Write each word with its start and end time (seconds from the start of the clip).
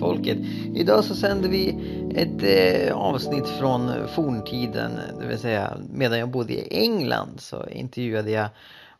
hallå! 0.00 0.18
Idag 0.74 1.04
så 1.04 1.14
sänder 1.14 1.48
vi 1.48 1.68
ett 2.14 2.42
eh, 2.42 2.96
avsnitt 2.96 3.48
från 3.48 4.08
forntiden, 4.08 4.90
det 5.20 5.26
vill 5.26 5.38
säga 5.38 5.76
medan 5.92 6.18
jag 6.18 6.28
bodde 6.28 6.52
i 6.52 6.68
England 6.70 7.40
så 7.40 7.66
intervjuade 7.68 8.30
jag 8.30 8.48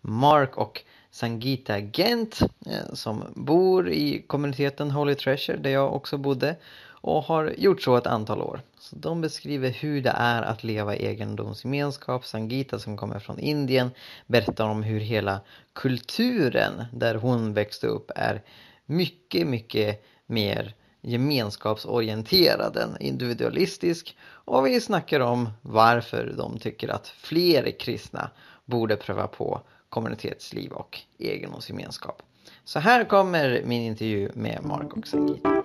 Mark 0.01 0.57
och 0.57 0.83
Sangita 1.11 1.79
Gent 1.81 2.41
eh, 2.67 2.95
som 2.95 3.25
bor 3.35 3.91
i 3.91 4.25
kommuniteten 4.27 4.91
Holy 4.91 5.15
Treasure 5.15 5.59
där 5.59 5.71
jag 5.71 5.95
också 5.95 6.19
bodde 6.19 6.57
och 7.01 7.23
har 7.23 7.55
gjort 7.59 7.83
så 7.83 7.97
ett 7.97 8.07
antal 8.07 8.43
år. 8.43 8.61
Så 8.79 8.97
de 8.97 9.21
beskriver 9.21 9.71
hur 9.71 10.03
det 10.03 10.15
är 10.17 10.43
att 10.43 10.65
leva 10.65 10.97
i 10.97 11.07
egendomsgemenskap. 11.07 12.27
Sangita 12.27 12.79
som 12.79 12.97
kommer 12.97 13.19
från 13.19 13.39
Indien 13.39 13.91
berättar 14.27 14.69
om 14.69 14.83
hur 14.83 15.01
hela 15.01 15.41
kulturen 15.73 16.85
där 16.93 17.15
hon 17.15 17.55
växte 17.55 17.87
upp 17.87 18.11
är 18.17 18.43
mycket, 18.87 19.47
mycket 19.47 20.05
mer 20.27 20.75
gemenskapsorienterad 21.01 22.77
än 22.77 22.97
individualistisk 23.01 24.17
och 24.45 24.67
vi 24.67 24.81
snackar 24.81 25.21
om 25.21 25.49
varför 25.63 26.35
de 26.37 26.59
tycker 26.59 26.89
att 26.89 27.09
fler 27.09 27.79
kristna 27.79 28.31
borde 28.65 28.97
pröva 28.97 29.27
på 29.27 29.61
kommunitetsliv 29.89 30.73
och 30.73 30.99
egendomsgemenskap. 31.19 32.23
Så 32.65 32.79
här 32.79 33.05
kommer 33.05 33.63
min 33.65 33.83
intervju 33.83 34.31
med 34.35 34.65
Mark 34.65 34.97
och 34.97 35.07
Sangita. 35.07 35.63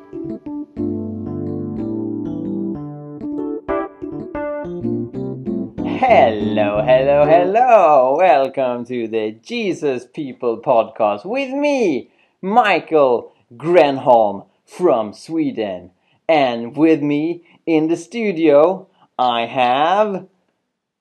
Hello, 5.99 6.81
hello, 6.81 7.25
hello! 7.25 8.17
Welcome 8.19 8.85
to 8.85 9.07
the 9.07 9.39
Jesus 9.43 10.11
People 10.11 10.57
podcast 10.57 11.25
with 11.25 11.53
me, 11.55 12.07
Michael 12.41 13.23
Grenholm 13.49 14.41
from 14.65 15.13
Sweden. 15.13 15.91
And 16.27 16.75
with 16.75 17.01
me 17.01 17.43
in 17.65 17.87
the 17.87 17.97
studio, 17.97 18.87
I 19.17 19.45
have. 19.45 20.27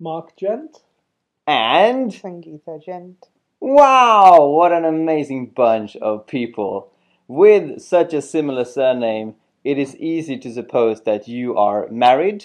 Mark 0.01 0.37
Gent. 0.37 0.79
And. 1.47 2.11
Sangeeta 2.11 2.83
Gent. 2.85 3.29
Wow! 3.61 4.47
What 4.47 4.73
an 4.73 4.85
amazing 4.85 5.47
bunch 5.55 5.95
of 5.97 6.27
people. 6.27 6.91
With 7.29 7.81
such 7.81 8.13
a 8.13 8.21
similar 8.21 8.65
surname, 8.65 9.37
it 9.63 9.79
is 9.79 9.97
easy 9.97 10.37
to 10.39 10.53
suppose 10.53 11.03
that 11.03 11.29
you 11.29 11.57
are 11.57 11.87
married. 11.89 12.45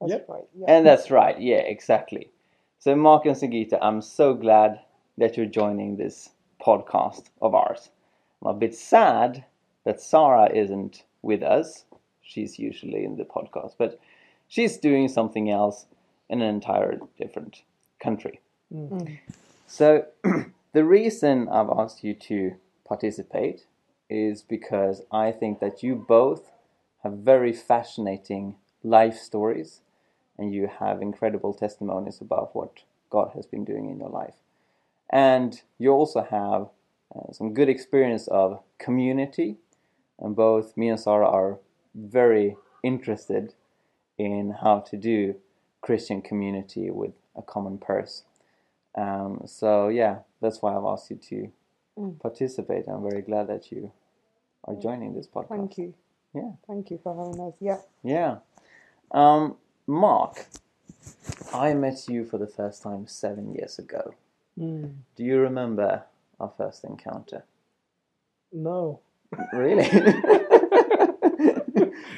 That's 0.00 0.12
Yep. 0.12 0.28
right. 0.28 0.44
Yeah. 0.58 0.66
And 0.68 0.86
that's 0.86 1.10
right, 1.10 1.40
yeah, 1.40 1.58
exactly. 1.58 2.30
So, 2.80 2.94
Mark 2.96 3.24
and 3.26 3.36
Sangeeta, 3.36 3.78
I'm 3.80 4.02
so 4.02 4.34
glad 4.34 4.80
that 5.16 5.36
you're 5.36 5.46
joining 5.46 5.96
this 5.96 6.30
podcast 6.60 7.30
of 7.40 7.54
ours. 7.54 7.90
I'm 8.42 8.48
a 8.48 8.58
bit 8.58 8.74
sad 8.74 9.44
that 9.86 10.00
Sarah 10.00 10.50
isn't 10.52 11.04
with 11.22 11.42
us. 11.42 11.84
She's 12.20 12.58
usually 12.58 13.04
in 13.04 13.16
the 13.16 13.24
podcast, 13.24 13.76
but 13.78 13.98
she's 14.48 14.76
doing 14.76 15.08
something 15.08 15.48
else 15.48 15.86
in 16.28 16.42
an 16.42 16.48
entire 16.48 16.98
different 17.16 17.62
country. 18.00 18.40
So, 19.68 20.06
the 20.72 20.84
reason 20.84 21.48
I've 21.48 21.70
asked 21.70 22.02
you 22.02 22.14
to 22.14 22.56
participate 22.84 23.66
is 24.10 24.42
because 24.42 25.02
I 25.12 25.30
think 25.30 25.60
that 25.60 25.84
you 25.84 25.94
both 25.94 26.50
have 27.04 27.12
very 27.12 27.52
fascinating 27.52 28.56
life 28.82 29.16
stories 29.16 29.82
and 30.36 30.52
you 30.52 30.68
have 30.80 31.00
incredible 31.00 31.54
testimonies 31.54 32.20
about 32.20 32.56
what 32.56 32.82
God 33.08 33.30
has 33.36 33.46
been 33.46 33.64
doing 33.64 33.88
in 33.88 34.00
your 34.00 34.10
life. 34.10 34.34
And 35.10 35.60
you 35.78 35.92
also 35.92 36.22
have 36.22 36.68
uh, 37.14 37.32
some 37.32 37.54
good 37.54 37.68
experience 37.68 38.26
of 38.26 38.60
community, 38.78 39.58
and 40.18 40.34
both 40.34 40.76
me 40.76 40.88
and 40.88 41.00
Sarah 41.00 41.28
are 41.28 41.58
very 41.94 42.56
interested 42.82 43.54
in 44.18 44.56
how 44.62 44.80
to 44.80 44.96
do 44.96 45.36
Christian 45.80 46.22
community 46.22 46.90
with 46.90 47.12
a 47.36 47.42
common 47.42 47.78
purse. 47.78 48.24
Um, 48.96 49.42
so 49.46 49.88
yeah, 49.88 50.20
that's 50.40 50.62
why 50.62 50.76
I've 50.76 50.84
asked 50.84 51.10
you 51.10 51.16
to 51.28 52.14
participate. 52.20 52.84
I'm 52.88 53.02
very 53.02 53.22
glad 53.22 53.48
that 53.48 53.70
you 53.70 53.92
are 54.64 54.74
joining 54.74 55.14
this 55.14 55.26
podcast. 55.26 55.48
Thank 55.48 55.78
you. 55.78 55.94
Yeah. 56.34 56.50
Thank 56.66 56.90
you 56.90 57.00
for 57.02 57.16
having 57.16 57.40
us. 57.40 57.54
Yeah. 57.60 57.78
Yeah. 58.02 58.38
Um, 59.10 59.56
Mark, 59.86 60.46
I 61.52 61.74
met 61.74 62.08
you 62.08 62.24
for 62.24 62.38
the 62.38 62.46
first 62.46 62.82
time 62.82 63.06
seven 63.06 63.54
years 63.54 63.78
ago. 63.78 64.14
Mm. 64.58 64.94
Do 65.14 65.24
you 65.24 65.38
remember 65.38 66.04
our 66.40 66.52
first 66.56 66.84
encounter? 66.84 67.44
No. 68.52 69.00
Really? 69.52 69.84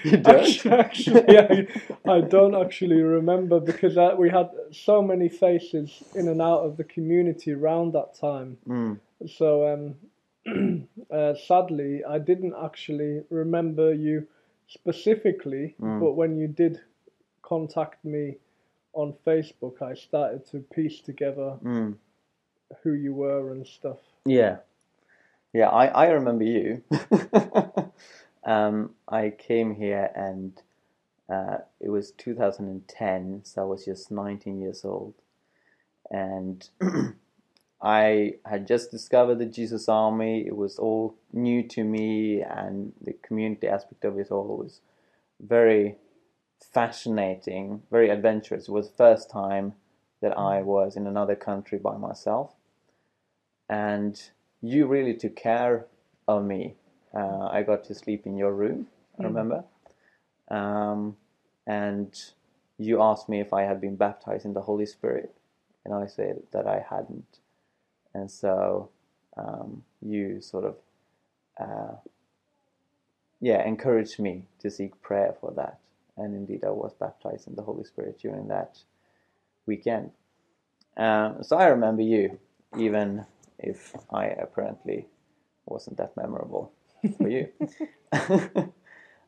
you 0.05 0.17
don't? 0.17 0.27
Actually, 0.27 0.79
actually 0.79 1.25
I, 2.07 2.11
I 2.11 2.21
don't 2.21 2.55
actually 2.55 3.01
remember 3.03 3.61
because 3.61 3.97
we 4.19 4.31
had 4.31 4.51
so 4.73 5.03
many 5.03 5.29
faces 5.29 6.03
in 6.15 6.29
and 6.29 6.41
out 6.41 6.61
of 6.61 6.77
the 6.77 6.85
community 6.85 7.53
around 7.53 7.93
that 7.93 8.15
time. 8.15 8.57
Mm. 8.69 8.99
So, 9.27 9.97
um, 10.47 10.47
uh, 11.11 11.35
sadly, 11.47 12.05
I 12.05 12.19
didn't 12.19 12.55
actually 12.63 13.23
remember 13.31 13.93
you 13.93 14.27
specifically, 14.69 15.75
Mm. 15.81 16.01
but 16.01 16.13
when 16.13 16.37
you 16.37 16.49
did 16.49 16.81
contact 17.43 18.05
me 18.05 18.37
on 18.93 19.15
Facebook, 19.27 19.83
I 19.83 19.95
started 19.95 20.47
to 20.51 20.61
piece 20.61 21.01
together 21.01 21.57
Mm. 21.63 21.95
who 22.83 22.93
you 22.93 23.15
were 23.15 23.51
and 23.53 23.67
stuff. 23.67 23.99
Yeah. 24.27 24.59
Yeah, 25.53 25.69
I, 25.69 25.86
I 25.86 26.06
remember 26.09 26.44
you. 26.44 26.82
um, 28.44 28.91
I 29.09 29.31
came 29.31 29.75
here 29.75 30.10
and 30.14 30.60
uh, 31.28 31.59
it 31.81 31.91
was 31.91 32.12
2010, 32.12 33.41
so 33.44 33.62
I 33.62 33.64
was 33.64 33.84
just 33.84 34.10
19 34.10 34.60
years 34.60 34.84
old. 34.84 35.14
And 36.10 36.69
I 37.82 38.34
had 38.44 38.66
just 38.66 38.91
discovered 38.91 39.38
the 39.38 39.47
Jesus 39.47 39.88
Army. 39.88 40.47
It 40.47 40.56
was 40.56 40.78
all 40.78 41.16
new 41.32 41.62
to 41.69 41.84
me, 41.84 42.42
and 42.42 42.92
the 43.00 43.12
community 43.22 43.69
aspect 43.69 44.04
of 44.04 44.19
it 44.19 44.30
all 44.30 44.56
was 44.56 44.80
very 45.41 45.97
fascinating, 46.72 47.82
very 47.91 48.10
adventurous. 48.10 48.69
It 48.69 48.72
was 48.72 48.88
the 48.91 48.97
first 48.97 49.30
time 49.30 49.75
that 50.20 50.36
I 50.36 50.62
was 50.62 50.97
in 50.97 51.06
another 51.06 51.36
country 51.36 51.78
by 51.78 51.97
myself. 51.97 52.54
And 53.69 54.20
you 54.63 54.87
really 54.87 55.15
took 55.15 55.37
care 55.37 55.87
of 56.27 56.45
me. 56.45 56.75
Uh, 57.15 57.49
I 57.51 57.63
got 57.63 57.85
to 57.85 57.95
sleep 57.95 58.27
in 58.27 58.37
your 58.37 58.53
room, 58.53 58.89
I 59.19 59.25
remember. 59.25 59.65
Um, 60.51 61.17
and 61.67 62.15
you 62.79 63.03
asked 63.03 63.29
me 63.29 63.41
if 63.41 63.53
I 63.53 63.63
had 63.63 63.81
been 63.81 63.97
baptized 63.97 64.45
in 64.45 64.55
the 64.55 64.63
Holy 64.63 64.87
Spirit, 64.87 65.35
and 65.85 65.95
I 65.95 66.07
said 66.07 66.43
that 66.53 66.67
I 66.67 66.85
hadn't. 66.89 67.39
And 68.15 68.31
so 68.31 68.91
um, 69.37 69.85
you 70.01 70.41
sort 70.41 70.65
of, 70.65 70.77
uh, 71.61 71.97
yeah, 73.41 73.67
encouraged 73.67 74.19
me 74.19 74.45
to 74.61 74.71
seek 74.71 75.01
prayer 75.03 75.35
for 75.41 75.53
that. 75.53 75.79
And 76.17 76.35
indeed, 76.35 76.65
I 76.65 76.71
was 76.71 76.93
baptized 76.95 77.47
in 77.47 77.55
the 77.55 77.63
Holy 77.63 77.85
Spirit 77.85 78.19
during 78.21 78.49
that 78.49 78.79
weekend. 79.67 80.11
Um, 80.97 81.43
so 81.43 81.57
I 81.57 81.67
remember 81.67 82.03
you, 82.03 82.39
even 82.77 83.25
if 83.59 83.95
I 84.13 84.27
apparently 84.27 85.07
wasn't 85.67 85.97
that 85.99 86.17
memorable 86.17 86.73
for 87.19 87.29
you. 87.29 87.49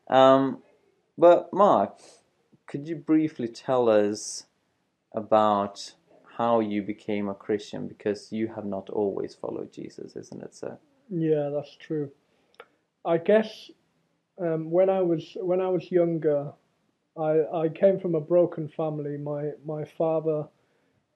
um, 0.07 0.61
but 1.17 1.53
Mark, 1.53 1.99
could 2.67 2.87
you 2.87 2.95
briefly 2.95 3.47
tell 3.47 3.89
us 3.89 4.45
about 5.13 5.93
how 6.37 6.59
you 6.59 6.81
became 6.81 7.29
a 7.29 7.33
Christian? 7.33 7.87
Because 7.87 8.31
you 8.31 8.47
have 8.47 8.65
not 8.65 8.89
always 8.89 9.35
followed 9.35 9.71
Jesus, 9.71 10.15
isn't 10.15 10.41
it, 10.41 10.55
sir? 10.55 10.77
Yeah, 11.09 11.49
that's 11.53 11.75
true. 11.75 12.09
I 13.05 13.17
guess 13.17 13.69
um, 14.39 14.71
when 14.71 14.89
I 14.89 15.01
was 15.01 15.35
when 15.35 15.59
I 15.59 15.67
was 15.67 15.91
younger, 15.91 16.53
I 17.17 17.43
I 17.53 17.69
came 17.69 17.99
from 17.99 18.15
a 18.15 18.21
broken 18.21 18.69
family. 18.69 19.17
My 19.17 19.51
my 19.65 19.83
father 19.83 20.47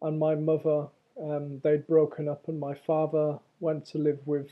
and 0.02 0.20
my 0.20 0.36
mother 0.36 0.88
um, 1.22 1.60
they'd 1.64 1.88
broken 1.88 2.28
up, 2.28 2.48
and 2.48 2.60
my 2.60 2.74
father 2.74 3.40
went 3.60 3.86
to 3.88 3.98
live 3.98 4.20
with 4.26 4.50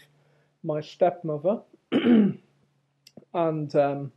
my 0.63 0.81
stepmother, 0.81 1.61
and 1.91 3.75
um, 3.75 4.11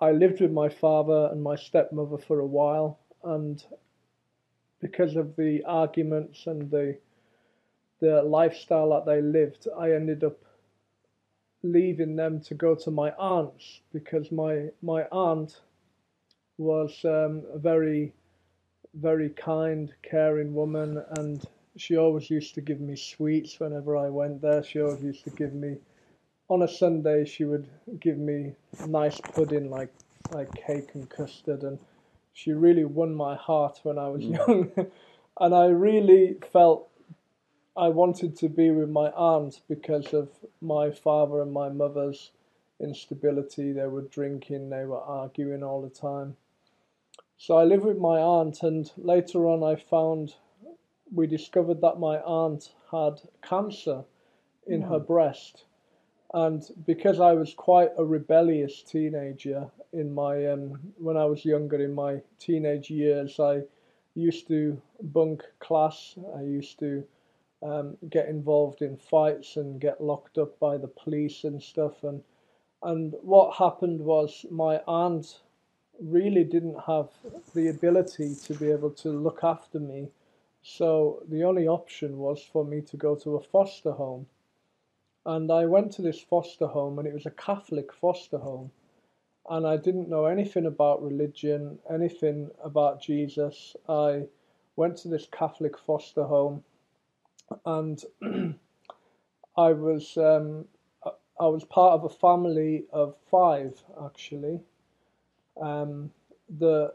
I 0.00 0.12
lived 0.12 0.40
with 0.40 0.52
my 0.52 0.68
father 0.68 1.28
and 1.32 1.42
my 1.42 1.56
stepmother 1.56 2.18
for 2.18 2.40
a 2.40 2.46
while, 2.46 2.98
and 3.24 3.62
because 4.80 5.16
of 5.16 5.36
the 5.36 5.64
arguments 5.64 6.46
and 6.46 6.70
the 6.70 6.98
the 8.00 8.22
lifestyle 8.22 8.90
that 8.90 9.06
they 9.06 9.22
lived, 9.22 9.66
I 9.76 9.92
ended 9.92 10.22
up 10.22 10.36
leaving 11.62 12.14
them 12.14 12.40
to 12.42 12.54
go 12.54 12.74
to 12.74 12.90
my 12.90 13.10
aunt's 13.12 13.80
because 13.92 14.30
my 14.30 14.68
my 14.82 15.04
aunt 15.10 15.60
was 16.58 17.04
um, 17.04 17.42
a 17.52 17.58
very 17.58 18.12
very 19.00 19.30
kind, 19.30 19.92
caring 20.02 20.54
woman, 20.54 21.02
and 21.18 21.44
she 21.76 21.96
always 21.96 22.30
used 22.30 22.54
to 22.54 22.60
give 22.60 22.80
me 22.80 22.96
sweets 22.96 23.60
whenever 23.60 23.96
I 23.96 24.08
went 24.08 24.40
there. 24.40 24.62
She 24.62 24.80
always 24.80 25.02
used 25.02 25.24
to 25.24 25.30
give 25.30 25.54
me 25.54 25.76
on 26.48 26.62
a 26.62 26.68
Sunday 26.68 27.24
she 27.24 27.44
would 27.44 27.66
give 28.00 28.18
me 28.18 28.52
nice 28.86 29.20
pudding 29.20 29.70
like 29.70 29.92
like 30.32 30.52
cake 30.54 30.90
and 30.94 31.08
custard, 31.08 31.62
and 31.62 31.78
she 32.32 32.52
really 32.52 32.84
won 32.84 33.14
my 33.14 33.36
heart 33.36 33.78
when 33.84 33.98
I 33.98 34.08
was 34.08 34.24
mm. 34.24 34.36
young, 34.36 34.72
and 35.40 35.54
I 35.54 35.66
really 35.66 36.36
felt 36.52 36.88
I 37.76 37.88
wanted 37.88 38.36
to 38.38 38.48
be 38.48 38.70
with 38.70 38.88
my 38.88 39.10
aunt 39.10 39.60
because 39.68 40.12
of 40.14 40.30
my 40.60 40.90
father 40.90 41.42
and 41.42 41.52
my 41.52 41.68
mother's 41.68 42.32
instability. 42.80 43.72
They 43.72 43.86
were 43.86 44.02
drinking, 44.02 44.70
they 44.70 44.84
were 44.84 45.00
arguing 45.00 45.62
all 45.62 45.82
the 45.82 45.90
time. 45.90 46.36
So 47.38 47.58
I 47.58 47.64
lived 47.64 47.84
with 47.84 47.98
my 47.98 48.18
aunt, 48.18 48.62
and 48.62 48.90
later 48.96 49.46
on, 49.46 49.62
I 49.62 49.76
found 49.76 50.34
we 51.12 51.26
discovered 51.26 51.80
that 51.82 52.00
my 52.00 52.18
aunt 52.20 52.74
had 52.90 53.20
cancer 53.42 54.04
in 54.66 54.82
her 54.82 54.98
breast. 54.98 55.64
And 56.34 56.62
because 56.86 57.20
I 57.20 57.32
was 57.34 57.54
quite 57.54 57.92
a 57.96 58.04
rebellious 58.04 58.82
teenager 58.82 59.70
in 59.92 60.12
my 60.12 60.46
um, 60.46 60.92
when 60.98 61.16
I 61.16 61.26
was 61.26 61.44
younger 61.44 61.80
in 61.80 61.94
my 61.94 62.22
teenage 62.38 62.90
years, 62.90 63.38
I 63.38 63.62
used 64.14 64.48
to 64.48 64.80
bunk 65.00 65.44
class. 65.60 66.18
I 66.34 66.42
used 66.42 66.78
to 66.80 67.04
um, 67.62 67.96
get 68.10 68.28
involved 68.28 68.82
in 68.82 68.96
fights 68.96 69.56
and 69.56 69.80
get 69.80 70.00
locked 70.00 70.38
up 70.38 70.58
by 70.58 70.78
the 70.78 70.88
police 70.88 71.44
and 71.44 71.62
stuff. 71.62 72.02
And 72.02 72.22
and 72.82 73.14
what 73.22 73.56
happened 73.56 74.00
was 74.00 74.44
my 74.50 74.80
aunt 74.86 75.42
really 76.00 76.44
didn't 76.44 76.78
have 76.86 77.08
the 77.54 77.68
ability 77.68 78.34
to 78.44 78.54
be 78.54 78.70
able 78.70 78.90
to 78.90 79.10
look 79.10 79.40
after 79.42 79.78
me. 79.78 80.08
So 80.62 81.22
the 81.28 81.44
only 81.44 81.68
option 81.68 82.18
was 82.18 82.42
for 82.42 82.64
me 82.64 82.80
to 82.82 82.96
go 82.96 83.14
to 83.16 83.36
a 83.36 83.40
foster 83.40 83.92
home. 83.92 84.26
And 85.24 85.50
I 85.50 85.66
went 85.66 85.92
to 85.92 86.02
this 86.02 86.20
foster 86.20 86.66
home, 86.66 86.98
and 86.98 87.08
it 87.08 87.14
was 87.14 87.26
a 87.26 87.30
Catholic 87.30 87.92
foster 87.92 88.38
home. 88.38 88.70
And 89.48 89.66
I 89.66 89.76
didn't 89.76 90.08
know 90.08 90.26
anything 90.26 90.66
about 90.66 91.02
religion, 91.02 91.78
anything 91.90 92.50
about 92.62 93.00
Jesus. 93.00 93.76
I 93.88 94.26
went 94.76 94.96
to 94.98 95.08
this 95.08 95.26
Catholic 95.30 95.78
foster 95.78 96.24
home, 96.24 96.64
and 97.64 98.02
I 99.56 99.72
was 99.72 100.16
um, 100.16 100.66
I 101.38 101.46
was 101.46 101.64
part 101.64 101.94
of 101.94 102.04
a 102.04 102.08
family 102.08 102.84
of 102.92 103.16
five 103.30 103.82
actually. 104.04 104.60
Um, 105.60 106.10
the 106.58 106.94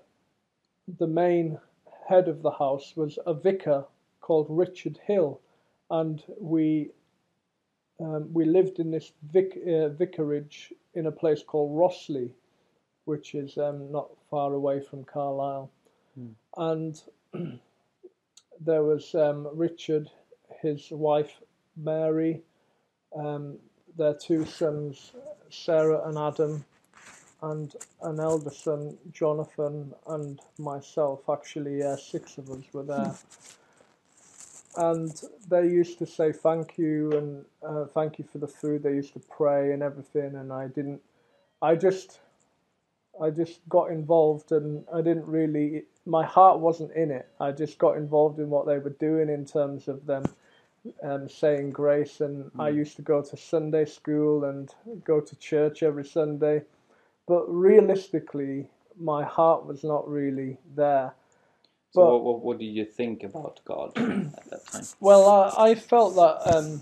the 1.00 1.08
main 1.08 1.60
head 2.08 2.28
of 2.28 2.42
the 2.42 2.52
house 2.52 2.94
was 2.96 3.18
a 3.26 3.34
vicar 3.34 3.86
called 4.20 4.48
Richard 4.50 5.00
Hill, 5.06 5.40
and 5.90 6.24
we 6.40 6.92
um, 8.00 8.34
we 8.34 8.46
lived 8.46 8.80
in 8.80 8.92
this 8.92 9.12
vic, 9.32 9.58
uh, 9.68 9.90
vicarage 9.90 10.74
in 10.96 11.06
a 11.06 11.12
place 11.12 11.44
called 11.44 11.78
Rosley, 11.78 12.34
which 13.06 13.36
is 13.36 13.58
um, 13.58 13.92
not 13.92 14.10
far 14.30 14.54
away 14.54 14.80
from 14.80 15.04
Carlisle. 15.04 15.70
And 16.58 17.02
there 18.60 18.84
was 18.84 19.14
um, 19.16 19.48
Richard, 19.54 20.10
his 20.62 20.90
wife 20.92 21.42
Mary, 21.78 22.42
um, 23.16 23.58
their 23.98 24.14
two 24.14 24.46
sons, 24.46 25.12
Sarah 25.50 26.08
and 26.08 26.18
Adam, 26.18 26.66
and 27.42 27.76
an 28.04 28.20
elder 28.20 28.52
son, 28.52 28.98
Jonathan, 29.12 29.94
and 30.08 30.40
myself. 30.60 31.22
Actually, 31.30 31.84
uh, 31.84 31.96
six 31.96 32.38
of 32.38 32.50
us 32.52 32.64
were 32.74 32.84
there. 32.84 33.14
And 34.78 35.12
they 35.50 35.64
used 35.64 36.00
to 36.00 36.06
say 36.06 36.32
thank 36.32 36.78
you 36.78 37.12
and 37.12 37.46
uh, 37.68 37.86
thank 37.94 38.20
you 38.20 38.26
for 38.32 38.38
the 38.38 38.48
food. 38.48 38.84
They 38.84 38.94
used 38.94 39.14
to 39.14 39.20
pray 39.20 39.74
and 39.74 39.84
everything, 39.84 40.36
and 40.36 40.54
I 40.54 40.68
didn't. 40.68 41.02
I 41.62 41.76
just, 41.76 42.20
I 43.22 43.30
just 43.32 43.68
got 43.68 43.92
involved, 43.92 44.52
and 44.52 44.86
I 44.94 45.02
didn't 45.02 45.26
really. 45.26 45.84
My 46.06 46.26
heart 46.26 46.60
wasn't 46.60 46.94
in 46.94 47.12
it. 47.12 47.28
I 47.40 47.52
just 47.52 47.78
got 47.78 47.98
involved 47.98 48.40
in 48.40 48.50
what 48.50 48.66
they 48.66 48.80
were 48.80 48.96
doing 49.00 49.30
in 49.30 49.46
terms 49.46 49.88
of 49.88 50.06
them 50.06 50.24
um, 51.04 51.28
saying 51.30 51.72
grace, 51.72 52.22
and 52.22 52.50
I 52.58 52.70
used 52.70 52.96
to 52.96 53.02
go 53.02 53.22
to 53.22 53.38
Sunday 53.38 53.86
school 53.86 54.46
and 54.46 54.74
go 55.04 55.20
to 55.20 55.36
church 55.36 55.84
every 55.84 56.06
Sunday. 56.06 56.64
But 57.28 57.46
realistically, 57.48 58.68
my 59.00 59.24
heart 59.24 59.66
was 59.66 59.84
not 59.84 60.08
really 60.08 60.58
there. 60.76 61.14
So 61.92 62.02
But- 62.02 62.12
what, 62.12 62.24
what, 62.24 62.42
what 62.42 62.60
did 62.60 62.66
you 62.66 62.86
think 62.86 63.24
about 63.24 63.60
God 63.66 63.92
at 63.98 64.50
that 64.50 64.66
time? 64.72 64.84
Well, 65.00 65.28
I, 65.30 65.72
I 65.72 65.76
felt 65.76 66.16
that 66.16 66.56
um, 66.56 66.82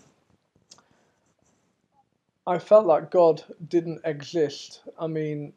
I 2.48 2.58
felt 2.58 2.88
that 2.88 3.12
God 3.12 3.44
didn't 3.68 4.02
exist. 4.06 4.82
I 5.00 5.08
mean, 5.08 5.54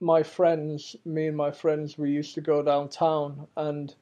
my 0.00 0.22
friends, 0.22 0.96
me 1.04 1.28
and 1.28 1.36
my 1.36 1.50
friends, 1.50 1.96
we 1.96 2.10
used 2.10 2.34
to 2.34 2.40
go 2.40 2.62
downtown 2.62 3.46
and 3.56 3.94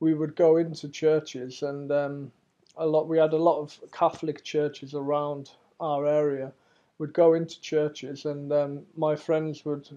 we 0.00 0.14
would 0.14 0.34
go 0.36 0.56
into 0.56 0.88
churches, 0.88 1.62
and 1.62 1.92
um, 1.92 2.32
a 2.76 2.86
lot. 2.86 3.08
We 3.08 3.18
had 3.18 3.32
a 3.32 3.36
lot 3.36 3.60
of 3.60 3.78
Catholic 3.92 4.42
churches 4.42 4.94
around 4.94 5.50
our 5.80 6.06
area. 6.06 6.52
We'd 6.98 7.12
go 7.12 7.34
into 7.34 7.60
churches, 7.60 8.24
and 8.26 8.52
um, 8.52 8.86
my 8.96 9.16
friends 9.16 9.64
would 9.64 9.88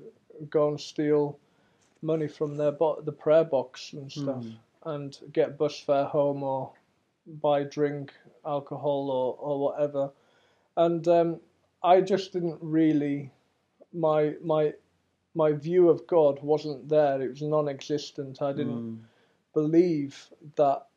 go 0.50 0.70
and 0.70 0.80
steal 0.80 1.38
money 2.02 2.28
from 2.28 2.56
their 2.58 2.72
bo- 2.72 3.02
the 3.02 3.12
prayer 3.12 3.44
box 3.46 3.94
and 3.94 4.12
stuff, 4.12 4.46
and 4.86 5.18
get 5.34 5.58
bus 5.58 5.80
fare 5.80 6.06
home 6.06 6.44
or 6.44 6.72
buy 7.42 7.64
drink, 7.64 8.14
alcohol 8.46 9.10
or 9.12 9.36
or 9.40 9.60
whatever. 9.60 10.12
And 10.78 11.08
um, 11.08 11.40
I 11.84 12.02
just 12.02 12.34
didn't 12.34 12.60
really 12.62 13.32
my 13.94 14.36
my 14.42 14.74
my 15.36 15.52
view 15.54 15.90
of 15.90 16.08
God 16.08 16.42
wasn't 16.42 16.88
there. 16.90 17.22
It 17.22 17.30
was 17.30 17.42
non-existent. 17.42 18.42
I 18.42 18.52
didn't 18.54 18.86
believe 19.54 20.30
that 20.56 20.88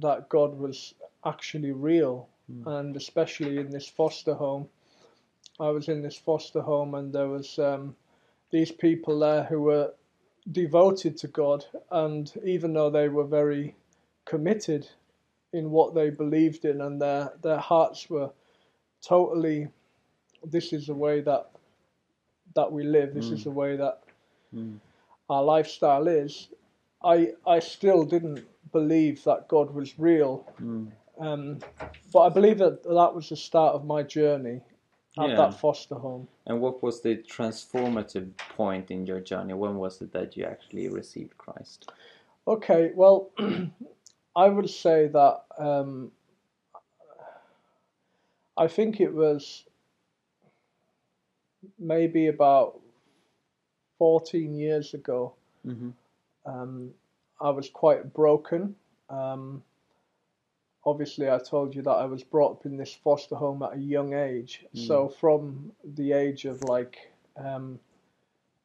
that 0.00 0.28
God 0.28 0.58
was 0.58 0.94
actually 1.24 1.72
real, 1.72 2.28
and 2.66 2.96
especially 2.96 3.58
in 3.58 3.70
this 3.70 3.88
foster 3.88 4.34
home. 4.34 4.68
I 5.60 5.70
was 5.70 5.88
in 5.88 6.02
this 6.02 6.16
foster 6.16 6.60
home, 6.60 6.94
and 6.94 7.12
there 7.12 7.28
was 7.28 7.58
um, 7.58 7.96
these 8.50 8.72
people 8.72 9.20
there 9.20 9.44
who 9.44 9.62
were 9.62 9.94
devoted 10.50 11.16
to 11.18 11.28
God, 11.28 11.64
and 11.90 12.32
even 12.44 12.72
though 12.72 12.90
they 12.90 13.08
were 13.08 13.24
very 13.26 13.76
committed 14.24 14.88
in 15.52 15.70
what 15.70 15.94
they 15.94 16.10
believed 16.10 16.64
in, 16.64 16.80
and 16.80 17.00
their 17.00 17.32
their 17.42 17.58
hearts 17.58 18.10
were 18.10 18.30
totally, 19.02 19.68
this 20.44 20.72
is 20.72 20.86
the 20.88 20.94
way 20.94 21.20
that 21.20 21.50
that 22.54 22.72
we 22.72 22.84
live. 22.84 23.14
This 23.14 23.30
is 23.30 23.44
the 23.44 23.50
way 23.50 23.76
that 23.76 24.02
our 25.30 25.42
lifestyle 25.44 26.08
is. 26.08 26.48
I 27.04 27.32
I 27.46 27.60
still 27.60 28.04
didn't 28.04 28.44
believe 28.72 29.22
that 29.24 29.48
God 29.48 29.72
was 29.72 29.98
real, 29.98 30.46
um, 31.20 31.60
but 32.12 32.20
I 32.20 32.28
believe 32.30 32.58
that 32.58 32.82
that 32.82 33.14
was 33.14 33.28
the 33.28 33.36
start 33.36 33.74
of 33.74 33.84
my 33.84 34.02
journey 34.02 34.60
at 35.18 35.28
Yeah. 35.30 35.36
that 35.36 35.54
foster 35.54 35.94
home. 35.94 36.28
And 36.46 36.60
what 36.60 36.82
was 36.82 37.00
the 37.00 37.16
transformative 37.16 38.36
point 38.36 38.90
in 38.90 39.06
your 39.06 39.20
journey? 39.20 39.54
When 39.54 39.76
was 39.76 40.02
it 40.02 40.12
that 40.12 40.36
you 40.36 40.44
actually 40.44 40.88
received 40.88 41.38
Christ? 41.38 41.90
Okay, 42.46 42.92
well, 42.94 43.30
I 44.36 44.48
would 44.48 44.68
say 44.68 45.08
that 45.08 45.44
um, 45.58 46.12
I 48.56 48.68
think 48.68 49.00
it 49.00 49.12
was 49.12 49.64
maybe 51.78 52.26
about 52.26 52.80
14 53.98 54.54
years 54.54 54.94
ago. 54.94 55.34
Mhm. 55.64 55.94
Um, 56.44 56.92
I 57.40 57.50
was 57.50 57.70
quite 57.70 58.12
broken. 58.12 58.76
Um, 59.08 59.62
obviously, 60.86 61.30
I 61.30 61.38
told 61.38 61.74
you 61.74 61.82
that 61.82 61.90
I 61.90 62.04
was 62.06 62.22
brought 62.22 62.52
up 62.52 62.66
in 62.66 62.76
this 62.76 62.94
foster 62.94 63.36
home 63.36 63.62
at 63.62 63.74
a 63.74 63.80
young 63.80 64.14
age. 64.14 64.64
So, 64.72 65.08
from 65.08 65.72
the 65.84 66.12
age 66.12 66.44
of 66.44 66.62
like 66.64 67.12
um, 67.36 67.78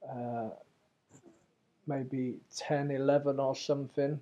uh, 0.08 0.50
maybe 1.88 2.38
10, 2.56 2.92
11 2.92 3.40
or 3.40 3.56
something. 3.56 4.20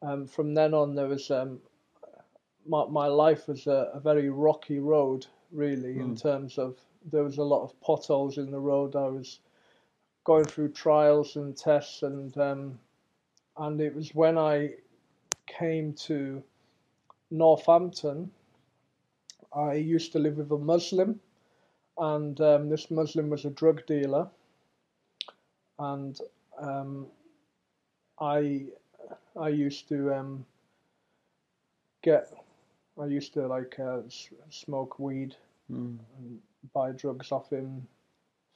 Um, 0.00 0.26
from 0.26 0.54
then 0.54 0.74
on, 0.74 0.94
there 0.94 1.08
was 1.08 1.30
um, 1.30 1.60
my 2.66 2.86
my 2.86 3.06
life 3.06 3.48
was 3.48 3.66
a, 3.66 3.90
a 3.94 4.00
very 4.00 4.30
rocky 4.30 4.78
road, 4.78 5.26
really, 5.50 5.98
in 5.98 6.16
terms 6.16 6.58
of 6.58 6.76
there 7.10 7.24
was 7.24 7.38
a 7.38 7.42
lot 7.42 7.62
of 7.62 7.78
potholes 7.80 8.38
in 8.38 8.50
the 8.50 8.58
road. 8.58 8.96
I 8.96 9.06
was 9.08 9.40
going 10.24 10.44
through 10.44 10.70
trials 10.70 11.36
and 11.36 11.56
tests, 11.56 12.02
and 12.02 12.36
um, 12.38 12.78
and 13.56 13.80
it 13.80 13.94
was 13.94 14.14
when 14.14 14.38
I 14.38 14.74
came 15.46 15.92
to 15.92 16.42
Northampton. 17.32 18.30
I 19.54 19.74
used 19.74 20.12
to 20.12 20.18
live 20.20 20.38
with 20.38 20.52
a 20.52 20.58
Muslim, 20.58 21.20
and 21.98 22.40
um, 22.40 22.68
this 22.68 22.90
Muslim 22.90 23.30
was 23.30 23.44
a 23.44 23.50
drug 23.50 23.86
dealer, 23.86 24.28
and 25.78 26.18
um, 26.58 27.06
I 28.20 28.66
I 29.38 29.48
used 29.48 29.88
to 29.88 30.14
um, 30.14 30.46
get 32.02 32.32
I 33.00 33.06
used 33.06 33.34
to 33.34 33.46
like 33.46 33.78
uh, 33.80 34.00
s- 34.06 34.30
smoke 34.50 34.98
weed 34.98 35.36
Mm. 35.70 35.98
and 36.18 36.40
buy 36.74 36.92
drugs 36.92 37.32
off 37.32 37.50
him 37.50 37.86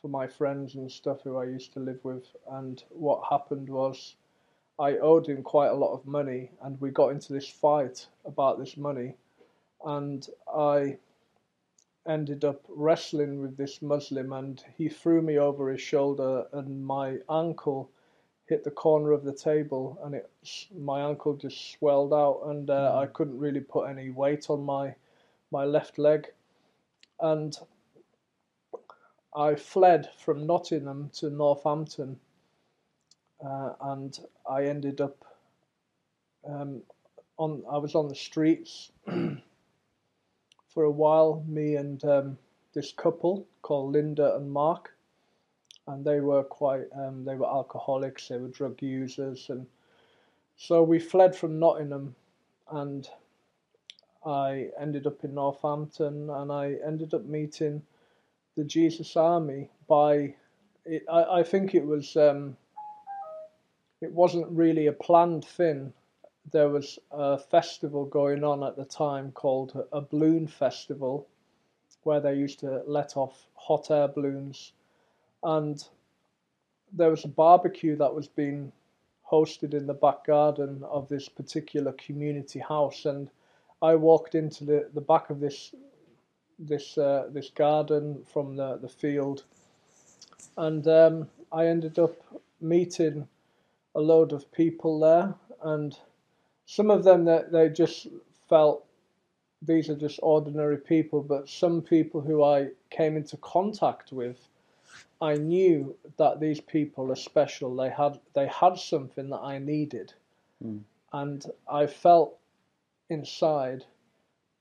for 0.03 0.09
my 0.09 0.27
friends 0.27 0.75
and 0.75 0.91
stuff 0.93 1.23
who 1.23 1.39
I 1.39 1.45
used 1.45 1.73
to 1.75 1.81
live 1.81 2.05
with. 2.05 2.27
And 2.51 2.83
what 2.91 3.25
happened 3.31 3.69
was 3.71 4.17
I 4.79 4.99
owed 4.99 5.27
him 5.27 5.43
quite 5.43 5.69
a 5.69 5.75
lot 5.75 5.95
of 5.95 6.07
money, 6.07 6.51
and 6.63 6.81
we 6.81 6.91
got 6.91 7.09
into 7.09 7.33
this 7.33 7.49
fight 7.49 8.07
about 8.25 8.59
this 8.59 8.77
money. 8.77 9.17
And 9.85 10.27
I 10.53 10.99
ended 12.07 12.45
up 12.45 12.63
wrestling 12.69 13.41
with 13.41 13.57
this 13.57 13.81
Muslim, 13.83 14.33
and 14.33 14.63
he 14.77 14.89
threw 14.89 15.23
me 15.23 15.39
over 15.39 15.71
his 15.71 15.81
shoulder, 15.81 16.47
and 16.53 16.85
my 16.85 17.19
ankle 17.31 17.91
hit 18.47 18.65
the 18.65 18.71
corner 18.71 19.13
of 19.13 19.25
the 19.25 19.35
table, 19.35 19.99
and 20.05 20.15
it 20.15 20.31
my 20.77 21.01
ankle 21.01 21.35
just 21.35 21.73
swelled 21.73 22.13
out, 22.13 22.43
and 22.47 22.71
uh, 22.71 22.99
I 22.99 23.07
couldn't 23.07 23.39
really 23.39 23.61
put 23.61 23.89
any 23.89 24.11
weight 24.11 24.51
on 24.51 24.63
my 24.63 24.95
my 25.51 25.65
left 25.65 25.99
leg, 25.99 26.33
and 27.21 27.59
I 29.35 29.55
fled 29.55 30.11
from 30.19 30.47
Nottingham 30.47 31.11
to 31.15 31.31
Northampton, 31.31 32.21
uh, 33.47 33.73
and 33.81 34.19
I 34.49 34.65
ended 34.65 35.01
up 35.01 35.25
um, 36.49 36.83
on. 37.39 37.63
I 37.71 37.79
was 37.79 37.95
on 37.95 38.09
the 38.09 38.15
streets 38.15 38.91
for 40.69 40.83
a 40.83 40.91
while. 40.91 41.45
Me 41.47 41.77
and 41.77 42.03
um, 42.05 42.39
this 42.75 42.93
couple 42.93 43.47
called 43.63 43.93
Linda 43.93 44.37
and 44.37 44.51
Mark, 44.51 44.97
and 45.87 46.05
they 46.05 46.21
were 46.21 46.43
quite. 46.43 46.87
Um, 46.97 47.25
they 47.25 47.37
were 47.37 47.47
alcoholics. 47.47 48.29
They 48.29 48.39
were 48.39 48.49
drug 48.49 48.83
users, 48.83 49.49
and 49.49 49.67
so 50.57 50.83
we 50.83 50.99
fled 50.99 51.37
from 51.37 51.61
Nottingham, 51.61 52.17
and 52.73 53.09
I 54.25 54.71
ended 54.81 55.07
up 55.07 55.23
in 55.23 55.35
Northampton, 55.35 56.31
and 56.31 56.51
I 56.51 56.77
ended 56.85 57.15
up 57.15 57.25
meeting 57.27 57.83
the 58.57 58.65
Jesus 58.65 59.17
Army 59.17 59.71
by. 59.87 60.35
It, 60.85 61.05
I, 61.11 61.41
I 61.41 61.43
think 61.45 61.75
it 61.77 61.87
was. 61.87 62.17
Um, 62.17 62.57
it 64.01 64.13
wasn't 64.13 64.51
really 64.51 64.87
a 64.87 64.93
planned 64.93 65.45
thing. 65.45 65.93
There 66.53 66.69
was 66.69 66.99
a 67.11 67.39
festival 67.39 68.05
going 68.05 68.45
on 68.45 68.63
at 68.63 68.77
the 68.77 68.85
time 68.85 69.33
called 69.33 69.85
a 69.93 70.01
balloon 70.01 70.47
festival, 70.47 71.27
where 72.03 72.21
they 72.21 72.35
used 72.35 72.61
to 72.61 72.83
let 72.87 73.17
off 73.17 73.47
hot 73.55 73.91
air 73.91 74.09
balloons, 74.09 74.73
and 75.43 75.83
there 76.93 77.11
was 77.11 77.25
a 77.25 77.29
barbecue 77.29 77.97
that 77.97 78.15
was 78.15 78.29
being 78.29 78.73
hosted 79.29 79.75
in 79.75 79.87
the 79.87 79.95
back 79.95 80.25
garden 80.25 80.85
of 80.85 81.09
this 81.09 81.29
particular 81.29 81.93
community 81.93 82.61
house, 82.61 83.07
and 83.07 83.29
I 83.83 83.97
walked 83.97 84.35
into 84.35 84.65
the, 84.65 84.89
the 84.95 85.01
back 85.01 85.31
of 85.31 85.41
this 85.41 85.75
this 86.59 86.97
uh, 86.97 87.29
this 87.33 87.51
garden 87.51 88.25
from 88.33 88.57
the, 88.57 88.77
the 88.77 88.89
field, 88.89 89.45
and 90.57 90.87
um, 90.87 91.29
I 91.51 91.67
ended 91.67 91.99
up 91.99 92.15
meeting 92.61 93.29
a 93.97 94.01
load 94.01 94.33
of 94.33 94.53
people 94.53 95.01
there, 95.01 95.35
and 95.63 95.99
some 96.67 96.91
of 96.91 97.05
them 97.05 97.25
that 97.25 97.51
they 97.53 97.69
just 97.69 98.09
felt 98.49 98.85
these 99.63 99.89
are 99.91 99.97
just 99.97 100.21
ordinary 100.23 100.79
people, 100.79 101.23
but 101.23 101.49
some 101.49 101.83
people 101.83 102.21
who 102.21 102.45
I 102.45 102.69
came 102.91 103.17
into 103.17 103.37
contact 103.39 104.13
with, 104.13 104.49
I 105.21 105.35
knew 105.35 105.97
that 106.19 106.41
these 106.41 106.61
people 106.61 107.11
are 107.11 107.17
special. 107.17 107.75
They 107.75 107.91
had 107.91 108.21
they 108.35 108.47
had 108.49 108.79
something 108.79 109.31
that 109.31 109.41
I 109.43 109.59
needed, 109.59 110.13
Mm. 110.65 110.83
and 111.13 111.45
I 111.69 111.87
felt 111.87 112.39
inside 113.11 113.85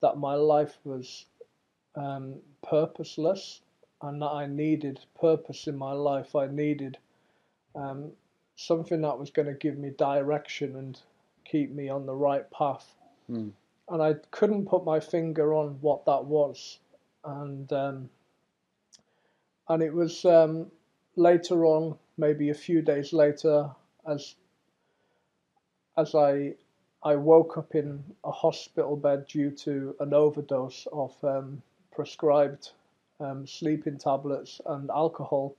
that 0.01 0.17
my 0.17 0.35
life 0.35 0.77
was 0.83 1.25
um, 1.95 2.35
purposeless 2.63 3.61
and 4.01 4.21
that 4.21 4.31
I 4.31 4.45
needed 4.45 4.99
purpose 5.19 5.67
in 5.67 5.77
my 5.77 5.93
life. 5.93 6.35
I 6.35 6.47
needed 6.47 6.97
um, 7.75 8.11
something 8.55 9.01
that 9.01 9.19
was 9.19 9.29
going 9.29 9.47
to 9.47 9.53
give 9.53 9.77
me 9.77 9.89
direction 9.97 10.75
and 10.75 10.99
keep 11.43 11.71
me 11.71 11.89
on 11.89 12.05
the 12.05 12.15
right 12.15 12.49
path. 12.51 12.95
Mm. 13.29 13.51
And 13.89 14.01
I 14.01 14.15
couldn't 14.31 14.67
put 14.67 14.83
my 14.83 14.99
finger 14.99 15.53
on 15.53 15.77
what 15.81 16.05
that 16.05 16.25
was. 16.25 16.79
And 17.23 17.71
um, 17.73 18.09
and 19.67 19.81
it 19.81 19.93
was 19.93 20.25
um, 20.25 20.71
later 21.15 21.65
on, 21.65 21.97
maybe 22.17 22.49
a 22.49 22.53
few 22.53 22.81
days 22.81 23.13
later, 23.13 23.69
as 24.07 24.35
as 25.97 26.15
I 26.15 26.55
I 27.03 27.15
woke 27.15 27.57
up 27.57 27.75
in 27.75 28.03
a 28.23 28.31
hospital 28.31 28.95
bed 28.95 29.27
due 29.27 29.51
to 29.51 29.95
an 29.99 30.13
overdose 30.13 30.87
of 30.91 31.15
um, 31.23 31.61
prescribed 31.91 32.71
um, 33.19 33.45
sleeping 33.45 33.97
tablets 33.97 34.59
and 34.65 34.89
alcohol. 34.89 35.55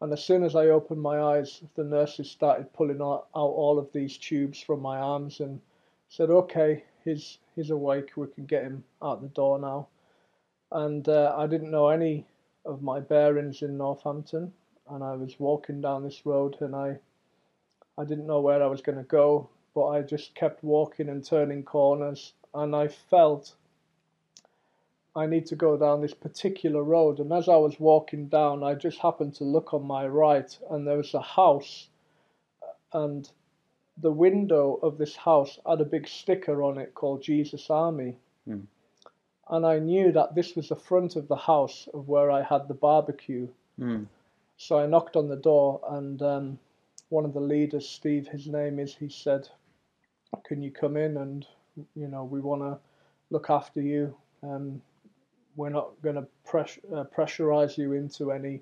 And 0.00 0.12
as 0.12 0.24
soon 0.24 0.44
as 0.44 0.56
I 0.56 0.68
opened 0.68 1.02
my 1.02 1.20
eyes, 1.20 1.62
the 1.74 1.84
nurses 1.84 2.30
started 2.30 2.72
pulling 2.72 3.02
out, 3.02 3.28
out 3.34 3.50
all 3.50 3.78
of 3.78 3.92
these 3.92 4.16
tubes 4.16 4.60
from 4.60 4.80
my 4.80 4.98
arms 4.98 5.40
and 5.40 5.60
said, 6.08 6.30
"Okay, 6.30 6.84
he's 7.04 7.38
he's 7.54 7.70
awake. 7.70 8.16
We 8.16 8.26
can 8.28 8.46
get 8.46 8.62
him 8.62 8.84
out 9.02 9.20
the 9.20 9.28
door 9.28 9.58
now." 9.58 9.88
And 10.72 11.08
uh, 11.08 11.34
I 11.36 11.46
didn't 11.46 11.70
know 11.70 11.88
any 11.88 12.26
of 12.64 12.82
my 12.82 13.00
bearings 13.00 13.62
in 13.62 13.76
Northampton, 13.76 14.52
and 14.88 15.04
I 15.04 15.14
was 15.16 15.38
walking 15.38 15.80
down 15.80 16.02
this 16.02 16.24
road, 16.24 16.56
and 16.60 16.74
I 16.74 16.98
I 17.98 18.04
didn't 18.04 18.26
know 18.26 18.40
where 18.40 18.62
I 18.62 18.66
was 18.68 18.80
going 18.80 18.98
to 18.98 19.04
go, 19.04 19.50
but 19.74 19.88
I 19.88 20.00
just 20.00 20.34
kept 20.34 20.64
walking 20.64 21.10
and 21.10 21.22
turning 21.22 21.62
corners, 21.62 22.32
and 22.54 22.74
I 22.74 22.88
felt 22.88 23.54
I 25.16 25.26
need 25.26 25.46
to 25.46 25.56
go 25.56 25.76
down 25.76 26.00
this 26.00 26.14
particular 26.14 26.84
road. 26.84 27.18
And 27.18 27.32
as 27.32 27.48
I 27.48 27.56
was 27.56 27.80
walking 27.80 28.28
down, 28.28 28.62
I 28.62 28.74
just 28.74 28.98
happened 28.98 29.34
to 29.36 29.44
look 29.44 29.74
on 29.74 29.84
my 29.84 30.06
right, 30.06 30.56
and 30.70 30.86
there 30.86 30.96
was 30.96 31.14
a 31.14 31.20
house, 31.20 31.88
and 32.92 33.28
the 33.98 34.12
window 34.12 34.78
of 34.82 34.98
this 34.98 35.16
house 35.16 35.58
had 35.68 35.80
a 35.80 35.84
big 35.84 36.06
sticker 36.06 36.62
on 36.62 36.78
it 36.78 36.94
called 36.94 37.22
Jesus 37.22 37.68
Army. 37.70 38.16
Mm. 38.48 38.66
And 39.48 39.66
I 39.66 39.80
knew 39.80 40.12
that 40.12 40.34
this 40.34 40.54
was 40.54 40.68
the 40.68 40.76
front 40.76 41.16
of 41.16 41.26
the 41.26 41.36
house 41.36 41.88
of 41.92 42.08
where 42.08 42.30
I 42.30 42.42
had 42.42 42.68
the 42.68 42.74
barbecue. 42.74 43.48
Mm. 43.80 44.06
So 44.56 44.78
I 44.78 44.86
knocked 44.86 45.16
on 45.16 45.28
the 45.28 45.36
door, 45.36 45.80
and 45.90 46.22
um, 46.22 46.58
one 47.08 47.24
of 47.24 47.34
the 47.34 47.40
leaders, 47.40 47.88
Steve, 47.88 48.28
his 48.28 48.46
name 48.46 48.78
is, 48.78 48.94
he 48.94 49.08
said, 49.08 49.48
Can 50.44 50.62
you 50.62 50.70
come 50.70 50.96
in? 50.96 51.16
And, 51.16 51.44
you 51.96 52.06
know, 52.06 52.22
we 52.22 52.40
want 52.40 52.62
to 52.62 52.78
look 53.30 53.50
after 53.50 53.80
you. 53.80 54.14
Um, 54.42 54.80
we're 55.56 55.70
not 55.70 55.90
going 56.02 56.16
to 56.16 56.26
uh, 56.58 57.04
pressurize 57.16 57.76
you 57.76 57.92
into 57.92 58.32
any 58.32 58.60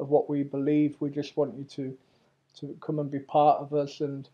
of 0.00 0.08
what 0.10 0.28
we 0.28 0.42
believe. 0.42 0.96
We 1.00 1.10
just 1.10 1.36
want 1.36 1.56
you 1.56 1.64
to, 1.64 1.96
to 2.60 2.76
come 2.80 2.98
and 2.98 3.10
be 3.10 3.18
part 3.18 3.60
of 3.60 3.74
us 3.74 4.00
and 4.00 4.28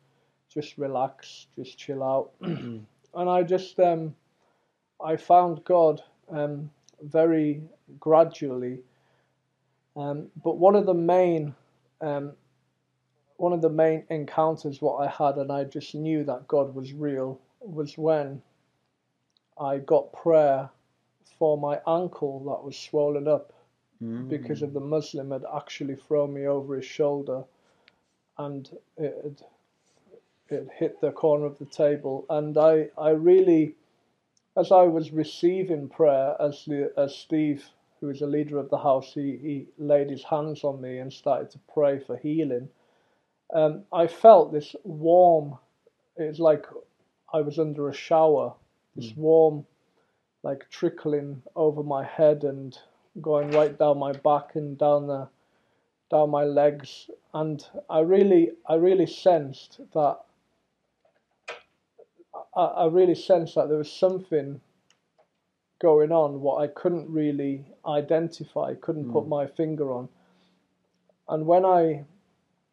just 0.49 0.79
relax, 0.79 1.47
just 1.57 1.79
chill 1.79 2.03
out. 2.03 2.31
and 2.41 2.87
I 3.15 3.43
just, 3.43 3.79
um, 3.81 4.15
I 5.05 5.17
found 5.17 5.65
God 5.65 6.03
um, 6.31 6.71
very 7.03 7.63
gradually. 7.99 8.79
Um, 9.97 10.29
but 10.43 10.59
one 10.59 10.75
of 10.77 10.87
the 10.87 10.95
main, 10.95 11.55
um, 12.01 12.33
one 13.37 13.53
of 13.53 13.63
the 13.63 13.71
main 13.71 14.05
encounters 14.11 14.81
what 14.81 14.97
I 14.97 15.09
had, 15.09 15.37
and 15.37 15.51
I 15.51 15.65
just 15.65 15.95
knew 15.95 16.25
that 16.25 16.49
God 16.49 16.75
was 16.75 16.93
real, 16.93 17.41
was 17.61 17.97
when 17.97 18.43
I 19.59 19.79
got 19.79 20.13
prayer 20.13 20.71
for 21.39 21.57
my 21.59 21.81
ankle 21.87 22.41
that 22.45 22.65
was 22.65 22.77
swollen 22.79 23.29
up 23.29 23.53
Mm. 24.03 24.29
because 24.29 24.61
of 24.63 24.73
the 24.73 24.81
Muslim 24.81 25.31
had 25.31 25.45
actually 25.55 25.95
thrown 25.95 26.35
me 26.35 26.47
over 26.47 26.75
his 26.75 26.85
shoulder, 26.85 27.45
and 28.37 28.77
it 28.97 29.15
had, 29.23 29.43
it 30.49 30.69
hit 30.77 31.01
the 31.01 31.13
corner 31.13 31.47
of 31.47 31.59
the 31.59 31.65
table, 31.65 32.27
and 32.29 32.59
I 32.59 32.91
I 32.99 33.11
really, 33.11 33.77
as 34.57 34.73
I 34.73 34.83
was 34.83 35.13
receiving 35.13 35.89
prayer, 35.89 36.37
as 36.41 36.65
the 36.65 36.93
as 36.99 37.15
Steve, 37.15 37.65
who 38.01 38.09
was 38.09 38.21
a 38.21 38.27
leader 38.27 38.59
of 38.59 38.69
the 38.69 38.79
house, 38.79 39.15
he 39.15 39.37
he 39.37 39.69
laid 39.79 40.11
his 40.11 40.25
hands 40.25 40.65
on 40.65 40.81
me 40.81 40.99
and 40.99 41.13
started 41.13 41.51
to 41.53 41.59
pray 41.73 42.01
for 42.01 42.17
healing. 42.17 42.69
Um, 43.55 43.85
I 43.93 44.09
felt 44.09 44.53
this 44.53 44.75
warm. 44.83 45.57
It's 46.17 46.41
like 46.41 46.67
I 47.33 47.41
was 47.43 47.59
under 47.61 47.89
a 47.89 47.95
shower. 47.95 48.55
This 48.97 49.17
warm, 49.17 49.67
like 50.45 50.69
trickling 50.71 51.43
over 51.57 51.83
my 51.83 52.05
head 52.05 52.45
and 52.45 52.79
going 53.21 53.51
right 53.51 53.79
down 53.79 53.99
my 53.99 54.13
back 54.13 54.55
and 54.55 54.79
down 54.79 55.07
the 55.07 55.27
down 56.11 56.29
my 56.31 56.45
legs 56.45 57.09
and 57.33 57.67
I 57.89 58.01
really 58.01 58.51
I 58.69 58.75
really 58.75 59.07
sensed 59.07 59.81
that 59.95 60.19
I, 62.55 62.63
I 62.63 62.87
really 62.89 63.15
sensed 63.15 63.55
that 63.55 63.69
there 63.69 63.79
was 63.79 63.91
something 63.91 64.61
going 65.81 66.13
on 66.13 66.41
what 66.41 66.63
I 66.63 66.69
couldn't 66.69 67.11
really 67.11 67.65
identify, 67.87 68.75
couldn't 68.75 69.13
put 69.13 69.25
hmm. 69.25 69.31
my 69.31 69.47
finger 69.47 69.93
on. 69.93 70.09
And 71.29 71.47
when 71.47 71.65
I 71.65 72.05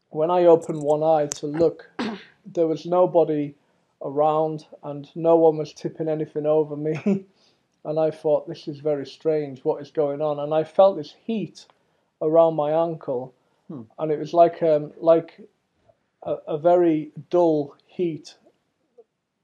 when 0.09 0.29
I 0.29 0.43
opened 0.43 0.81
one 0.81 1.03
eye 1.03 1.27
to 1.37 1.47
look, 1.47 1.89
there 2.45 2.67
was 2.67 2.85
nobody 2.85 3.55
around 4.01 4.65
and 4.83 5.09
no 5.15 5.37
one 5.37 5.57
was 5.57 5.71
tipping 5.71 6.09
anything 6.09 6.45
over 6.45 6.75
me. 6.75 7.25
and 7.85 7.99
I 7.99 8.11
thought 8.11 8.47
this 8.47 8.67
is 8.67 8.79
very 8.79 9.05
strange. 9.05 9.63
What 9.63 9.81
is 9.81 9.91
going 9.91 10.21
on? 10.21 10.39
And 10.39 10.53
I 10.53 10.63
felt 10.63 10.97
this 10.97 11.15
heat 11.25 11.65
around 12.21 12.55
my 12.55 12.71
ankle, 12.71 13.33
Hmm. 13.67 13.83
and 13.99 14.11
it 14.11 14.19
was 14.19 14.33
like 14.33 14.61
um 14.63 14.93
like 14.97 15.39
a, 16.23 16.35
a 16.47 16.57
very 16.57 17.11
dull 17.29 17.75
heat, 17.87 18.35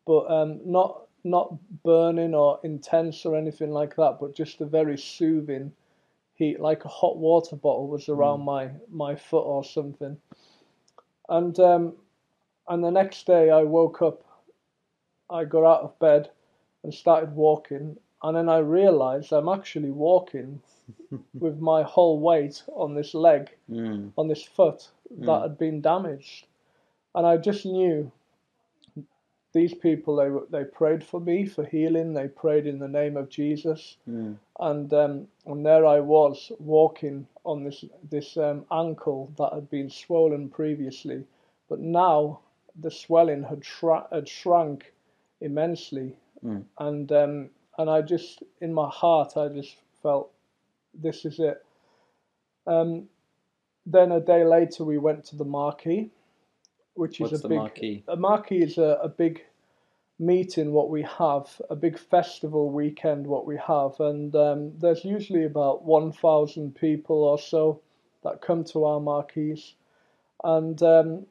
but 0.06 0.30
um 0.30 0.60
not 0.66 1.08
not 1.24 1.54
burning 1.84 2.34
or 2.34 2.60
intense 2.64 3.26
or 3.26 3.36
anything 3.36 3.72
like 3.72 3.96
that, 3.96 4.18
but 4.20 4.36
just 4.36 4.62
a 4.62 4.66
very 4.66 4.98
soothing 4.98 5.74
heat, 6.36 6.60
like 6.60 6.86
a 6.86 6.90
hot 6.90 7.18
water 7.18 7.56
bottle 7.56 7.88
was 7.88 8.10
around 8.10 8.42
my 8.42 8.70
my 8.90 9.16
foot 9.16 9.44
or 9.44 9.64
something. 9.64 10.18
And 11.30 11.60
um, 11.60 11.94
and 12.68 12.84
the 12.84 12.92
next 12.92 13.26
day 13.26 13.50
I 13.50 13.64
woke 13.64 14.02
up, 14.02 14.24
I 15.30 15.46
got 15.46 15.66
out 15.66 15.82
of 15.82 16.00
bed 16.00 16.30
and 16.84 16.94
started 16.94 17.36
walking, 17.36 17.98
and 18.24 18.36
then 18.36 18.50
I 18.50 18.58
realised 18.60 19.32
I'm 19.32 19.50
actually 19.50 19.92
walking 19.92 20.62
with 21.34 21.60
my 21.60 21.84
whole 21.84 22.20
weight 22.20 22.64
on 22.68 22.96
this 22.96 23.14
leg, 23.14 23.50
Mm. 23.70 24.12
on 24.18 24.28
this 24.28 24.44
foot 24.44 24.90
that 25.20 25.42
had 25.42 25.58
been 25.58 25.82
damaged, 25.82 26.48
and 27.16 27.26
I 27.28 27.38
just 27.38 27.66
knew 27.66 28.12
these 29.54 29.74
people 29.74 30.16
they 30.18 30.58
they 30.58 30.64
prayed 30.66 31.04
for 31.04 31.20
me 31.20 31.46
for 31.46 31.66
healing. 31.66 32.14
They 32.14 32.28
prayed 32.28 32.68
in 32.68 32.80
the 32.80 32.88
name 32.88 33.18
of 33.18 33.30
Jesus, 33.30 33.98
Mm. 34.08 34.38
and 34.60 34.94
um, 34.94 35.28
and 35.46 35.66
there 35.66 35.86
I 35.86 36.00
was 36.00 36.52
walking 36.60 37.28
on 37.44 37.64
this 37.64 37.84
this 38.10 38.38
um, 38.38 38.66
ankle 38.72 39.32
that 39.38 39.54
had 39.54 39.70
been 39.70 39.90
swollen 39.90 40.50
previously, 40.50 41.24
but 41.70 41.80
now 41.80 42.40
the 42.80 42.92
swelling 42.92 43.44
had 43.44 43.62
shra- 43.62 44.08
had 44.12 44.28
shrunk 44.28 44.94
immensely, 45.42 46.16
Mm. 46.44 46.64
and 46.80 47.12
um, 47.12 47.50
and 47.78 47.90
I 47.90 48.02
just 48.02 48.44
in 48.62 48.74
my 48.74 48.90
heart 48.90 49.38
I 49.38 49.48
just 49.50 49.76
felt 50.02 50.32
this 50.94 51.26
is 51.26 51.40
it. 51.40 51.64
Um, 52.66 53.08
then 53.86 54.12
a 54.12 54.20
day 54.20 54.44
later 54.44 54.84
we 54.84 54.98
went 54.98 55.24
to 55.26 55.36
the 55.36 55.46
marquee, 55.46 56.12
which 56.96 57.20
What's 57.20 57.34
is 57.34 57.46
a 57.46 57.48
big 57.48 57.58
marquee? 57.58 58.04
a 58.08 58.16
marquee 58.16 58.64
is 58.64 58.78
a, 58.78 59.00
a 59.04 59.10
big 59.10 59.44
meeting 60.20 60.72
what 60.72 60.90
we 60.90 61.04
have 61.04 61.62
a 61.70 61.76
big 61.76 61.98
festival 61.98 62.72
weekend 62.72 63.28
what 63.28 63.46
we 63.46 63.56
have 63.56 64.00
and 64.00 64.36
um, 64.36 64.72
there's 64.80 65.06
usually 65.06 65.46
about 65.46 65.84
1000 65.84 66.74
people 66.76 67.24
or 67.24 67.38
so 67.38 67.80
that 68.24 68.42
come 68.42 68.64
to 68.64 68.84
our 68.84 69.00
marquees 69.00 69.76
and 70.44 70.82
um, 70.82 71.26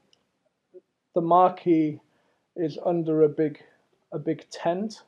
the 1.16 1.20
marquee 1.20 2.00
is 2.54 2.78
under 2.86 3.24
a 3.24 3.28
big 3.28 3.60
a 4.12 4.18
big 4.20 4.48
tent 4.50 5.02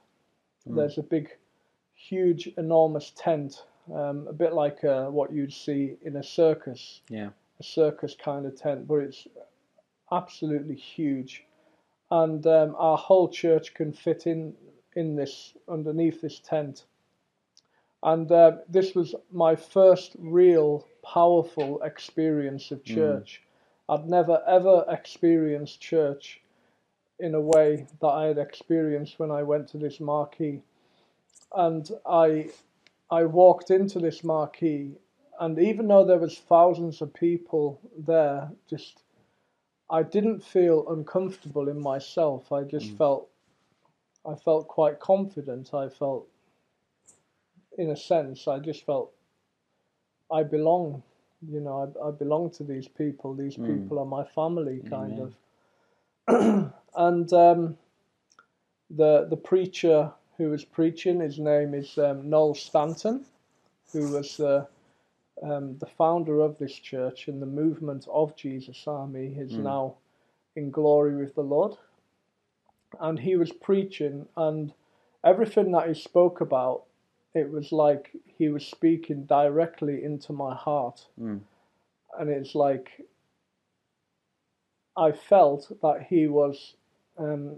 there's 0.77 0.99
a 0.99 1.03
big 1.03 1.31
huge 1.95 2.49
enormous 2.57 3.13
tent 3.17 3.65
um, 3.95 4.27
a 4.29 4.33
bit 4.33 4.53
like 4.53 4.85
uh, 4.85 5.07
what 5.07 5.33
you'd 5.33 5.53
see 5.53 5.97
in 6.03 6.17
a 6.17 6.23
circus 6.23 7.01
Yeah. 7.09 7.31
a 7.59 7.63
circus 7.63 8.15
kind 8.15 8.47
of 8.47 8.55
tent, 8.57 8.87
but 8.87 8.97
it's 8.97 9.27
absolutely 10.13 10.77
huge, 10.77 11.45
and 12.11 12.47
um, 12.47 12.75
our 12.79 12.97
whole 12.97 13.29
church 13.29 13.75
can 13.75 13.93
fit 13.93 14.27
in 14.27 14.55
in 14.95 15.17
this 15.17 15.55
underneath 15.69 16.21
this 16.21 16.41
tent. 16.41 16.85
And 18.03 18.31
uh, 18.31 18.59
this 18.69 18.95
was 18.95 19.15
my 19.33 19.57
first 19.57 20.15
real 20.19 20.87
powerful 21.05 21.83
experience 21.83 22.71
of 22.71 22.85
church. 22.85 23.43
I'd 23.89 24.09
never 24.09 24.43
ever 24.47 24.85
experienced 24.89 25.81
church 25.81 26.41
in 27.19 27.35
a 27.35 27.41
way 27.41 27.87
that 28.01 28.07
I 28.07 28.27
had 28.27 28.39
experienced 28.39 29.19
when 29.19 29.31
I 29.31 29.43
went 29.43 29.69
to 29.69 29.79
this 29.79 29.99
marquee, 29.99 30.63
and 31.55 31.91
I 32.07 32.51
I 33.11 33.25
walked 33.25 33.71
into 33.71 33.99
this 33.99 34.23
marquee 34.23 34.97
and 35.41 35.59
even 35.59 35.89
though 35.89 36.05
there 36.05 36.19
was 36.19 36.39
thousands 36.39 37.01
of 37.01 37.13
people 37.15 37.81
there 38.07 38.51
just 38.69 39.03
i 39.91 40.03
didn't 40.03 40.41
feel 40.41 40.87
uncomfortable 40.91 41.69
in 41.69 41.81
myself. 41.81 42.53
I 42.53 42.63
just 42.63 42.93
mm. 42.93 42.99
felt 42.99 43.29
i 44.27 44.35
felt 44.35 44.69
quite 44.69 45.01
confident. 45.01 45.73
I 45.73 45.89
felt 45.89 46.27
in 47.79 47.91
a 47.91 47.97
sense 47.97 48.49
i 48.49 48.59
just 48.59 48.85
felt 48.85 49.13
i 50.33 50.43
belong 50.43 51.03
you 51.49 51.61
know 51.61 51.77
i, 52.03 52.09
I 52.09 52.11
belong 52.11 52.51
to 52.53 52.65
these 52.65 52.89
people. 52.89 53.35
These 53.35 53.57
mm. 53.57 53.67
people 53.67 53.99
are 53.99 54.07
my 54.07 54.25
family 54.25 54.81
mm, 54.85 54.91
kind 54.91 55.21
of. 55.21 55.35
And 56.97 57.33
um, 57.33 57.77
the 58.91 59.27
the 59.31 59.37
preacher 59.37 60.11
who 60.39 60.51
was 60.51 60.65
preaching 60.65 61.21
his 61.21 61.39
name 61.39 61.75
is 61.75 61.99
um, 61.99 62.31
noel 62.31 62.55
stanton 62.55 63.25
who 63.93 64.13
was 64.13 64.41
uh, 64.41 64.65
um, 65.43 65.77
the 65.79 65.87
founder 65.87 66.41
of 66.41 66.59
this 66.59 66.75
church 66.75 67.29
and 67.29 67.41
the 67.41 67.47
movement 67.47 68.07
of 68.13 68.37
Jesus 68.37 68.85
Army 68.87 69.37
is 69.39 69.53
now 69.53 69.95
in 70.57 70.71
glory 70.71 71.17
with 71.17 71.35
the 71.35 71.43
Lord. 71.43 71.77
And 73.01 73.19
he 73.19 73.37
was 73.37 73.53
preaching, 73.53 74.27
and 74.37 74.73
everything 75.25 75.73
that 75.73 75.89
he 75.89 75.95
spoke 75.95 76.41
about, 76.41 76.85
it 77.35 77.51
was 77.51 77.71
like 77.71 78.11
he 78.27 78.49
was 78.49 78.67
speaking 78.67 79.25
directly 79.25 80.03
into 80.03 80.33
my 80.33 80.55
heart. 80.55 81.07
Mm. 81.21 81.41
And 82.19 82.31
it's 82.31 82.55
like 82.55 83.07
I 84.97 85.13
felt 85.13 85.71
that 85.83 86.07
he 86.09 86.27
was 86.27 86.75
um, 87.19 87.57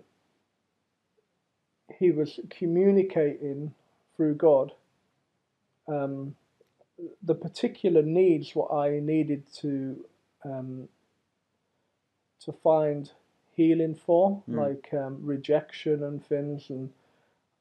he 1.98 2.10
was 2.10 2.40
communicating 2.50 3.74
through 4.16 4.34
God 4.34 4.72
um, 5.88 6.34
the 7.22 7.34
particular 7.34 8.02
needs 8.02 8.54
what 8.54 8.72
I 8.72 9.00
needed 9.00 9.44
to 9.60 10.04
um, 10.44 10.88
to 12.44 12.52
find 12.52 13.10
healing 13.54 13.94
for, 13.94 14.42
like 14.46 14.88
um, 14.94 15.18
rejection 15.22 16.02
and 16.04 16.24
things, 16.24 16.70
and 16.70 16.90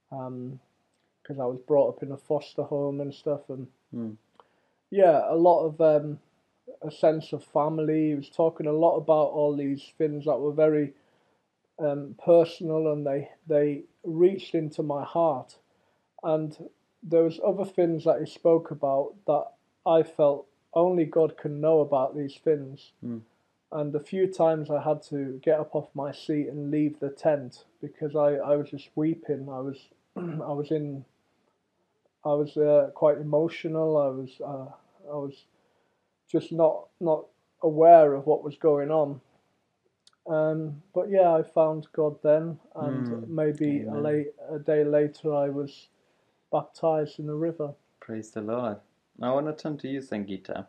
because 0.10 1.40
I 1.40 1.46
was 1.46 1.60
brought 1.60 1.90
up 1.90 2.04
in 2.04 2.12
a 2.12 2.18
foster 2.18 2.64
home 2.64 3.02
and 3.02 3.14
stuff, 3.14 3.50
and 3.50 3.68
Mm. 3.96 4.18
yeah, 4.92 5.24
a 5.28 5.36
lot 5.36 5.66
of 5.66 5.82
um, 5.82 6.20
a 6.84 6.92
sense 6.92 7.34
of 7.34 7.44
family. 7.44 8.10
He 8.10 8.16
was 8.16 8.30
talking 8.30 8.68
a 8.68 8.72
lot 8.74 8.98
about 8.98 9.32
all 9.32 9.56
these 9.56 9.94
things 9.98 10.26
that 10.26 10.40
were 10.40 10.54
very 10.54 10.94
um, 11.80 12.16
personal, 12.24 12.92
and 12.92 13.06
they 13.06 13.30
they 13.48 13.84
reached 14.04 14.56
into 14.56 14.84
my 14.84 15.04
heart, 15.04 15.58
and 16.24 16.70
there 17.02 17.24
was 17.24 17.40
other 17.46 17.66
things 17.66 18.04
that 18.04 18.20
he 18.20 18.26
spoke 18.26 18.72
about 18.72 19.14
that 19.28 19.46
I 19.86 20.04
felt 20.04 20.48
only 20.74 21.06
God 21.06 21.38
can 21.38 21.62
know 21.62 21.80
about 21.80 22.16
these 22.16 22.36
things. 22.44 22.92
Mm. 23.06 23.22
And 23.72 23.94
a 23.96 24.00
few 24.00 24.28
times 24.28 24.70
I 24.70 24.82
had 24.82 25.04
to 25.04 25.40
get 25.44 25.60
up 25.60 25.76
off 25.76 25.90
my 25.94 26.12
seat 26.12 26.48
and 26.48 26.72
leave 26.72 27.00
the 27.00 27.10
tent 27.10 27.66
because 27.82 28.16
I, 28.16 28.34
I 28.36 28.56
was 28.56 28.70
just 28.70 28.90
weeping. 28.96 29.48
I 29.50 29.60
was 29.60 29.78
I 30.18 30.54
was 30.54 30.72
in 30.72 31.06
I 32.26 32.34
was 32.34 32.58
uh, 32.58 32.90
quite 32.94 33.18
emotional. 33.18 33.98
I 33.98 34.10
was 34.10 34.42
uh, 34.44 35.12
I 35.12 35.16
was 35.16 35.46
just 36.30 36.52
not 36.52 36.88
not 37.00 37.26
aware 37.62 38.14
of 38.14 38.26
what 38.26 38.44
was 38.44 38.58
going 38.58 38.92
on. 38.92 39.22
Um, 40.30 40.84
but 40.96 41.10
yeah, 41.12 41.34
I 41.36 41.44
found 41.44 41.88
God 41.94 42.18
then, 42.24 42.60
and 42.76 43.10
Mm, 43.10 43.28
maybe 43.28 43.84
a, 43.84 43.98
late, 43.98 44.28
a 44.54 44.60
day 44.60 44.84
later, 44.86 45.34
I 45.36 45.50
was 45.50 45.90
baptized 46.52 47.20
in 47.20 47.28
the 47.28 47.36
river. 47.36 47.74
Praise 48.02 48.32
the 48.32 48.42
Lord. 48.42 48.78
I 49.22 49.32
want 49.32 49.48
to 49.48 49.54
turn 49.64 49.78
to 49.80 49.90
you, 49.90 50.02
Sangita. 50.02 50.68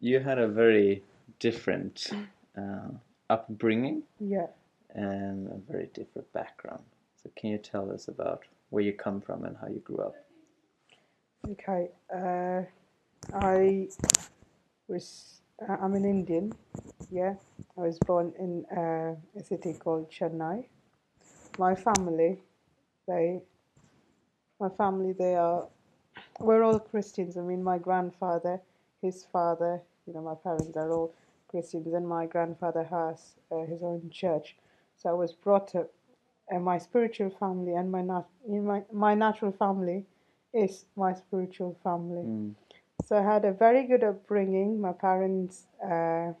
You 0.00 0.20
had 0.20 0.38
a 0.38 0.48
very 0.48 1.04
different 1.40 2.10
uh, 2.58 2.90
upbringing 3.30 4.04
Yeah. 4.20 4.48
and 4.94 5.48
a 5.48 5.58
very 5.72 5.88
different 5.94 6.32
background. 6.32 6.84
So 7.22 7.30
can 7.36 7.50
you 7.50 7.58
tell 7.58 7.92
us 7.92 8.08
about 8.08 8.44
where 8.70 8.84
you 8.84 8.92
come 8.92 9.20
from 9.20 9.44
and 9.44 9.56
how 9.60 9.68
you 9.68 9.80
grew 9.80 9.98
up? 9.98 10.14
Okay. 11.50 11.90
Uh, 12.14 12.62
I 13.34 13.88
was. 14.88 15.42
Uh, 15.68 15.76
I'm 15.82 15.94
an 15.94 16.04
Indian. 16.04 16.52
Yeah. 17.12 17.34
I 17.76 17.80
was 17.82 17.98
born 17.98 18.32
in 18.38 18.64
uh, 18.74 19.14
a 19.38 19.44
city 19.44 19.74
called 19.74 20.10
Chennai. 20.10 20.64
My 21.58 21.74
family, 21.74 22.38
they. 23.06 23.42
My 24.58 24.70
family, 24.70 25.12
they 25.12 25.34
are. 25.34 25.68
We're 26.40 26.62
all 26.62 26.78
Christians. 26.78 27.36
I 27.36 27.42
mean, 27.42 27.62
my 27.62 27.76
grandfather, 27.76 28.62
his 29.02 29.24
father, 29.30 29.82
you 30.06 30.14
know, 30.14 30.22
my 30.22 30.34
parents 30.36 30.74
are 30.76 30.90
all 30.90 31.14
Christians, 31.48 31.92
and 31.92 32.08
my 32.08 32.24
grandfather 32.24 32.84
has 32.84 33.34
uh, 33.50 33.66
his 33.66 33.82
own 33.82 34.08
church. 34.10 34.56
So 34.96 35.10
I 35.10 35.12
was 35.12 35.32
brought 35.32 35.74
up, 35.74 35.90
and 36.48 36.64
my 36.64 36.78
spiritual 36.78 37.28
family 37.28 37.74
and 37.74 37.92
my 37.92 38.00
nat- 38.00 38.32
my 38.48 38.84
my 38.90 39.14
natural 39.14 39.52
family 39.52 40.06
is 40.54 40.86
my 40.96 41.12
spiritual 41.12 41.76
family. 41.84 42.22
Mm. 42.22 42.54
So 43.04 43.18
I 43.18 43.22
had 43.22 43.44
a 43.44 43.52
very 43.52 43.84
good 43.86 44.02
upbringing. 44.02 44.80
My 44.80 44.92
parents, 44.92 45.66
uh, 45.84 46.32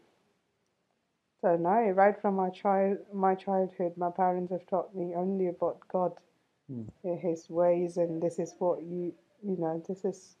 so 1.42 1.56
no, 1.56 1.90
right 1.92 2.20
from 2.22 2.36
my 2.36 2.50
child, 2.50 2.98
my 3.14 3.34
childhood, 3.36 3.94
my 3.98 4.10
parents 4.10 4.52
have 4.52 4.66
taught 4.68 4.96
me 4.96 5.14
only 5.16 5.48
about 5.48 5.80
God 5.92 6.12
Mm. 6.72 6.88
His 7.20 7.50
ways, 7.50 7.96
and 7.98 8.22
this 8.22 8.38
is 8.38 8.54
what 8.58 8.82
you 8.82 9.14
you 9.42 9.56
know. 9.58 9.82
This 9.88 10.04
is. 10.04 10.36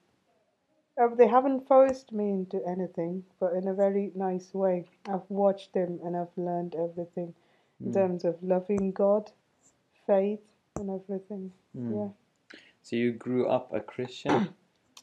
Uh, 1.00 1.08
they 1.16 1.28
haven't 1.28 1.68
forced 1.68 2.12
me 2.12 2.30
into 2.30 2.60
anything, 2.68 3.24
but 3.40 3.54
in 3.54 3.68
a 3.68 3.74
very 3.74 4.12
nice 4.14 4.54
way. 4.54 4.86
I've 5.08 5.28
watched 5.30 5.74
them 5.74 6.00
and 6.04 6.16
I've 6.16 6.36
learned 6.36 6.74
everything 6.76 7.34
in 7.84 7.90
Mm. 7.90 7.94
terms 7.94 8.24
of 8.24 8.42
loving 8.42 8.92
God, 8.92 9.32
faith, 10.06 10.40
and 10.78 10.90
everything. 10.90 11.52
Mm. 11.76 11.96
Yeah, 11.96 12.08
So 12.82 12.96
you 12.96 13.12
grew 13.12 13.46
up 13.48 13.72
a 13.74 13.80
Christian, 13.80 14.54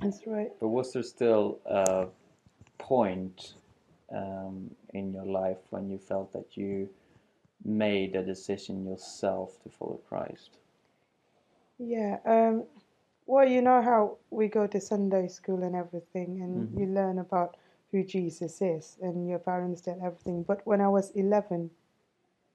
that's 0.01 0.27
right. 0.27 0.51
but 0.59 0.69
was 0.69 0.93
there 0.93 1.03
still 1.03 1.59
a 1.65 2.07
point 2.79 3.55
um, 4.12 4.76
in 4.93 5.13
your 5.13 5.26
life 5.26 5.60
when 5.72 5.89
you 5.89 5.98
felt 5.98 6.34
that 6.34 6.58
you 6.58 6.89
made 7.63 8.15
a 8.15 8.24
decision 8.24 8.86
yourself 8.86 9.62
to 9.63 9.69
follow 9.69 10.00
Christ? 10.10 10.58
Yeah. 11.80 12.19
Um, 12.26 12.65
well, 13.26 13.48
you 13.48 13.62
know 13.62 13.82
how 13.82 14.17
we 14.30 14.48
go 14.48 14.67
to 14.67 14.82
Sunday 14.82 15.28
school 15.28 15.63
and 15.63 15.76
everything, 15.76 16.41
and 16.41 16.69
Mhm. 16.69 16.80
you 16.80 16.88
learn 16.88 17.19
about 17.19 17.58
who 17.91 18.04
Jesus 18.04 18.62
is, 18.62 18.98
and 19.02 19.28
your 19.30 19.39
parents 19.39 19.82
did 19.82 19.98
everything. 20.04 20.43
But 20.43 20.65
when 20.65 20.82
I 20.82 20.89
was 20.89 21.12
eleven, 21.12 21.72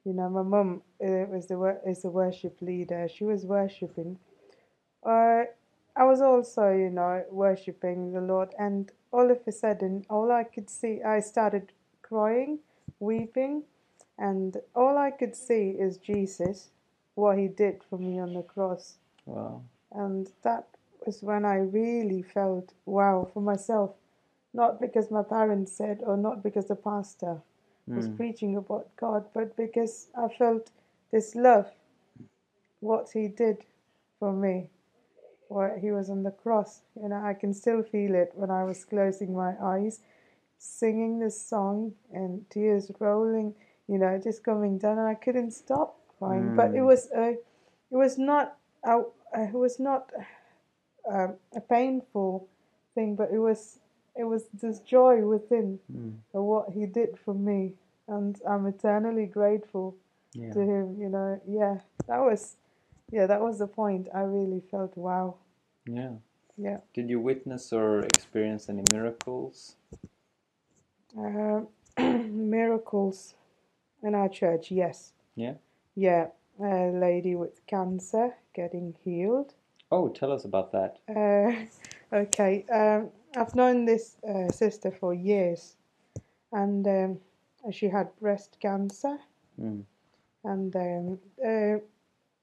you 0.05 0.15
know, 0.15 0.29
my 0.31 0.43
mum 0.43 0.83
uh, 1.03 1.27
was 1.31 1.49
the 1.49 1.81
is 1.87 2.03
the 2.03 2.11
worship 2.11 2.61
leader. 2.63 3.09
She 3.09 3.25
was 3.25 3.47
worshiping. 3.47 4.19
Uh, 5.05 5.45
I 5.97 6.05
was 6.05 6.21
also, 6.21 6.73
you 6.73 6.91
know, 6.91 7.25
worshiping 7.31 8.13
the 8.13 8.21
Lord, 8.21 8.55
and 8.59 8.91
all 9.13 9.31
of 9.31 9.39
a 9.47 9.53
sudden, 9.53 10.05
all 10.11 10.33
I 10.33 10.45
could 10.45 10.69
see, 10.69 11.03
I 11.03 11.21
started 11.21 11.73
crying, 12.03 12.59
weeping, 12.99 13.63
and 14.19 14.57
all 14.75 14.99
I 14.99 15.11
could 15.11 15.37
see 15.37 15.71
is 15.71 15.97
Jesus, 15.99 16.71
what 17.15 17.39
He 17.39 17.47
did 17.49 17.83
for 17.89 17.99
me 17.99 18.19
on 18.19 18.35
the 18.35 18.43
cross. 18.43 18.97
Wow. 19.27 19.63
And 19.93 20.31
that 20.43 20.67
was 21.07 21.23
when 21.23 21.45
I 21.45 21.57
really 21.57 22.23
felt 22.23 22.73
wow 22.87 23.31
for 23.33 23.41
myself. 23.41 23.93
Not 24.53 24.81
because 24.81 25.11
my 25.11 25.23
parents 25.23 25.73
said, 25.73 26.01
or 26.05 26.17
not 26.17 26.43
because 26.43 26.67
the 26.67 26.77
pastor 26.77 27.41
was 27.87 28.09
Mm. 28.09 28.17
preaching 28.17 28.57
about 28.57 28.89
God, 28.97 29.27
but 29.35 29.57
because 29.57 30.09
I 30.15 30.29
felt 30.29 30.71
this 31.11 31.35
love, 31.35 31.71
what 32.81 33.11
He 33.13 33.29
did 33.29 33.65
for 34.19 34.33
me, 34.33 34.71
what 35.49 35.79
He 35.81 35.91
was 35.91 36.11
on 36.11 36.23
the 36.23 36.31
cross. 36.31 36.83
You 37.01 37.09
know, 37.09 37.23
I 37.25 37.35
can 37.35 37.55
still 37.55 37.83
feel 37.83 38.15
it 38.15 38.33
when 38.35 38.51
I 38.51 38.65
was 38.65 38.85
closing 38.85 39.35
my 39.35 39.55
eyes, 39.63 40.01
singing 40.59 41.19
this 41.19 41.41
song, 41.41 41.95
and 42.13 42.49
tears 42.51 42.91
rolling, 42.99 43.55
you 43.89 43.99
know, 43.99 44.19
just 44.23 44.45
coming 44.45 44.79
down, 44.79 44.99
and 44.99 45.09
I 45.09 45.15
couldn't 45.15 45.53
stop 45.53 45.97
crying. 46.19 46.55
But 46.57 46.75
it 46.75 46.81
Mm. 46.81 46.87
was 46.87 47.09
a, 47.15 47.29
it 47.33 47.97
was 47.97 48.19
not, 48.19 48.57
a, 48.85 49.01
it 49.37 49.53
was 49.55 49.79
not 49.79 50.11
um, 51.11 51.35
a 51.55 51.61
painful 51.61 52.49
thing, 52.95 53.15
but 53.17 53.31
it 53.33 53.39
was, 53.39 53.79
it 54.17 54.25
was 54.25 54.45
this 54.63 54.81
joy 54.81 55.27
within 55.27 55.79
Mm. 55.93 56.19
of 56.33 56.45
what 56.45 56.71
he 56.71 56.87
did 56.87 57.19
for 57.19 57.35
me, 57.35 57.75
and 58.09 58.41
I'm 58.49 58.67
eternally 58.67 59.27
grateful 59.27 59.97
Yeah. 60.35 60.53
to 60.53 60.61
him. 60.61 60.97
You 60.99 61.09
know, 61.11 61.41
yeah, 61.47 61.81
that 62.09 62.19
was, 62.21 62.57
yeah, 63.11 63.27
that 63.27 63.41
was 63.41 63.59
the 63.59 63.67
point. 63.67 64.09
I 64.15 64.21
really 64.21 64.61
felt 64.71 64.97
wow. 64.97 65.37
Yeah. 65.87 66.13
Yeah. 66.57 66.79
Did 66.95 67.11
you 67.11 67.21
witness 67.21 67.73
or 67.73 68.01
experience 68.01 68.69
any 68.69 68.83
miracles? 68.93 69.77
Um, 71.17 71.69
miracles 71.99 73.35
in 74.03 74.15
our 74.15 74.29
church, 74.29 74.71
yes. 74.71 75.13
Yeah. 75.35 75.55
Yeah, 75.97 76.29
a 76.61 76.91
lady 76.91 77.35
with 77.35 77.67
cancer 77.67 78.35
getting 78.55 78.97
healed. 79.05 79.55
Oh, 79.91 80.09
tell 80.09 80.33
us 80.33 80.45
about 80.45 80.73
that. 80.73 80.99
Uh, 81.09 81.67
okay, 82.17 82.65
um, 82.73 83.11
I've 83.37 83.55
known 83.55 83.85
this 83.85 84.17
uh, 84.29 84.51
sister 84.51 84.91
for 84.91 85.15
years, 85.15 85.77
and 86.53 86.87
um, 86.87 87.19
she 87.73 87.89
had 87.89 88.09
breast 88.21 88.59
cancer. 88.61 89.19
Mm. 89.61 89.85
And 90.45 90.77
um, 90.77 91.19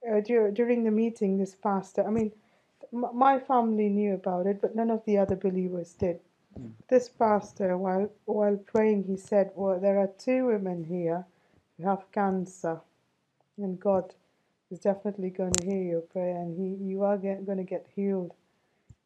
uh, 0.09 0.21
dur- 0.21 0.51
during 0.51 0.83
the 0.83 0.91
meeting, 0.91 1.37
this 1.37 1.55
pastor, 1.55 2.05
I 2.07 2.11
mean, 2.11 2.31
m- 2.93 3.11
my 3.15 3.39
family 3.39 3.89
knew 3.89 4.15
about 4.15 4.47
it, 4.47 4.61
but 4.61 4.75
none 4.75 4.91
of 4.91 5.05
the 5.05 5.17
other 5.17 5.35
believers 5.35 5.93
did. 5.93 6.19
Mm. 6.59 6.73
This 6.89 7.09
pastor, 7.09 7.77
while 7.77 8.11
while 8.25 8.57
praying, 8.57 9.05
he 9.05 9.17
said, 9.17 9.51
"Well, 9.55 9.79
there 9.79 9.99
are 9.99 10.09
two 10.19 10.47
women 10.47 10.85
here 10.85 11.25
who 11.77 11.83
have 11.85 12.11
cancer, 12.11 12.81
and 13.57 13.79
God 13.79 14.15
is 14.71 14.79
definitely 14.79 15.31
going 15.31 15.53
to 15.53 15.65
hear 15.65 15.83
your 15.83 16.01
prayer, 16.01 16.37
and 16.37 16.57
he 16.57 16.83
you 16.91 17.03
are 17.03 17.17
get, 17.17 17.45
going 17.45 17.59
to 17.59 17.63
get 17.65 17.87
healed." 17.95 18.33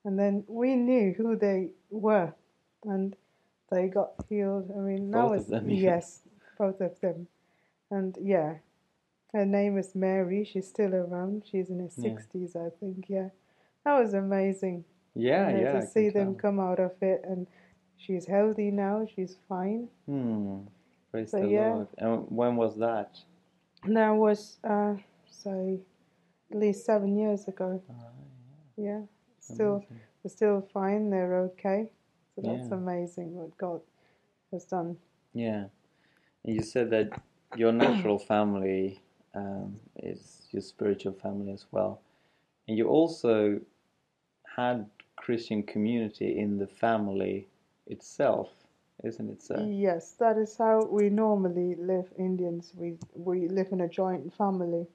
And 0.06 0.20
then 0.20 0.46
we 0.48 0.76
knew 0.76 1.14
who 1.14 1.36
they 1.38 1.72
were, 1.92 2.34
and 2.86 3.16
they 3.72 3.88
got 3.90 4.14
healed. 4.30 4.72
I 4.76 4.80
mean, 4.80 5.12
Both 5.12 5.38
of 5.38 5.48
was 5.48 5.48
them, 5.48 5.70
yeah. 5.72 5.78
yes, 5.82 6.22
both 6.58 6.82
of 6.82 7.00
them, 7.02 7.28
and 7.92 8.18
yeah, 8.22 8.56
her 9.36 9.46
name 9.46 9.78
is 9.78 9.96
Mary. 9.96 10.46
She's 10.46 10.68
still 10.68 10.96
around. 10.96 11.44
She's 11.50 11.70
in 11.70 11.80
her 11.80 11.92
Yeah. 11.98 12.04
sixties, 12.04 12.56
I 12.56 12.70
think. 12.80 13.06
Yeah, 13.10 13.30
that 13.84 14.00
was 14.00 14.14
amazing. 14.14 14.86
Yeah, 15.14 15.50
you 15.50 15.56
know, 15.58 15.62
yeah. 15.64 15.70
I 15.70 15.74
to 15.74 15.80
can 15.82 15.88
see 15.88 16.10
them 16.10 16.34
tell. 16.34 16.42
come 16.42 16.60
out 16.60 16.80
of 16.80 16.94
it, 17.02 17.22
and 17.26 17.48
she's 17.98 18.26
healthy 18.28 18.72
now. 18.72 19.06
She's 19.14 19.38
fine. 19.50 19.90
Hmm. 20.08 20.62
Praise 21.12 21.32
So, 21.32 21.42
the 21.42 21.48
yeah. 21.48 21.74
Lord. 21.74 21.88
And 21.98 22.26
when 22.30 22.56
was 22.56 22.78
that? 22.78 23.20
That 23.88 24.12
was, 24.12 24.58
uh, 24.64 24.96
say, 25.30 25.80
at 26.52 26.58
least 26.58 26.86
seven 26.86 27.18
years 27.18 27.48
ago. 27.48 27.82
Ah, 27.90 27.94
Yeah, 28.78 29.02
still, 29.40 29.76
amazing. 29.78 30.00
they're 30.24 30.30
still 30.32 30.62
fine. 30.74 31.10
They're 31.10 31.36
okay. 31.50 31.90
So 32.36 32.42
that's 32.42 32.70
Yeah. 32.70 32.76
amazing 32.76 33.36
what 33.36 33.58
God 33.58 33.82
has 34.52 34.66
done. 34.66 34.98
Yeah. 35.34 35.68
And 36.44 36.56
you 36.56 36.64
said 36.64 36.90
that 36.92 37.22
your 37.56 37.72
natural 37.72 38.20
family 38.20 39.02
um, 39.36 39.76
is 39.98 40.48
your 40.52 40.62
spiritual 40.62 41.14
family 41.14 41.52
as 41.52 41.66
well. 41.72 42.02
And 42.68 42.78
you 42.78 42.88
also 42.88 43.60
had 44.56 44.86
Christian 45.16 45.64
community 45.64 46.38
in 46.38 46.58
the 46.58 46.68
family 46.68 47.48
itself, 47.88 48.50
isn't 49.04 49.30
it 49.30 49.42
so? 49.42 49.68
Yes, 49.70 50.14
that 50.20 50.38
is 50.38 50.58
how 50.58 50.86
we 50.86 51.10
normally 51.10 51.76
live. 51.76 52.08
Indians, 52.18 52.72
we 52.76 52.98
we 53.14 53.48
live 53.48 53.68
in 53.72 53.82
a 53.82 53.90
joint 53.90 54.34
family. 54.34 54.88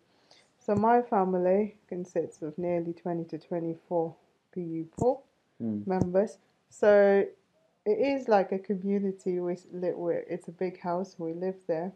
So 0.58 0.74
my 0.74 1.02
family 1.02 1.76
consists 1.88 2.42
of 2.42 2.56
nearly 2.58 2.92
twenty 2.92 3.24
to 3.24 3.38
twenty-four 3.38 4.14
people. 4.52 5.24
Mm. 5.60 5.86
members. 5.86 6.38
So 6.70 7.24
it 7.84 7.90
is 7.90 8.28
like 8.28 8.52
a 8.52 8.58
community. 8.58 9.40
We 9.40 9.56
live 9.72 9.96
it's 10.28 10.48
a 10.48 10.52
big 10.52 10.80
house. 10.80 11.16
We 11.18 11.34
live 11.34 11.56
there. 11.66 11.92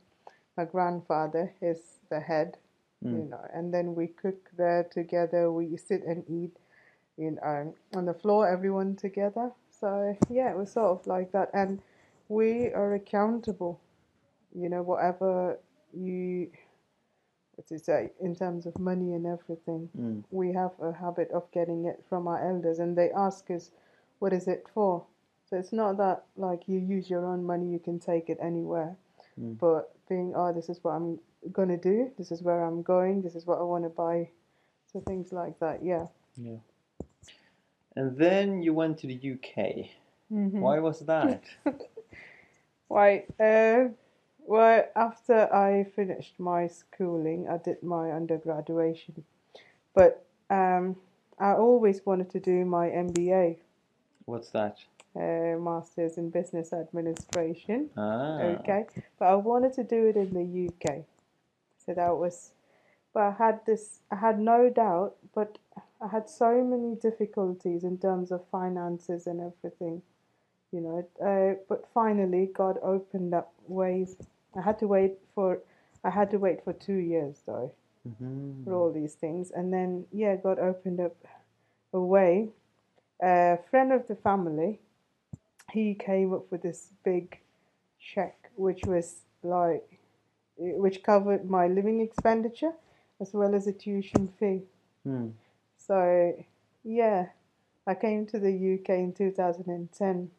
My 0.57 0.65
grandfather 0.65 1.53
is 1.61 2.01
the 2.11 2.21
head, 2.21 2.59
you 3.03 3.11
Mm. 3.11 3.31
know, 3.31 3.47
and 3.53 3.73
then 3.75 3.95
we 3.95 4.09
cook 4.09 4.51
there 4.57 4.85
together. 4.85 5.51
We 5.53 5.77
sit 5.77 6.05
and 6.05 6.25
eat, 6.29 6.57
you 7.17 7.33
know, 7.33 7.75
on 7.95 8.05
the 8.07 8.15
floor, 8.15 8.49
everyone 8.49 8.97
together. 8.97 9.53
So 9.71 10.17
yeah, 10.31 10.51
it 10.51 10.57
was 10.57 10.73
sort 10.73 11.01
of 11.01 11.07
like 11.07 11.33
that, 11.33 11.51
and 11.55 11.83
we 12.29 12.73
are 12.73 12.95
accountable. 12.95 13.81
You 14.55 14.69
know, 14.69 14.83
whatever 14.83 15.59
you, 15.93 16.51
what 17.57 17.67
to 17.69 17.79
say, 17.79 18.11
in 18.21 18.35
terms 18.35 18.67
of 18.67 18.79
money 18.79 19.13
and 19.15 19.27
everything 19.27 19.91
Mm. 19.97 20.25
we 20.31 20.53
have 20.53 20.73
a 20.81 20.93
habit 20.93 21.31
of 21.31 21.51
getting 21.53 21.85
it 21.85 22.05
from 22.09 22.27
our 22.27 22.39
elders 22.49 22.79
and 22.81 22.97
they 22.97 23.11
ask 23.13 23.51
us 23.51 23.71
what 24.19 24.33
is 24.33 24.49
it 24.49 24.67
for 24.75 25.05
so 25.45 25.57
it's 25.57 25.73
not 25.73 25.97
that 25.99 26.25
like 26.37 26.67
you 26.69 26.79
use 26.79 27.09
your 27.11 27.25
own 27.27 27.45
money 27.45 27.67
you 27.71 27.79
can 27.79 27.99
take 28.01 28.29
it 28.29 28.39
anywhere 28.41 28.97
Mm. 29.39 29.57
but 29.59 29.94
being 30.09 30.33
oh 30.37 30.53
this 30.53 30.69
is 30.69 30.79
what 30.83 30.93
i'm 30.93 31.19
going 31.53 31.69
to 31.69 31.77
do 31.77 32.11
this 32.19 32.31
is 32.31 32.43
where 32.43 32.63
i'm 32.65 32.83
going 32.83 33.23
this 33.23 33.35
is 33.35 33.47
what 33.47 33.59
i 33.59 33.63
want 33.63 33.85
to 33.85 33.91
buy 33.91 34.29
so 34.93 35.01
things 35.01 35.33
like 35.33 35.59
that 35.61 35.81
yeah 35.83 36.07
Yeah. 36.37 36.57
And 37.97 38.17
then 38.17 38.63
you 38.63 38.75
went 38.75 38.99
to 38.99 39.07
the 39.07 39.15
UK. 39.15 39.87
mm-hmm. 40.33 40.61
Why 40.61 40.81
was 40.81 41.01
that? 41.01 41.45
Right. 42.91 43.25
Uh, 43.41 43.89
well, 44.47 44.85
after 44.95 45.53
I 45.53 45.85
finished 45.97 46.35
my 46.39 46.67
schooling, 46.67 47.49
I 47.49 47.57
did 47.57 47.83
my 47.83 48.11
undergraduation, 48.13 49.25
but 49.95 50.25
um, 50.51 50.97
I 51.39 51.53
always 51.55 52.05
wanted 52.05 52.31
to 52.31 52.41
do 52.41 52.65
my 52.65 52.89
MBA, 52.89 53.57
What's 54.27 54.51
that? 54.51 54.79
Uh, 55.17 55.59
Masters 55.59 56.19
in 56.19 56.31
Business 56.31 56.73
Administration. 56.73 57.91
Ah. 57.97 58.39
Okay, 58.41 58.87
but 59.19 59.27
I 59.29 59.35
wanted 59.37 59.73
to 59.75 59.85
do 59.85 60.07
it 60.09 60.17
in 60.17 60.31
the 60.35 60.69
UK, 60.69 61.05
so 61.85 61.95
that 61.95 62.17
was. 62.17 62.53
But 63.13 63.23
I 63.23 63.31
had 63.33 63.61
this. 63.67 64.01
I 64.11 64.17
had 64.17 64.41
no 64.41 64.69
doubt, 64.71 65.15
but 65.35 65.59
I 66.01 66.09
had 66.09 66.29
so 66.29 66.65
many 66.65 66.97
difficulties 66.97 67.85
in 67.85 67.99
terms 67.99 68.33
of 68.33 68.45
finances 68.51 69.27
and 69.29 69.41
everything, 69.41 70.03
you 70.73 70.81
know. 70.81 71.07
Uh, 71.25 71.55
but 71.69 71.87
finally, 71.95 72.51
God 72.53 72.79
opened 72.83 73.35
up 73.35 73.53
ways. 73.69 74.17
I 74.57 74.63
had 74.63 74.79
to 74.81 74.89
wait 74.89 75.13
for. 75.35 75.61
I 76.03 76.11
had 76.11 76.31
to 76.33 76.39
wait 76.39 76.63
for 76.65 76.73
two 76.73 76.97
years 76.99 77.41
though, 77.47 77.73
Mhm. 78.07 78.65
for 78.65 78.75
all 78.75 78.93
these 78.93 79.15
things. 79.15 79.51
And 79.53 79.73
then, 79.73 80.07
yeah, 80.13 80.37
God 80.37 80.59
opened 80.59 81.01
up 81.01 81.17
a 81.93 82.01
way. 82.01 82.51
A 83.23 83.59
friend 83.71 83.93
of 83.93 84.07
the 84.09 84.17
family, 84.17 84.81
he 85.75 85.95
came 85.95 86.33
up 86.33 86.51
with 86.51 86.63
this 86.63 86.91
big 87.05 87.39
check, 87.99 88.51
which 88.57 88.83
was 88.87 89.23
like, 89.43 89.99
which 90.57 91.03
covered 91.03 91.51
my 91.51 91.67
living 91.67 92.01
expenditure 92.01 92.73
as 93.21 93.33
well 93.35 93.55
as 93.55 93.67
a 93.67 93.73
tuition 93.73 94.29
fee. 94.39 94.63
Hmm. 95.05 95.29
So, 95.77 96.35
yeah, 96.85 97.27
I 97.87 97.95
came 97.95 98.27
to 98.27 98.39
the 98.39 98.53
UK 98.75 98.89
in 98.91 99.13
2010. 99.13 100.31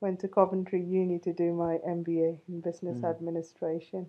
Went 0.00 0.20
to 0.20 0.28
Coventry 0.28 0.82
Uni 0.82 1.18
to 1.20 1.32
do 1.32 1.52
my 1.52 1.78
MBA 1.86 2.40
in 2.48 2.60
business 2.60 2.98
Mm. 2.98 3.10
administration. 3.10 4.06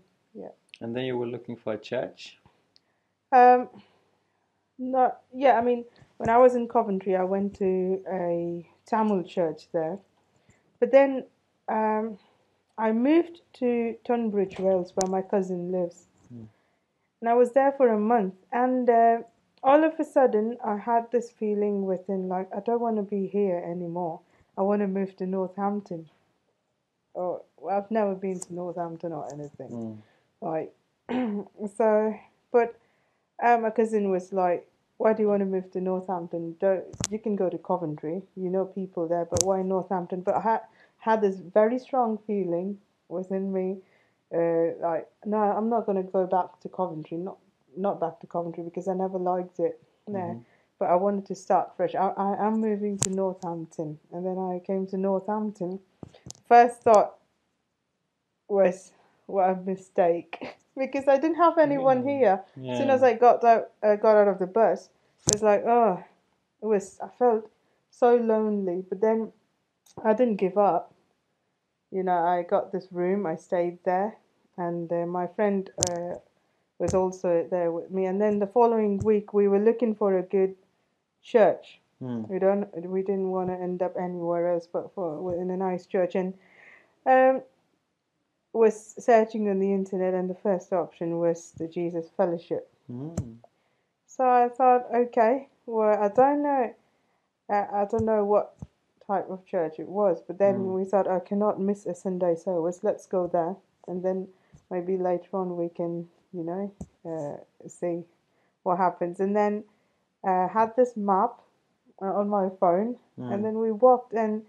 And 0.81 0.95
then 0.95 1.05
you 1.05 1.17
were 1.17 1.25
looking 1.27 1.55
for 1.55 1.73
a 1.73 1.77
church. 1.77 2.39
Um, 3.31 3.69
not 4.77 5.21
yeah. 5.33 5.57
I 5.57 5.61
mean, 5.61 5.85
when 6.17 6.29
I 6.29 6.37
was 6.37 6.55
in 6.55 6.67
Coventry, 6.67 7.15
I 7.15 7.23
went 7.23 7.55
to 7.55 8.03
a 8.11 8.69
Tamil 8.85 9.23
church 9.23 9.69
there, 9.71 9.97
but 10.79 10.91
then 10.91 11.25
um, 11.69 12.17
I 12.77 12.91
moved 12.91 13.41
to 13.59 13.95
Tunbridge 14.05 14.59
Wells, 14.59 14.91
where 14.95 15.09
my 15.09 15.21
cousin 15.21 15.71
lives, 15.71 16.05
Mm. 16.33 16.47
and 17.21 17.29
I 17.29 17.33
was 17.33 17.53
there 17.53 17.71
for 17.71 17.87
a 17.87 17.99
month. 17.99 18.35
And 18.51 18.89
uh, 18.89 19.17
all 19.63 19.83
of 19.83 19.99
a 19.99 20.03
sudden, 20.03 20.57
I 20.63 20.75
had 20.77 21.09
this 21.11 21.31
feeling 21.31 21.85
within, 21.85 22.27
like, 22.27 22.49
I 22.55 22.59
don't 22.59 22.81
want 22.81 22.97
to 22.97 23.03
be 23.03 23.27
here 23.27 23.57
anymore. 23.65 24.19
I 24.57 24.61
want 24.61 24.81
to 24.81 24.87
move 24.87 25.15
to 25.17 25.25
Northampton. 25.25 26.09
Oh, 27.15 27.43
well, 27.57 27.77
I've 27.77 27.89
never 27.91 28.13
been 28.13 28.39
to 28.41 28.53
Northampton 28.53 29.11
or 29.13 29.27
anything 29.33 29.67
Hmm. 29.69 30.45
like 30.45 30.73
so 31.77 32.13
but 32.51 32.75
um, 33.43 33.63
my 33.63 33.69
cousin 33.71 34.11
was 34.11 34.31
like 34.31 34.67
why 34.97 35.13
do 35.13 35.21
you 35.23 35.29
want 35.29 35.41
to 35.41 35.45
move 35.45 35.69
to 35.71 35.79
northampton? 35.81 36.55
Don't, 36.59 36.83
you 37.11 37.19
can 37.19 37.35
go 37.35 37.49
to 37.49 37.57
coventry 37.57 38.21
you 38.35 38.49
know 38.49 38.65
people 38.65 39.07
there 39.07 39.25
but 39.29 39.43
why 39.45 39.61
northampton? 39.61 40.21
But 40.21 40.35
i 40.35 40.41
had, 40.41 40.61
had 40.99 41.21
this 41.21 41.37
very 41.37 41.79
strong 41.79 42.17
feeling 42.27 42.77
within 43.09 43.53
me 43.53 43.77
uh, 44.35 44.75
like 44.81 45.07
no 45.25 45.37
i'm 45.37 45.69
not 45.69 45.85
going 45.85 46.03
to 46.03 46.11
go 46.11 46.25
back 46.27 46.59
to 46.61 46.67
coventry 46.69 47.17
not 47.17 47.37
not 47.77 47.99
back 47.99 48.19
to 48.19 48.27
coventry 48.27 48.63
because 48.63 48.87
i 48.87 48.93
never 48.93 49.17
liked 49.17 49.59
it 49.59 49.79
there. 50.07 50.33
Mhm. 50.35 50.43
but 50.79 50.89
i 50.89 50.95
wanted 50.95 51.25
to 51.25 51.35
start 51.35 51.75
fresh. 51.77 51.95
I, 51.95 52.09
I 52.17 52.47
am 52.47 52.59
moving 52.59 52.97
to 52.99 53.09
northampton 53.09 53.99
and 54.11 54.25
then 54.25 54.37
i 54.37 54.59
came 54.65 54.87
to 54.87 54.97
northampton. 54.97 55.79
First 56.47 56.81
thought 56.81 57.15
was 58.47 58.91
what 59.27 59.49
a 59.49 59.55
mistake 59.55 60.55
because 60.77 61.07
I 61.07 61.17
didn't 61.17 61.37
have 61.37 61.57
anyone 61.57 62.05
Yeah. 62.05 62.11
here. 62.13 62.43
Yeah. 62.55 62.71
As 62.71 62.77
soon 62.77 62.89
as 62.89 63.03
I 63.03 63.13
got 63.13 63.43
out, 63.43 63.71
uh, 63.83 63.95
got 63.95 64.15
out 64.15 64.27
of 64.27 64.39
the 64.39 64.47
bus, 64.47 64.89
it 65.27 65.33
was 65.33 65.43
like, 65.43 65.63
oh, 65.65 66.03
it 66.61 66.65
was. 66.65 66.99
I 67.01 67.09
felt 67.09 67.49
so 67.89 68.15
lonely, 68.15 68.83
but 68.87 69.01
then 69.01 69.31
I 70.03 70.13
didn't 70.13 70.37
give 70.37 70.57
up. 70.57 70.93
You 71.91 72.03
know, 72.03 72.17
I 72.17 72.43
got 72.43 72.71
this 72.71 72.87
room. 72.91 73.25
I 73.25 73.35
stayed 73.35 73.83
there, 73.83 74.17
and 74.57 74.91
uh, 74.91 75.05
my 75.05 75.27
friend 75.27 75.69
uh, 75.89 76.15
was 76.79 76.93
also 76.93 77.47
there 77.49 77.71
with 77.71 77.89
me. 77.91 78.05
And 78.05 78.21
then 78.21 78.39
the 78.39 78.47
following 78.47 78.99
week, 78.99 79.33
we 79.33 79.47
were 79.47 79.59
looking 79.59 79.95
for 79.95 80.17
a 80.17 80.21
good 80.21 80.55
church. 81.23 81.79
Hmm. 81.99 82.23
We 82.29 82.39
don't. 82.39 82.67
We 82.85 83.01
didn't 83.01 83.31
want 83.31 83.49
to 83.49 83.55
end 83.55 83.81
up 83.81 83.95
anywhere 83.97 84.53
else, 84.53 84.67
but 84.71 84.93
for 84.93 85.33
in 85.41 85.49
a 85.49 85.57
nice 85.57 85.85
church, 85.87 86.13
and 86.15 86.33
um, 87.05 87.41
was 88.57 88.95
searching 88.99 89.49
on 89.49 89.59
the 89.59 89.71
internet, 89.73 90.13
and 90.13 90.29
the 90.29 90.35
first 90.35 90.73
option 90.73 91.19
was 91.19 91.53
the 91.57 91.67
Jesus 91.67 92.09
Fellowship. 92.17 92.69
Hmm. 92.87 93.33
So 94.07 94.23
I 94.23 94.49
thought, 94.49 94.85
okay, 94.93 95.47
well, 95.65 95.97
I 96.01 96.09
don't 96.09 96.41
know, 96.43 96.73
I, 97.49 97.55
I 97.55 97.85
don't 97.89 98.05
know 98.05 98.25
what 98.25 98.55
type 99.05 99.29
of 99.29 99.45
church 99.45 99.79
it 99.79 99.87
was, 99.87 100.21
but 100.27 100.37
then 100.37 100.55
Mm. 100.55 100.73
we 100.75 100.85
thought 100.85 101.07
I 101.07 101.19
cannot 101.19 101.59
miss 101.59 101.85
a 101.85 101.93
Sunday 101.93 102.35
service. 102.35 102.83
Let's 102.83 103.05
go 103.05 103.27
there, 103.27 103.55
and 103.87 104.03
then 104.03 104.27
maybe 104.71 104.97
later 104.97 105.29
on 105.33 105.55
we 105.57 105.69
can, 105.69 106.09
you 106.33 106.43
know, 106.43 106.71
uh, 107.05 107.67
see 107.67 108.03
what 108.63 108.77
happens. 108.77 109.19
And 109.19 109.35
then 109.35 109.63
uh, 110.23 110.47
had 110.47 110.75
this 110.75 110.97
map 110.97 111.39
uh, 112.01 112.13
on 112.19 112.27
my 112.29 112.49
phone, 112.59 112.97
Hmm. 113.15 113.31
and 113.31 113.45
then 113.45 113.59
we 113.59 113.71
walked 113.71 114.13
and. 114.13 114.45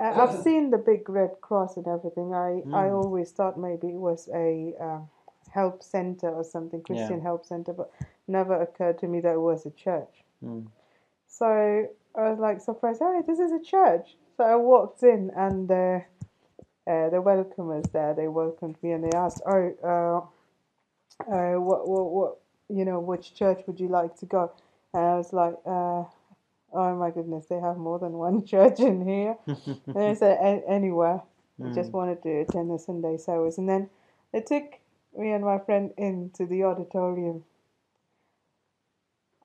Uh, 0.00 0.12
I've 0.22 0.42
seen 0.42 0.70
the 0.70 0.78
big 0.78 1.08
red 1.08 1.40
cross 1.40 1.76
and 1.76 1.86
everything. 1.86 2.34
I, 2.34 2.62
I 2.72 2.88
Mm. 2.88 3.04
always 3.04 3.32
thought 3.32 3.58
maybe 3.58 3.88
it 3.88 4.00
was 4.00 4.28
a 4.34 4.74
uh, 4.80 5.00
help 5.50 5.82
center 5.82 6.28
or 6.30 6.44
something, 6.44 6.82
Christian 6.82 7.20
help 7.20 7.44
center, 7.46 7.72
but 7.72 7.90
never 8.26 8.60
occurred 8.60 8.98
to 8.98 9.08
me 9.08 9.20
that 9.20 9.34
it 9.34 9.40
was 9.40 9.66
a 9.66 9.70
church. 9.70 10.24
Hmm. 10.40 10.66
So 11.26 11.46
I 12.14 12.30
was 12.30 12.38
like 12.38 12.60
surprised, 12.60 13.00
hey, 13.00 13.22
this 13.26 13.38
is 13.38 13.52
a 13.52 13.60
church. 13.60 14.16
So 14.36 14.44
I 14.44 14.56
walked 14.56 15.02
in 15.02 15.30
and 15.36 15.70
uh, 15.70 16.00
uh, 16.86 17.10
the 17.10 17.22
welcomers 17.22 17.90
there, 17.92 18.14
they 18.14 18.28
welcomed 18.28 18.76
me 18.82 18.92
and 18.92 19.04
they 19.04 19.16
asked, 19.16 19.42
oh, 19.46 19.74
uh, 19.84 20.20
uh, 21.32 21.60
what, 21.60 21.88
what, 21.88 22.10
what, 22.10 22.38
you 22.68 22.84
know, 22.84 23.00
which 23.00 23.34
church 23.34 23.62
would 23.66 23.80
you 23.80 23.88
like 23.88 24.16
to 24.18 24.26
go? 24.26 24.52
And 24.94 25.04
I 25.04 25.16
was 25.16 25.32
like, 25.32 25.54
uh, 25.66 26.04
oh 26.72 26.94
my 26.96 27.10
goodness, 27.10 27.46
they 27.46 27.60
have 27.60 27.76
more 27.78 27.98
than 27.98 28.12
one 28.12 28.44
church 28.52 28.80
in 28.80 29.06
here. 29.06 29.36
and 29.94 30.04
I 30.04 30.14
said, 30.14 30.38
"A- 30.40 30.68
anywhere. 30.70 31.22
I 31.64 31.68
just 31.70 31.92
Hmm. 31.92 31.94
wanted 31.94 32.22
to 32.22 32.40
attend 32.42 32.70
a 32.72 32.78
Sunday 32.78 33.16
service. 33.18 33.58
And 33.58 33.68
then 33.68 33.90
they 34.32 34.40
took 34.40 34.78
me 35.16 35.32
and 35.32 35.44
my 35.44 35.58
friend 35.58 35.92
into 35.96 36.46
the 36.46 36.64
auditorium. 36.64 37.44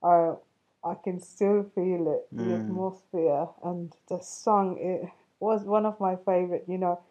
I, 0.04 0.34
I 0.84 0.96
can 0.96 1.20
still 1.20 1.64
feel 1.76 2.08
it, 2.14 2.30
the 2.38 2.54
Mm. 2.54 2.56
atmosphere 2.56 3.48
and 3.64 3.96
the 4.10 4.20
song. 4.20 4.78
It 4.80 5.10
was 5.40 5.64
one 5.64 5.86
of 5.86 6.00
my 6.00 6.16
favorite, 6.16 6.66
you 6.68 6.78
know. 6.78 7.02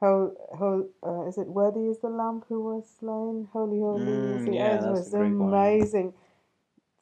How, 0.00 0.32
how 0.58 0.84
uh, 1.04 1.26
is 1.28 1.38
it? 1.38 1.48
Worthy 1.48 1.86
is 1.88 1.98
the 2.00 2.08
Lamb 2.08 2.42
who 2.48 2.60
was 2.62 2.88
slain. 3.00 3.48
Holy, 3.52 3.80
holy 3.80 4.34
is 4.36 4.44
Mm, 4.44 4.46
the 4.46 4.54
yeah, 4.54 4.76
It 4.76 4.82
was 4.90 5.06
a 5.08 5.10
great 5.10 5.38
one. 5.38 5.50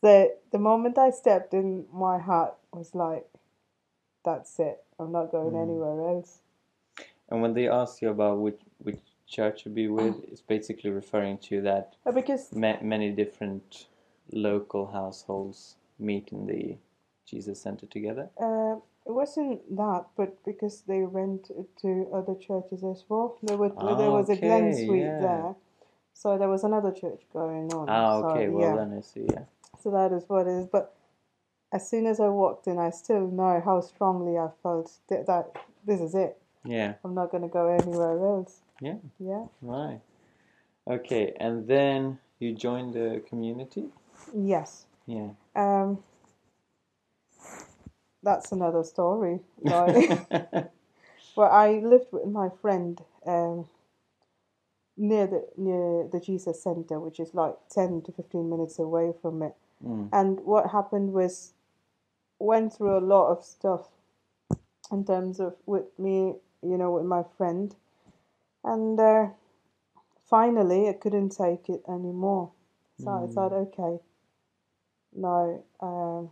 The 0.03 0.37
the 0.51 0.59
moment 0.59 0.99
I 0.99 1.11
stepped 1.11 1.55
in, 1.55 1.87
my 1.93 2.19
heart 2.19 2.55
was 2.73 2.95
like, 2.95 3.27
"That's 4.25 4.59
it. 4.59 4.83
I'm 4.99 5.13
not 5.13 5.31
going 5.33 5.53
Mm. 5.55 5.63
anywhere 5.63 6.09
else." 6.09 6.43
And 7.29 7.43
when 7.43 7.55
they 7.55 7.69
ask 7.69 8.03
you 8.03 8.11
about 8.11 8.39
which 8.39 8.61
which 8.83 9.01
church 9.27 9.63
to 9.65 9.71
be 9.71 9.89
with, 9.89 10.17
it's 10.25 10.41
basically 10.43 10.91
referring 10.91 11.39
to 11.39 11.61
that 11.63 11.95
Uh, 12.07 12.13
Because 12.13 12.53
ma- 12.57 12.81
many 12.83 13.11
different 13.13 13.89
local 14.33 14.87
households 14.87 15.77
meet 15.99 16.33
in 16.33 16.47
the 16.47 16.79
Jesus 17.27 17.61
Center 17.61 17.87
together. 17.87 18.31
Uh, 18.39 18.77
it 19.07 19.13
wasn't 19.13 19.61
that, 19.77 20.07
but 20.17 20.43
because 20.45 20.83
they 20.83 21.03
went 21.05 21.51
to 21.83 22.09
other 22.13 22.35
churches 22.35 22.83
as 22.85 23.05
well. 23.09 23.37
There 23.43 23.57
was 23.57 23.73
there 23.99 24.11
was 24.11 24.29
a 24.29 24.37
Glen 24.37 24.75
Suite 24.75 25.03
yeah. 25.03 25.21
there, 25.21 25.55
so 26.13 26.37
there 26.39 26.49
was 26.49 26.65
another 26.65 26.93
church 26.93 27.23
going 27.33 27.73
on. 27.73 27.89
Ah, 27.89 28.21
so, 28.21 28.27
okay. 28.29 28.49
well 28.49 28.71
yeah. 28.71 28.77
then 28.77 28.99
I 28.99 29.01
see. 29.01 29.27
Yeah. 29.31 29.45
So 29.83 29.91
that 29.91 30.13
is 30.13 30.25
what 30.29 30.47
it 30.47 30.51
is. 30.51 30.67
But 30.67 30.95
as 31.73 31.89
soon 31.89 32.07
as 32.07 32.21
I 32.21 32.29
walked 32.29 32.67
in, 32.67 32.79
I 32.79 32.91
still 32.91 33.29
know 33.29 33.63
how 33.65 33.81
strongly 33.81 34.39
I 34.39 34.49
felt 34.63 34.93
that, 35.09 35.27
that 35.27 35.57
this 35.87 36.01
is 36.01 36.15
it. 36.15 36.37
Yeah. 36.65 36.95
I'm 37.05 37.15
not 37.15 37.31
going 37.31 37.43
to 37.43 37.49
go 37.49 37.69
anywhere 37.69 38.19
else. 38.19 38.61
Yeah. 38.81 38.97
Yeah. 39.19 39.45
Right. 39.63 40.01
Okay, 40.89 41.35
and 41.39 41.69
then 41.69 42.19
you 42.39 42.55
joined 42.55 42.95
the 42.95 43.23
community. 43.29 43.85
Yes. 44.35 44.87
Yeah. 45.07 45.31
Um. 45.55 46.03
That's 48.23 48.53
another 48.53 48.85
story. 48.85 49.41
Like. 49.63 50.27
Well, 51.37 51.51
I 51.51 51.79
lived 51.79 52.09
with 52.13 52.27
my 52.27 52.49
friend 52.61 53.01
um, 53.27 53.67
near 54.97 55.27
the 55.27 55.47
near 55.57 56.09
the 56.11 56.21
Jesus 56.21 56.63
Center, 56.63 56.99
which 56.99 57.21
is 57.21 57.35
like 57.35 57.55
ten 57.71 58.03
to 58.03 58.13
fifteen 58.13 58.51
minutes 58.51 58.79
away 58.79 59.13
from 59.23 59.43
it. 59.43 59.55
Mm. 59.85 60.09
And 60.13 60.41
what 60.41 60.71
happened 60.71 61.13
was, 61.13 61.55
went 62.39 62.73
through 62.73 62.99
a 62.99 63.01
lot 63.01 63.31
of 63.31 63.45
stuff 63.45 63.89
in 64.91 65.05
terms 65.05 65.41
of 65.41 65.55
with 65.67 65.87
me, 65.99 66.35
you 66.63 66.77
know, 66.79 66.91
with 66.93 67.05
my 67.05 67.23
friend, 67.37 67.75
and 68.65 68.99
uh, 68.99 69.29
finally 70.29 70.89
I 70.89 70.95
couldn't 70.95 71.31
take 71.31 71.69
it 71.69 71.83
anymore. 71.89 72.53
So 72.99 73.11
I 73.11 73.27
Mm. 73.27 73.35
thought, 73.35 73.53
okay, 73.53 74.01
no. 75.15 75.65
Um, 75.81 76.31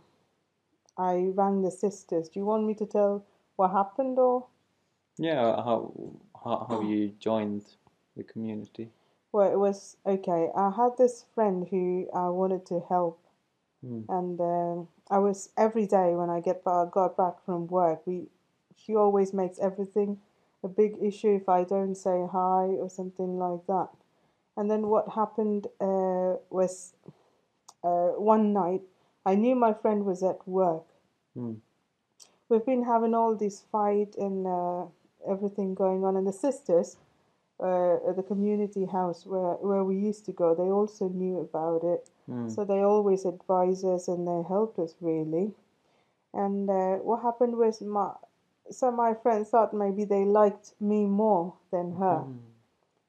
I 0.97 1.31
rang 1.33 1.61
the 1.61 1.71
sisters. 1.71 2.29
Do 2.29 2.39
you 2.39 2.45
want 2.45 2.65
me 2.65 2.73
to 2.75 2.85
tell 2.85 3.23
what 3.55 3.71
happened 3.71 4.19
or? 4.19 4.45
Yeah. 5.17 5.55
How 5.63 5.93
how 6.43 6.65
how 6.69 6.81
you 6.81 7.09
joined 7.19 7.65
the 8.17 8.23
community? 8.23 8.89
Well, 9.31 9.51
it 9.51 9.57
was 9.57 9.97
okay. 10.05 10.49
I 10.55 10.71
had 10.71 10.97
this 10.97 11.25
friend 11.35 11.67
who 11.69 12.07
I 12.13 12.29
wanted 12.29 12.65
to 12.67 12.81
help, 12.89 13.19
Mm. 13.85 14.03
and 14.09 14.41
um, 14.41 14.87
I 15.09 15.19
was 15.19 15.49
every 15.57 15.85
day 15.85 16.13
when 16.13 16.29
I 16.29 16.41
get 16.41 16.65
back, 16.65 16.91
got 16.91 17.15
back 17.15 17.45
from 17.45 17.67
work. 17.67 18.05
We, 18.05 18.27
she 18.75 18.95
always 18.95 19.33
makes 19.33 19.57
everything 19.59 20.19
a 20.63 20.67
big 20.67 20.97
issue 21.01 21.35
if 21.35 21.47
I 21.47 21.63
don't 21.63 21.95
say 21.95 22.27
hi 22.29 22.75
or 22.81 22.89
something 22.89 23.37
like 23.37 23.65
that. 23.67 23.89
And 24.57 24.69
then 24.69 24.87
what 24.87 25.07
happened 25.15 25.67
uh, 25.79 26.35
was 26.49 26.93
uh, 27.83 28.19
one 28.19 28.51
night 28.51 28.81
I 29.25 29.35
knew 29.35 29.55
my 29.55 29.73
friend 29.73 30.05
was 30.05 30.23
at 30.23 30.45
work. 30.47 30.85
Mm. 31.37 31.57
We've 32.49 32.65
been 32.65 32.83
having 32.83 33.13
all 33.13 33.35
this 33.35 33.63
fight 33.71 34.15
and 34.17 34.45
uh, 34.47 34.85
everything 35.29 35.75
going 35.75 36.03
on, 36.03 36.17
and 36.17 36.27
the 36.27 36.33
sisters 36.33 36.97
uh, 37.59 38.13
the 38.13 38.23
community 38.25 38.85
house 38.85 39.25
where 39.25 39.55
where 39.55 39.83
we 39.83 39.95
used 39.95 40.25
to 40.25 40.31
go, 40.31 40.55
they 40.55 40.71
also 40.71 41.09
knew 41.09 41.39
about 41.39 41.83
it. 41.83 42.09
Mm. 42.29 42.53
So 42.53 42.63
they 42.63 42.81
always 42.81 43.25
advise 43.25 43.83
us 43.83 44.07
and 44.07 44.27
they 44.27 44.47
helped 44.47 44.79
us 44.79 44.93
really. 45.01 45.53
And 46.33 46.69
uh, 46.69 46.97
what 46.97 47.23
happened 47.23 47.57
was 47.57 47.81
my 47.81 48.11
so 48.71 48.91
my 48.91 49.15
friends 49.15 49.49
thought 49.49 49.73
maybe 49.73 50.05
they 50.05 50.25
liked 50.25 50.73
me 50.79 51.05
more 51.05 51.55
than 51.71 51.93
her. 51.93 52.23
Mm. 52.27 52.39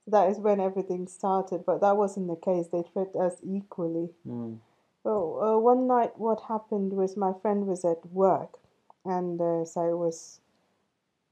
That 0.06 0.30
is 0.30 0.38
when 0.38 0.58
everything 0.58 1.06
started, 1.06 1.64
but 1.66 1.80
that 1.82 1.96
wasn't 1.96 2.28
the 2.28 2.36
case. 2.36 2.68
They 2.68 2.82
treated 2.82 3.14
us 3.16 3.36
equally. 3.44 4.08
Mm. 4.26 4.58
Well, 5.04 5.40
uh, 5.40 5.58
one 5.58 5.86
night, 5.86 6.18
what 6.18 6.42
happened 6.48 6.92
was 6.92 7.16
my 7.16 7.32
friend 7.40 7.66
was 7.66 7.84
at 7.84 8.04
work, 8.12 8.58
and 9.04 9.40
uh, 9.40 9.64
so 9.64 9.88
it 9.88 9.96
was 9.96 10.40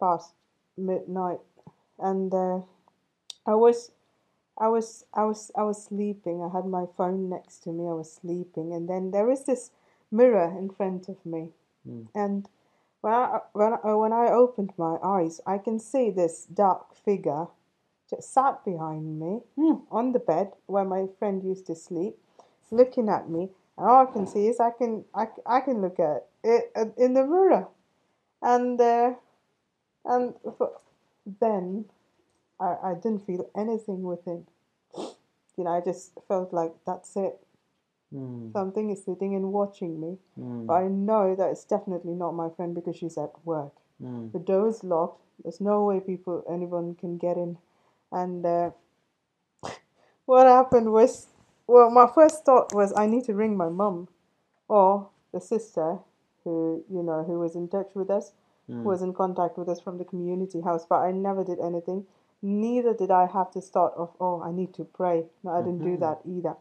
past 0.00 0.32
midnight, 0.76 1.40
and 1.98 2.32
uh, 2.32 2.60
I 3.46 3.54
was, 3.54 3.90
I 4.58 4.68
was, 4.68 5.04
I 5.14 5.24
was, 5.24 5.50
I 5.56 5.62
was 5.62 5.82
sleeping. 5.84 6.42
I 6.42 6.48
had 6.56 6.66
my 6.66 6.84
phone 6.96 7.28
next 7.28 7.58
to 7.64 7.70
me. 7.70 7.84
I 7.88 7.92
was 7.94 8.12
sleeping, 8.12 8.72
and 8.72 8.88
then 8.88 9.10
there 9.12 9.30
is 9.30 9.44
this 9.44 9.70
mirror 10.10 10.54
in 10.58 10.70
front 10.70 11.08
of 11.08 11.24
me, 11.24 11.52
Mm. 11.86 12.08
and 12.14 12.48
when 13.00 13.14
I 13.14 13.40
when 13.52 13.72
I, 13.74 13.94
when 13.94 14.12
I 14.12 14.28
opened 14.32 14.72
my 14.76 14.98
eyes, 15.02 15.40
I 15.46 15.58
can 15.58 15.78
see 15.78 16.10
this 16.10 16.44
dark 16.46 16.94
figure 16.94 17.46
just 18.10 18.32
sat 18.32 18.64
behind 18.64 19.20
me 19.20 19.42
Mm. 19.56 19.82
on 19.90 20.12
the 20.12 20.18
bed 20.18 20.52
where 20.66 20.84
my 20.84 21.06
friend 21.18 21.44
used 21.44 21.66
to 21.66 21.74
sleep, 21.74 22.18
looking 22.70 23.08
at 23.08 23.28
me. 23.28 23.50
And 23.76 23.86
all 23.88 24.06
I 24.08 24.12
can 24.12 24.26
see 24.26 24.48
is 24.48 24.60
I 24.60 24.70
can 24.70 25.04
I, 25.14 25.28
I 25.46 25.60
can 25.60 25.80
look 25.80 26.00
at 26.00 26.26
it 26.42 26.72
in 26.96 27.14
the 27.14 27.24
mirror, 27.26 27.68
and 28.42 28.80
uh, 28.80 29.14
and 30.04 30.34
for, 30.56 30.72
then 31.40 31.84
I 32.60 32.76
I 32.90 32.94
didn't 32.94 33.26
feel 33.26 33.50
anything 33.56 34.02
within. 34.02 34.46
You 35.56 35.64
know, 35.64 35.70
I 35.70 35.80
just 35.80 36.12
felt 36.28 36.52
like 36.52 36.72
that's 36.86 37.16
it. 37.16 37.36
Mm. 38.14 38.52
Something 38.52 38.90
is 38.90 39.04
sitting 39.04 39.34
and 39.34 39.52
watching 39.52 40.00
me. 40.00 40.18
Mm. 40.38 40.66
But 40.66 40.74
I 40.74 40.86
know 40.86 41.34
that 41.34 41.50
it's 41.50 41.64
definitely 41.64 42.14
not 42.14 42.32
my 42.32 42.48
friend 42.48 42.76
because 42.76 42.94
she's 42.96 43.18
at 43.18 43.32
work. 43.44 43.72
Mm. 44.02 44.32
The 44.32 44.38
door 44.38 44.68
is 44.68 44.84
locked. 44.84 45.20
There's 45.42 45.60
no 45.60 45.84
way 45.84 46.00
people 46.00 46.44
anyone 46.48 46.94
can 46.94 47.18
get 47.18 47.36
in. 47.36 47.58
And 48.12 48.46
uh, 48.46 48.70
what 50.26 50.46
happened 50.46 50.92
was, 50.92 51.26
well, 51.66 51.90
my 51.90 52.06
first 52.06 52.44
thought 52.44 52.72
was 52.72 52.92
I 52.96 53.06
need 53.06 53.24
to 53.24 53.34
ring 53.34 53.56
my 53.56 53.68
mum 53.68 54.08
or 54.68 55.08
the 55.32 55.40
sister 55.40 55.98
who 56.44 56.84
you 56.88 57.02
know 57.02 57.24
who 57.24 57.38
was 57.38 57.54
in 57.54 57.68
touch 57.68 57.90
with 57.94 58.10
us, 58.10 58.32
who 58.66 58.82
was 58.82 59.02
in 59.02 59.12
contact 59.12 59.58
with 59.58 59.68
us 59.68 59.80
from 59.80 59.98
the 59.98 60.04
community 60.04 60.60
house. 60.60 60.86
But 60.88 61.00
I 61.00 61.10
never 61.10 61.44
did 61.44 61.58
anything. 61.58 62.06
Neither 62.42 62.94
did 62.94 63.10
I 63.10 63.26
have 63.26 63.50
to 63.52 63.60
start 63.60 63.94
off. 63.96 64.10
Oh, 64.20 64.40
I 64.42 64.52
need 64.52 64.72
to 64.74 64.84
pray. 64.84 65.26
No, 65.42 65.50
I 65.50 65.60
didn't 65.62 65.80
do 65.82 65.96
Mhm. 65.96 66.00
that 66.00 66.20
either. 66.24 66.56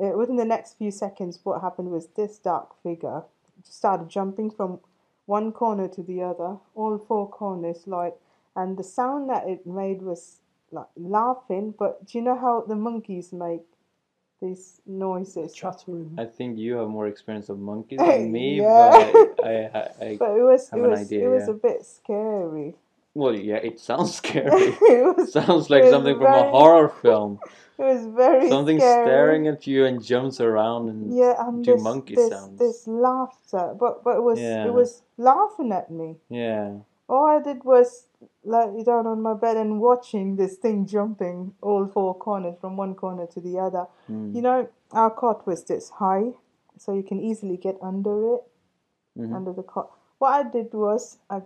Uh, 0.00 0.16
within 0.16 0.36
the 0.36 0.44
next 0.44 0.74
few 0.74 0.90
seconds, 0.90 1.40
what 1.44 1.60
happened 1.60 1.90
was 1.90 2.08
this 2.08 2.38
dark 2.38 2.74
figure 2.82 3.24
started 3.64 4.08
jumping 4.08 4.50
from 4.50 4.80
one 5.26 5.52
corner 5.52 5.88
to 5.88 6.02
the 6.02 6.22
other, 6.22 6.58
all 6.74 6.98
four 6.98 7.28
corners, 7.28 7.86
like, 7.86 8.18
and 8.56 8.76
the 8.76 8.82
sound 8.82 9.28
that 9.28 9.48
it 9.48 9.66
made 9.66 10.02
was 10.02 10.40
like 10.72 10.88
laughing. 10.96 11.72
But 11.78 12.06
do 12.06 12.18
you 12.18 12.22
know 12.24 12.36
how 12.36 12.62
the 12.62 12.76
monkeys 12.76 13.32
make 13.32 13.64
these 14.40 14.80
noises? 14.86 15.52
chattering. 15.52 16.14
I 16.18 16.24
think 16.26 16.58
you 16.58 16.74
have 16.76 16.88
more 16.88 17.06
experience 17.08 17.48
of 17.48 17.58
monkeys 17.58 17.98
than 18.06 18.30
me, 18.32 18.56
Yeah. 18.60 19.12
but 19.12 19.44
I, 19.44 19.50
I, 19.50 19.80
I, 19.80 20.06
I, 20.06 20.16
But 20.18 20.36
it 20.36 20.42
was 20.42 20.68
have 20.70 20.80
it 20.80 20.84
an 20.84 20.90
was 20.90 21.00
idea, 21.00 21.26
it 21.26 21.32
was 21.34 21.44
yeah. 21.48 21.54
a 21.54 21.56
bit 21.56 21.84
scary. 21.84 22.76
Well, 23.14 23.34
yeah, 23.34 23.56
it 23.56 23.80
sounds 23.80 24.14
scary. 24.20 24.50
it 24.80 25.16
was 25.16 25.32
sounds 25.38 25.70
like 25.70 25.84
something 25.84 26.16
from 26.16 26.26
a 26.32 26.50
horror 26.50 26.88
film. 26.88 27.38
it 27.78 27.82
was 27.82 28.06
very 28.06 28.48
Something 28.48 28.78
scary. 28.78 29.06
staring 29.06 29.46
at 29.48 29.66
you 29.66 29.84
and 29.86 30.02
jumps 30.02 30.40
around 30.40 30.88
and 30.88 31.16
Yeah, 31.16 31.34
and 31.46 31.64
do 31.64 31.74
this, 31.74 31.82
monkey 31.82 32.14
this, 32.16 32.30
sounds. 32.30 32.58
this 32.58 32.86
laughter, 32.86 33.74
but 33.78 34.02
but 34.04 34.16
it 34.16 34.22
was 34.22 34.38
Yeah. 34.40 34.66
it 34.66 34.72
was 34.74 35.02
laughing 35.16 35.72
at 35.72 35.90
me. 35.90 36.16
yeah. 36.28 36.76
All 37.10 37.24
I 37.24 37.40
did 37.40 37.64
was 37.64 38.04
lie 38.44 38.82
down 38.84 39.06
on 39.06 39.22
my 39.22 39.32
bed 39.32 39.56
and 39.56 39.80
watching 39.80 40.36
this 40.36 40.56
thing 40.56 40.84
jumping 40.84 41.54
all 41.62 41.86
four 41.86 42.14
corners 42.14 42.56
from 42.60 42.76
one 42.76 42.94
corner 42.94 43.26
to 43.34 43.40
the 43.40 43.58
other. 43.58 43.86
Mm. 44.10 44.34
You 44.34 44.42
know, 44.42 44.68
our 44.92 45.10
cot 45.10 45.46
was 45.46 45.64
this 45.64 45.88
high, 45.88 46.32
so 46.76 46.92
you 46.92 47.02
can 47.02 47.18
easily 47.18 47.56
get 47.56 47.78
under 47.80 48.34
it, 48.34 48.42
Mhm. 49.18 49.32
under 49.34 49.52
the 49.54 49.62
cot. 49.62 49.88
What 50.18 50.32
I 50.34 50.42
did 50.42 50.74
was 50.74 51.16
I 51.30 51.40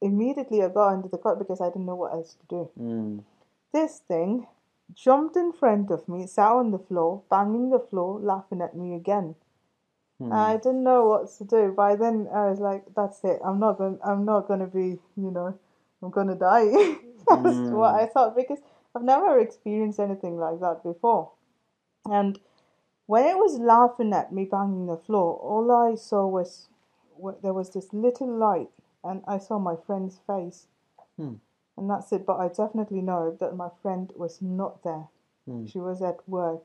immediately 0.00 0.62
I 0.62 0.68
got 0.68 0.92
under 0.92 1.08
the 1.08 1.18
cot 1.18 1.38
because 1.38 1.60
I 1.60 1.66
didn't 1.68 1.86
know 1.86 1.96
what 1.96 2.12
else 2.12 2.34
to 2.34 2.46
do. 2.48 2.70
Mm. 2.78 3.24
This 3.72 4.00
thing 4.00 4.46
jumped 4.94 5.36
in 5.36 5.52
front 5.52 5.90
of 5.90 6.08
me, 6.08 6.26
sat 6.26 6.52
on 6.52 6.70
the 6.70 6.78
floor, 6.78 7.22
banging 7.30 7.70
the 7.70 7.78
floor, 7.80 8.18
laughing 8.20 8.60
at 8.62 8.76
me 8.76 8.94
again. 8.94 9.34
Hmm. 10.18 10.32
I 10.32 10.56
didn't 10.56 10.82
know 10.82 11.06
what 11.06 11.30
to 11.38 11.44
do. 11.44 11.72
By 11.72 11.94
then, 11.96 12.28
I 12.32 12.50
was 12.50 12.58
like, 12.60 12.84
"That's 12.94 13.22
it. 13.24 13.40
I'm 13.44 13.60
not 13.60 13.78
going. 13.78 13.98
I'm 14.04 14.24
not 14.24 14.48
going 14.48 14.60
to 14.60 14.66
be. 14.66 14.98
You 15.16 15.30
know, 15.30 15.58
I'm 16.02 16.10
going 16.10 16.28
to 16.28 16.34
die." 16.34 16.66
That's 17.28 17.60
Mm. 17.60 17.72
what 17.72 17.94
I 17.94 18.06
thought 18.06 18.34
because 18.34 18.58
I've 18.94 19.02
never 19.02 19.38
experienced 19.38 20.00
anything 20.00 20.38
like 20.38 20.60
that 20.60 20.82
before. 20.82 21.30
And 22.06 22.38
when 23.06 23.24
it 23.26 23.36
was 23.36 23.58
laughing 23.58 24.12
at 24.12 24.32
me, 24.32 24.44
banging 24.44 24.86
the 24.86 24.96
floor, 24.96 25.36
all 25.36 25.70
I 25.70 25.94
saw 25.94 26.26
was 26.26 26.68
there 27.42 27.52
was 27.52 27.70
this 27.70 27.92
little 27.92 28.28
light, 28.28 28.70
and 29.04 29.22
I 29.26 29.38
saw 29.38 29.58
my 29.58 29.76
friend's 29.76 30.18
face, 30.26 30.66
Hmm. 31.16 31.34
and 31.76 31.90
that's 31.90 32.12
it. 32.12 32.26
But 32.26 32.38
I 32.38 32.48
definitely 32.48 33.00
know 33.02 33.30
that 33.40 33.56
my 33.56 33.70
friend 33.82 34.12
was 34.16 34.40
not 34.42 34.82
there. 34.82 35.08
Hmm. 35.46 35.66
She 35.66 35.78
was 35.78 36.02
at 36.02 36.28
work 36.28 36.62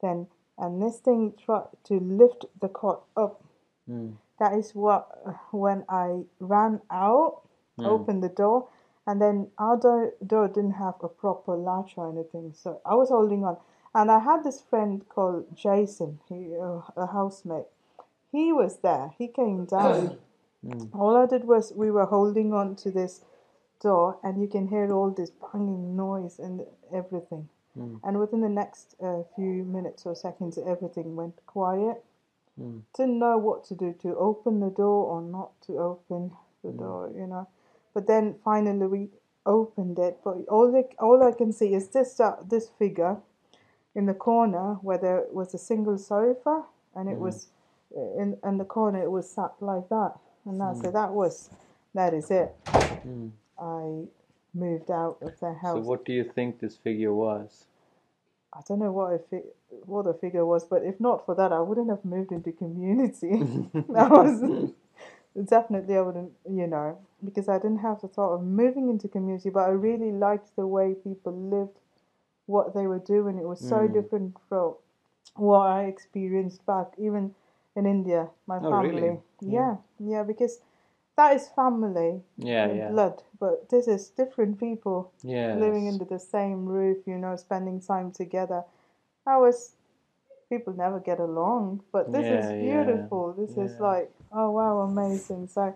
then, 0.00 0.26
and 0.58 0.82
this 0.82 0.98
thing 1.00 1.32
tried 1.36 1.68
to 1.84 1.98
lift 2.00 2.44
the 2.60 2.68
cot 2.68 3.02
up. 3.16 3.42
Mm. 3.88 4.16
That 4.38 4.54
is 4.54 4.74
what 4.74 5.08
when 5.52 5.84
I 5.88 6.24
ran 6.40 6.80
out, 6.90 7.42
Mm. 7.78 7.86
opened 7.86 8.22
the 8.22 8.28
door, 8.28 8.68
and 9.06 9.20
then 9.20 9.50
our 9.58 9.76
door, 9.76 10.12
door 10.24 10.46
didn't 10.48 10.72
have 10.72 10.94
a 11.02 11.08
proper 11.08 11.56
latch 11.56 11.96
or 11.96 12.08
anything, 12.10 12.52
so 12.52 12.80
I 12.84 12.94
was 12.94 13.08
holding 13.08 13.44
on. 13.44 13.56
And 13.94 14.10
I 14.10 14.18
had 14.20 14.44
this 14.44 14.60
friend 14.60 15.06
called 15.08 15.54
Jason, 15.54 16.20
he 16.28 16.56
uh, 16.56 16.80
a 16.96 17.06
housemate. 17.06 17.66
He 18.30 18.52
was 18.52 18.78
there. 18.78 19.14
He 19.18 19.28
came 19.28 19.64
down. 19.66 20.18
Mm. 20.66 20.88
All 20.94 21.16
I 21.16 21.26
did 21.26 21.44
was 21.44 21.72
we 21.74 21.90
were 21.90 22.06
holding 22.06 22.52
on 22.52 22.76
to 22.76 22.90
this 22.90 23.24
door, 23.80 24.18
and 24.22 24.40
you 24.40 24.48
can 24.48 24.68
hear 24.68 24.92
all 24.92 25.10
this 25.10 25.30
banging 25.30 25.96
noise 25.96 26.38
and 26.38 26.62
everything. 26.94 27.48
Mm. 27.78 28.00
And 28.04 28.18
within 28.20 28.40
the 28.40 28.48
next 28.48 28.94
uh, 29.02 29.22
few 29.34 29.64
minutes 29.64 30.06
or 30.06 30.14
seconds, 30.14 30.58
everything 30.58 31.16
went 31.16 31.44
quiet. 31.46 32.04
Mm. 32.60 32.82
Didn't 32.96 33.18
know 33.18 33.38
what 33.38 33.64
to 33.64 33.74
do 33.74 33.94
to 34.02 34.16
open 34.16 34.60
the 34.60 34.70
door 34.70 35.06
or 35.06 35.22
not 35.22 35.50
to 35.66 35.78
open 35.78 36.32
the 36.62 36.70
Mm. 36.70 36.78
door, 36.78 37.10
you 37.16 37.26
know. 37.26 37.46
But 37.94 38.06
then 38.06 38.34
finally 38.44 38.86
we 38.86 39.10
opened 39.46 39.98
it. 39.98 40.20
But 40.24 40.46
all 40.48 40.74
I, 40.76 40.84
all 41.02 41.22
I 41.22 41.32
can 41.32 41.52
see 41.52 41.74
is 41.74 41.88
this 41.88 42.20
uh, 42.20 42.36
this 42.48 42.68
figure 42.78 43.16
in 43.94 44.06
the 44.06 44.14
corner 44.14 44.74
where 44.82 44.98
there 44.98 45.24
was 45.32 45.54
a 45.54 45.58
single 45.58 45.98
sofa, 45.98 46.64
and 46.94 47.08
it 47.08 47.16
Mm. 47.16 47.20
was 47.20 47.48
uh, 47.96 48.20
in 48.22 48.38
in 48.44 48.58
the 48.58 48.64
corner. 48.64 49.02
It 49.02 49.10
was 49.10 49.30
sat 49.30 49.54
like 49.60 49.88
that, 49.88 50.12
and 50.44 50.60
that's 50.60 50.80
Mm. 50.80 50.88
it. 50.88 50.92
That 50.92 51.12
was 51.12 51.50
that 51.94 52.14
is 52.14 52.30
it. 52.30 52.54
Mm. 53.06 53.30
I 53.58 54.06
moved 54.54 54.90
out 54.90 55.18
of 55.22 55.38
the 55.40 55.52
house. 55.54 55.84
So, 55.84 55.88
what 55.90 56.04
do 56.04 56.12
you 56.12 56.24
think 56.24 56.60
this 56.60 56.76
figure 56.76 57.12
was? 57.14 57.66
I 58.54 58.60
don't 58.68 58.80
know 58.80 58.92
what 58.92 59.14
if 59.14 59.32
it, 59.32 59.56
what 59.86 60.04
the 60.04 60.14
figure 60.14 60.44
was, 60.44 60.64
but 60.64 60.82
if 60.84 61.00
not 61.00 61.24
for 61.24 61.34
that, 61.34 61.52
I 61.52 61.60
wouldn't 61.60 61.88
have 61.88 62.04
moved 62.04 62.32
into 62.32 62.52
community. 62.52 63.38
that 63.88 64.10
was 64.10 64.72
definitely 65.48 65.96
I 65.96 66.02
wouldn't, 66.02 66.32
you 66.48 66.66
know, 66.66 66.98
because 67.24 67.48
I 67.48 67.56
didn't 67.58 67.78
have 67.78 68.00
the 68.02 68.08
thought 68.08 68.34
of 68.34 68.42
moving 68.42 68.90
into 68.90 69.08
community, 69.08 69.48
but 69.50 69.60
I 69.60 69.70
really 69.70 70.12
liked 70.12 70.54
the 70.56 70.66
way 70.66 70.94
people 70.94 71.32
lived, 71.32 71.78
what 72.46 72.74
they 72.74 72.86
were 72.86 72.98
doing. 72.98 73.38
It 73.38 73.46
was 73.48 73.60
so 73.60 73.88
Mm. 73.88 73.92
different 73.92 74.36
from 74.48 74.74
what 75.36 75.66
I 75.66 75.84
experienced 75.84 76.66
back, 76.66 76.92
even 76.98 77.34
in 77.74 77.86
India, 77.86 78.28
my 78.46 78.58
Oh, 78.58 78.70
family. 78.70 78.92
really? 78.92 79.20
Yeah, 79.48 79.76
yeah, 79.98 80.22
because 80.22 80.60
that 81.16 81.34
is 81.36 81.48
family, 81.48 82.22
Yeah, 82.38 82.66
and 82.66 82.78
yeah, 82.78 82.88
blood, 82.90 83.22
but 83.38 83.68
this 83.68 83.86
is 83.88 84.08
different 84.08 84.58
people 84.58 85.12
yeah. 85.22 85.54
living 85.56 85.88
under 85.88 86.04
the 86.04 86.18
same 86.18 86.66
roof, 86.66 86.98
you 87.06 87.18
know, 87.18 87.36
spending 87.36 87.80
time 87.80 88.12
together. 88.12 88.64
I 89.26 89.36
was 89.38 89.74
people 90.48 90.72
never 90.74 91.00
get 91.00 91.18
along, 91.20 91.82
but 91.92 92.12
this 92.12 92.26
Yeah, 92.26 92.38
is 92.38 92.46
yeah, 92.62 92.84
beautiful. 92.84 93.32
This 93.32 93.56
is 93.56 93.80
like, 93.80 94.10
oh 94.32 94.50
wow, 94.50 94.80
amazing. 94.80 95.48
So 95.48 95.74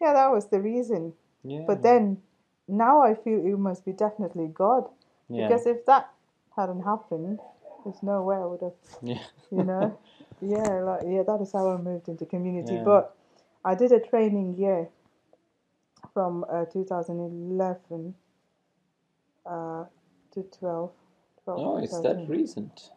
yeah, 0.00 0.12
that 0.12 0.30
was 0.30 0.46
the 0.48 0.60
reason. 0.60 1.14
yeah. 1.44 1.62
But 1.66 1.82
then 1.82 2.18
now 2.66 3.02
I 3.02 3.14
feel 3.14 3.44
it 3.44 3.58
must 3.58 3.84
be 3.84 3.92
definitely 3.92 4.48
God. 4.48 4.88
yeah. 5.28 5.46
Because 5.48 5.66
if 5.66 5.86
that 5.86 6.10
hadn't 6.56 6.82
happened, 6.82 7.38
there's 7.84 8.02
no 8.02 8.22
way 8.22 8.36
I 8.36 8.44
would 8.46 8.60
have 8.62 8.74
Yeah. 9.02 9.22
you 9.50 9.64
know 9.64 9.98
yeah 10.42 10.80
like 10.80 11.02
yeah 11.06 11.22
that 11.22 11.40
is 11.40 11.52
how 11.52 11.70
i 11.70 11.76
moved 11.76 12.08
into 12.08 12.26
community 12.26 12.74
Yeah. 12.74 12.84
but 12.84 13.16
i 13.64 13.74
did 13.74 13.92
a 13.92 14.00
training 14.00 14.54
year 14.56 14.88
from 16.14 16.44
uh, 16.50 16.64
2011 16.66 18.14
uh, 19.46 19.84
to 20.32 20.42
12 20.42 20.92
12 21.44 21.60
Oh, 21.66 21.78
it's 21.78 21.98
that 22.00 22.28
recent. 22.28 22.90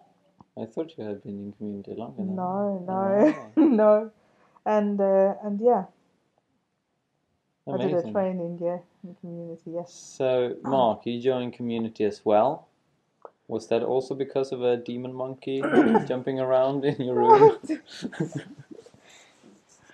I 0.58 0.66
thought 0.66 0.94
you 0.98 1.04
had 1.06 1.24
been 1.24 1.40
in 1.48 1.54
community 1.54 1.94
longer. 1.96 2.18
than 2.18 2.36
no 2.36 2.80
that. 2.88 3.56
no 3.56 3.66
no 3.82 4.12
and 4.66 5.00
uh, 5.02 5.36
and 5.44 5.60
yeah 5.62 5.86
Oh, 7.68 7.76
i 7.76 7.78
did 7.78 7.94
a 7.94 8.12
training 8.12 8.58
year 8.60 8.82
in 9.04 9.16
community 9.16 9.72
yes 9.72 9.94
So, 9.94 10.58
Mark, 10.64 11.06
you 11.06 11.22
joined 11.22 11.54
community 11.54 12.04
as 12.04 12.26
well. 12.26 12.68
Was 13.52 13.68
that 13.68 13.84
also 13.84 14.16
because 14.16 14.54
of 14.54 14.64
a 14.64 14.78
demon 14.78 15.14
monkey 15.14 15.62
jumping 16.08 16.40
around 16.40 16.86
in 16.86 17.02
your 17.04 17.16
room? 17.16 17.58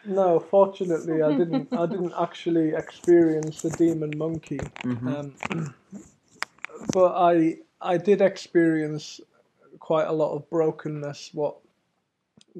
No, 0.05 0.39
fortunately, 0.39 1.21
I 1.21 1.33
didn't. 1.33 1.67
I 1.73 1.85
didn't 1.85 2.13
actually 2.17 2.73
experience 2.73 3.61
the 3.61 3.71
demon 3.71 4.17
monkey, 4.17 4.61
um, 4.85 5.33
but 6.93 7.13
I 7.13 7.57
I 7.81 7.97
did 7.97 8.21
experience 8.21 9.19
quite 9.79 10.07
a 10.07 10.13
lot 10.13 10.33
of 10.33 10.49
brokenness. 10.49 11.31
What 11.33 11.57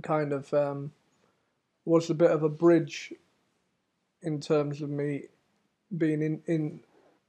kind 0.03 0.33
of 0.33 0.53
um, 0.53 0.91
was 1.85 2.09
a 2.09 2.13
bit 2.13 2.31
of 2.31 2.43
a 2.43 2.49
bridge 2.49 3.13
in 4.23 4.41
terms 4.41 4.81
of 4.81 4.89
me 4.89 5.27
being 5.97 6.21
in 6.21 6.41
in 6.47 6.81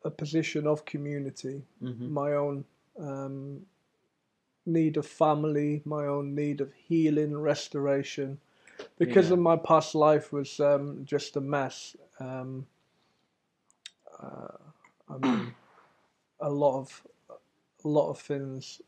a 0.05 0.11
position 0.11 0.67
of 0.67 0.85
community, 0.85 1.63
Mhm. 1.81 2.11
my 2.11 2.33
own 2.33 2.65
um, 2.99 3.63
need 4.67 4.97
of 4.97 5.07
family, 5.07 5.83
my 5.85 6.07
own 6.07 6.35
need 6.35 6.61
of 6.61 6.73
healing, 6.75 7.37
restoration 7.39 8.39
because 8.99 9.31
Yeah. 9.31 9.33
of 9.33 9.39
my 9.39 9.57
past 9.57 9.95
life 9.95 10.33
was 10.33 10.61
um, 10.61 11.05
just 11.05 11.37
a 11.37 11.41
mess. 11.41 11.97
Um, 12.21 12.67
uh, 14.23 14.59
I 15.09 15.19
mean, 15.19 15.55
a 16.41 16.51
lot 16.51 16.79
of 16.81 17.07
a 17.85 17.89
lot 17.89 18.11
of 18.11 18.19
things 18.21 18.81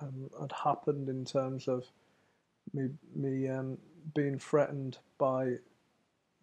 um, 0.00 0.30
had 0.40 0.52
happened 0.52 1.08
in 1.08 1.24
terms 1.24 1.68
of 1.68 1.84
me 2.72 2.90
me 3.14 3.48
um, 3.48 3.78
being 4.14 4.38
threatened 4.38 4.98
by 5.18 5.56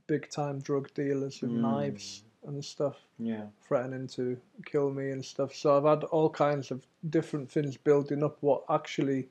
big 0.07 0.29
time 0.29 0.59
drug 0.59 0.93
dealers 0.93 1.41
with 1.41 1.51
Mm. 1.51 1.61
knives 1.61 2.23
and 2.45 2.63
stuff 2.63 2.97
Yeah. 3.19 3.47
threatening 3.61 4.07
to 4.07 4.39
kill 4.65 4.91
me 4.91 5.11
and 5.11 5.23
stuff. 5.23 5.55
So 5.55 5.77
I've 5.77 5.83
had 5.85 6.03
all 6.05 6.29
kinds 6.29 6.71
of 6.71 6.85
different 7.09 7.49
things 7.49 7.77
building 7.77 8.23
up 8.23 8.37
what 8.41 8.63
actually 8.69 9.29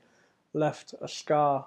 left 0.52 0.94
a 1.00 1.08
scar 1.08 1.66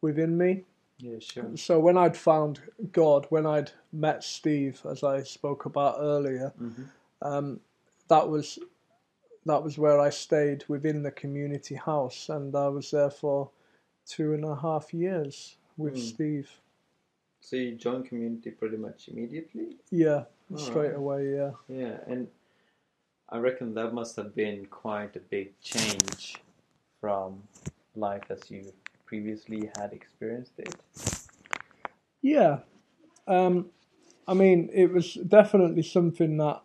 within 0.00 0.36
me. 0.36 0.64
Yeah, 0.98 1.18
sure. 1.18 1.56
So 1.56 1.80
when 1.80 1.96
I'd 1.96 2.16
found 2.16 2.60
God, 2.92 3.26
when 3.30 3.46
I'd 3.46 3.72
met 3.92 4.22
Steve, 4.22 4.80
as 4.88 5.02
I 5.02 5.22
spoke 5.22 5.64
about 5.64 5.96
earlier, 5.98 6.52
Mhm. 6.60 6.88
um, 7.22 7.60
that 8.08 8.28
was 8.28 8.58
that 9.46 9.62
was 9.62 9.78
where 9.78 9.98
I 9.98 10.10
stayed 10.10 10.64
within 10.68 11.02
the 11.02 11.10
community 11.10 11.74
house, 11.74 12.28
and 12.28 12.54
I 12.54 12.68
was 12.68 12.90
there 12.90 13.08
for 13.10 13.50
two 14.04 14.34
and 14.34 14.44
a 14.44 14.54
half 14.54 14.92
years 14.92 15.56
with 15.78 15.94
Mm. 15.94 15.98
Steve. 15.98 16.60
So 17.40 17.56
you 17.56 17.74
joined 17.74 18.04
community 18.04 18.50
pretty 18.50 18.76
much 18.76 19.08
immediately? 19.08 19.78
Yeah, 19.90 20.26
All 20.52 20.58
straight 20.58 20.88
right. 20.88 20.96
away. 20.96 21.34
Yeah. 21.34 21.50
Yeah, 21.68 21.96
and 22.06 22.28
I 23.28 23.38
reckon 23.38 23.74
that 23.74 23.94
must 23.94 24.16
have 24.16 24.34
been 24.34 24.66
quite 24.66 25.14
a 25.16 25.20
big 25.20 25.58
change 25.60 26.36
from 27.00 27.42
life 27.94 28.24
as 28.30 28.50
you 28.50 28.72
previously 29.06 29.70
had 29.76 29.92
experienced 29.92 30.52
it. 30.58 30.74
Yeah. 32.22 32.58
Um, 33.26 33.66
I 34.26 34.34
mean, 34.34 34.70
it 34.72 34.92
was 34.92 35.14
definitely 35.14 35.82
something 35.82 36.36
that 36.38 36.62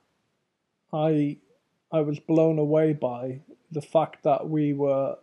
I 0.93 1.37
I 1.91 2.01
was 2.01 2.19
blown 2.19 2.59
away 2.59 2.93
by 2.93 3.41
the 3.71 3.81
fact 3.81 4.23
that 4.23 4.49
we 4.49 4.73
were 4.73 5.17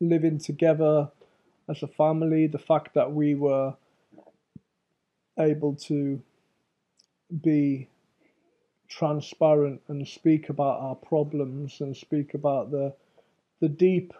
living 0.00 0.38
together 0.38 1.10
as 1.68 1.82
a 1.82 1.86
family, 1.86 2.46
the 2.46 2.58
fact 2.58 2.94
that 2.94 3.12
we 3.12 3.34
were 3.34 3.74
able 5.38 5.74
to 5.74 6.22
be 7.40 7.88
transparent 8.88 9.80
and 9.88 10.06
speak 10.06 10.48
about 10.48 10.80
our 10.80 10.94
problems 10.94 11.80
and 11.80 11.96
speak 11.96 12.34
about 12.34 12.70
the 12.70 12.94
the 13.60 13.68
deep 13.68 14.12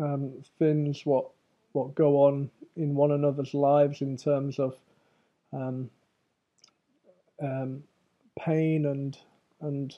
um, 0.00 0.42
things 0.58 1.04
what 1.04 1.28
what 1.72 1.94
go 1.94 2.22
on 2.22 2.50
in 2.76 2.94
one 2.94 3.12
another's 3.12 3.54
lives 3.54 4.00
in 4.00 4.16
terms 4.16 4.58
of 4.58 4.74
um, 5.52 5.88
um, 7.40 7.82
pain 8.38 8.86
and 8.86 9.18
and 9.60 9.96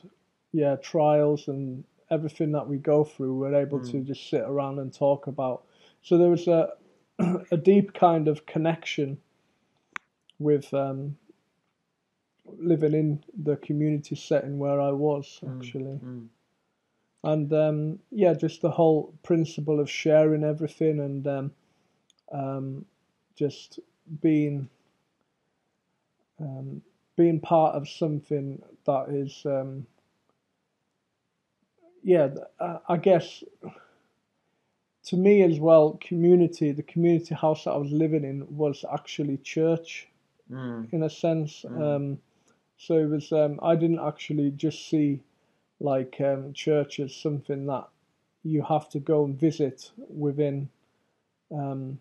yeah 0.52 0.76
trials 0.76 1.48
and 1.48 1.84
everything 2.10 2.52
that 2.52 2.68
we 2.68 2.78
go 2.78 3.04
through. 3.04 3.34
We're 3.34 3.54
able 3.54 3.80
to 3.80 4.00
just 4.00 4.28
sit 4.28 4.42
around 4.42 4.78
and 4.78 4.92
talk 4.92 5.26
about. 5.26 5.64
So 6.02 6.18
there 6.18 6.30
was 6.30 6.46
a 6.46 6.70
a 7.50 7.56
deep 7.56 7.94
kind 7.94 8.28
of 8.28 8.46
connection 8.46 9.18
with 10.38 10.72
um, 10.74 11.16
living 12.58 12.94
in 12.94 13.24
the 13.44 13.56
community 13.56 14.14
setting 14.16 14.58
where 14.58 14.80
I 14.80 14.90
was 14.92 15.40
actually 15.48 15.98
Mm. 16.02 16.28
and 17.24 17.52
um, 17.52 17.98
yeah, 18.10 18.34
just 18.34 18.62
the 18.62 18.70
whole 18.70 19.12
principle 19.22 19.80
of 19.80 19.90
sharing 19.90 20.44
everything 20.44 21.00
and 21.00 21.26
um, 21.26 21.50
um, 22.32 22.84
just 23.34 23.80
being 24.20 24.68
um, 26.38 26.82
being 27.16 27.40
part 27.40 27.74
of 27.74 27.88
something 27.88 28.62
that 28.84 29.08
is 29.08 29.44
um, 29.46 29.86
yeah, 32.02 32.28
I 32.88 32.96
guess 32.98 33.42
to 35.06 35.16
me 35.16 35.42
as 35.42 35.58
well, 35.60 35.98
community. 36.00 36.72
The 36.72 36.82
community 36.82 37.34
house 37.34 37.64
that 37.64 37.70
I 37.72 37.76
was 37.76 37.90
living 37.92 38.24
in 38.24 38.56
was 38.56 38.84
actually 38.92 39.38
church 39.38 40.08
Mm. 40.50 40.92
in 40.92 41.02
a 41.02 41.10
sense. 41.10 41.64
Um, 41.64 42.18
so 42.78 42.96
it 42.98 43.08
was. 43.08 43.32
Um, 43.32 43.58
I 43.62 43.74
didn't 43.76 44.00
actually 44.00 44.50
just 44.50 44.88
see 44.88 45.20
like 45.80 46.20
um, 46.20 46.52
church 46.52 47.00
as 47.00 47.14
something 47.14 47.66
that 47.66 47.88
you 48.44 48.62
have 48.62 48.88
to 48.90 48.98
go 48.98 49.24
and 49.24 49.38
visit 49.38 49.90
within. 50.08 50.68
Um, 51.50 51.98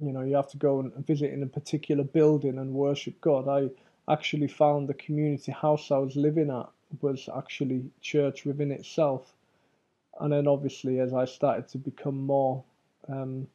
you 0.00 0.12
know, 0.12 0.22
you 0.22 0.34
have 0.34 0.50
to 0.50 0.56
go 0.56 0.80
and 0.80 1.06
visit 1.06 1.32
in 1.32 1.42
a 1.42 1.46
particular 1.46 2.02
building 2.02 2.58
and 2.58 2.74
worship 2.74 3.20
God. 3.20 3.48
I 3.48 3.70
actually 4.12 4.48
found 4.48 4.88
the 4.88 4.94
community 4.94 5.52
house 5.52 5.90
I 5.90 5.98
was 5.98 6.16
living 6.16 6.50
at 6.50 6.68
was 7.00 7.28
actually 7.34 7.84
church 8.00 8.44
within 8.44 8.70
itself. 8.70 9.32
And 10.20 10.32
then 10.32 10.46
obviously, 10.46 11.00
as 11.00 11.14
I 11.14 11.24
started 11.24 11.68
to 11.68 11.78
become 11.78 12.26
more 12.26 12.62
um, 13.08 13.46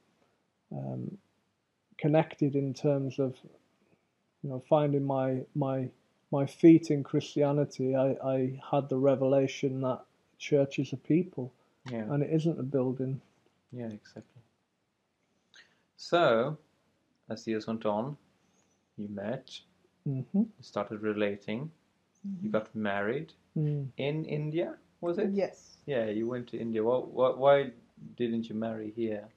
um, 0.71 1.17
connected 1.97 2.55
in 2.55 2.73
terms 2.73 3.19
of 3.19 3.35
you 4.43 4.49
know 4.49 4.63
finding 4.69 5.03
my 5.05 5.41
my 5.55 5.89
my 6.31 6.45
feet 6.45 6.89
in 6.91 7.03
Christianity, 7.03 7.95
I, 7.95 8.17
I 8.23 8.61
had 8.71 8.89
the 8.89 8.97
revelation 8.97 9.81
that 9.81 10.01
church 10.37 10.79
is 10.79 10.93
a 10.93 10.97
people 10.97 11.51
Yeah, 11.89 12.03
and 12.03 12.23
it 12.23 12.31
isn't 12.31 12.59
a 12.59 12.63
building. 12.63 13.21
yeah, 13.71 13.87
exactly. 13.87 14.41
So, 15.97 16.57
as 17.29 17.43
the 17.43 17.51
years 17.51 17.67
went 17.67 17.85
on, 17.85 18.17
you 18.97 19.07
met, 19.09 19.59
hmm 20.05 20.23
you 20.33 20.63
started 20.63 21.01
relating, 21.01 21.71
you 22.41 22.49
got 22.49 22.73
married 22.75 23.33
Mm. 23.57 23.87
in 23.97 24.25
India, 24.25 24.77
was 25.01 25.17
it? 25.17 25.33
yes 25.33 25.77
Yeah, 25.85 26.05
you 26.05 26.27
went 26.27 26.47
to 26.49 26.59
India. 26.59 26.83
Well, 26.83 27.05
why, 27.05 27.29
why 27.31 27.71
didn't 28.17 28.49
you 28.49 28.55
marry 28.55 28.91
here? 28.95 29.27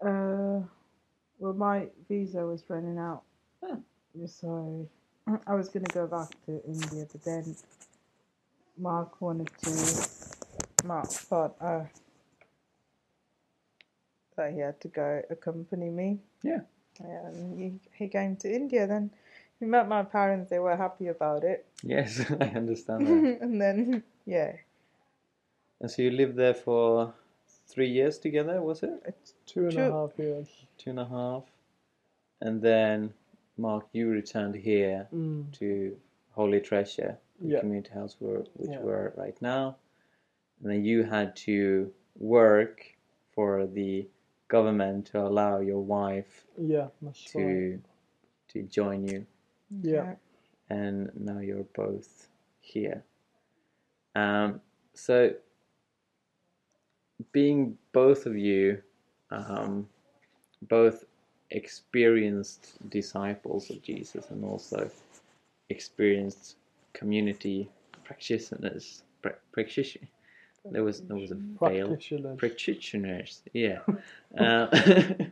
Uh, 0.00 0.60
well, 1.38 1.52
my 1.54 1.88
visa 2.08 2.44
was 2.46 2.64
running 2.68 2.98
out, 2.98 3.22
Huh. 3.62 3.76
so 4.26 4.88
I 5.46 5.54
was 5.54 5.68
gonna 5.68 5.86
go 5.92 6.06
back 6.06 6.30
to 6.46 6.62
India, 6.66 7.06
but 7.10 7.24
then 7.24 7.56
Mark 8.78 9.20
wanted 9.20 9.50
to. 9.62 10.08
Mark 10.84 11.08
thought 11.08 11.56
uh, 11.60 11.84
that 14.36 14.52
he 14.52 14.60
had 14.60 14.80
to 14.80 14.88
go 14.88 15.22
accompany 15.30 15.90
me. 15.90 16.18
Yeah. 16.42 16.60
Yeah, 17.00 17.26
and 17.26 17.60
he, 17.60 18.04
he 18.04 18.08
came 18.08 18.36
to 18.36 18.54
India. 18.54 18.86
Then 18.86 19.10
he 19.58 19.66
met 19.66 19.88
my 19.88 20.02
parents. 20.02 20.48
They 20.48 20.58
were 20.58 20.76
happy 20.76 21.08
about 21.08 21.44
it, 21.44 21.66
Yes, 21.82 22.24
I 22.40 22.46
understand 22.46 23.06
that. 23.06 23.38
and 23.42 23.60
then 23.60 24.02
yeah, 24.24 24.52
and 25.80 25.90
so 25.90 26.02
you 26.02 26.10
lived 26.10 26.36
there 26.36 26.54
for 26.54 27.12
three 27.68 27.88
years 27.88 28.18
together, 28.18 28.62
was 28.62 28.82
it? 28.82 29.02
it's 29.04 29.34
Two 29.46 29.68
and 29.68 29.78
a 29.78 29.90
half 29.90 30.10
years. 30.18 30.48
Two 30.78 30.90
and 30.90 31.00
a 31.00 31.04
half. 31.04 31.42
And 32.40 32.62
then, 32.62 33.12
Mark, 33.56 33.86
you 33.92 34.08
returned 34.10 34.54
here 34.54 35.08
Mm. 35.12 35.50
to 35.58 35.98
Holy 36.32 36.60
Treasure, 36.60 37.18
the 37.40 37.48
Yeah. 37.48 37.60
community 37.60 37.90
house 37.92 38.16
where, 38.20 38.40
which 38.54 38.70
Yeah. 38.70 38.82
we're 38.82 39.08
at 39.08 39.16
right 39.18 39.40
now. 39.42 39.76
and 40.62 40.70
then 40.70 40.82
you 40.86 41.02
had 41.02 41.36
to 41.36 41.92
work 42.18 42.80
for 43.32 43.66
the 43.66 44.08
government 44.48 45.06
to 45.06 45.20
allow 45.20 45.60
your 45.60 45.82
wife 45.84 46.46
Yeah, 46.56 46.88
that's 47.02 47.34
right. 47.34 47.42
to 47.44 47.82
to 48.48 48.62
join 48.62 49.06
you, 49.06 49.26
Yeah. 49.82 50.16
and 50.70 51.10
now 51.14 51.40
you're 51.40 51.64
both 51.74 52.30
here. 52.60 53.04
Um, 54.14 54.62
so, 54.94 55.36
being 57.32 57.76
both 57.92 58.24
of 58.24 58.38
you, 58.38 58.82
um, 59.30 59.90
both 60.62 61.04
experienced 61.50 62.74
disciples 62.90 63.70
of 63.70 63.82
Jesus 63.82 64.30
and 64.30 64.44
also 64.44 64.90
experienced 65.68 66.56
community 66.92 67.68
practitioners, 68.04 69.02
pra- 69.22 69.36
practitioner. 69.52 70.08
There 70.64 70.82
was 70.82 71.02
there 71.02 71.16
was 71.16 71.30
a 71.30 71.38
fail. 71.60 71.88
Practitioners. 71.88 72.38
Practitioners, 72.38 73.42
yeah. 73.52 73.78
uh, 74.38 74.66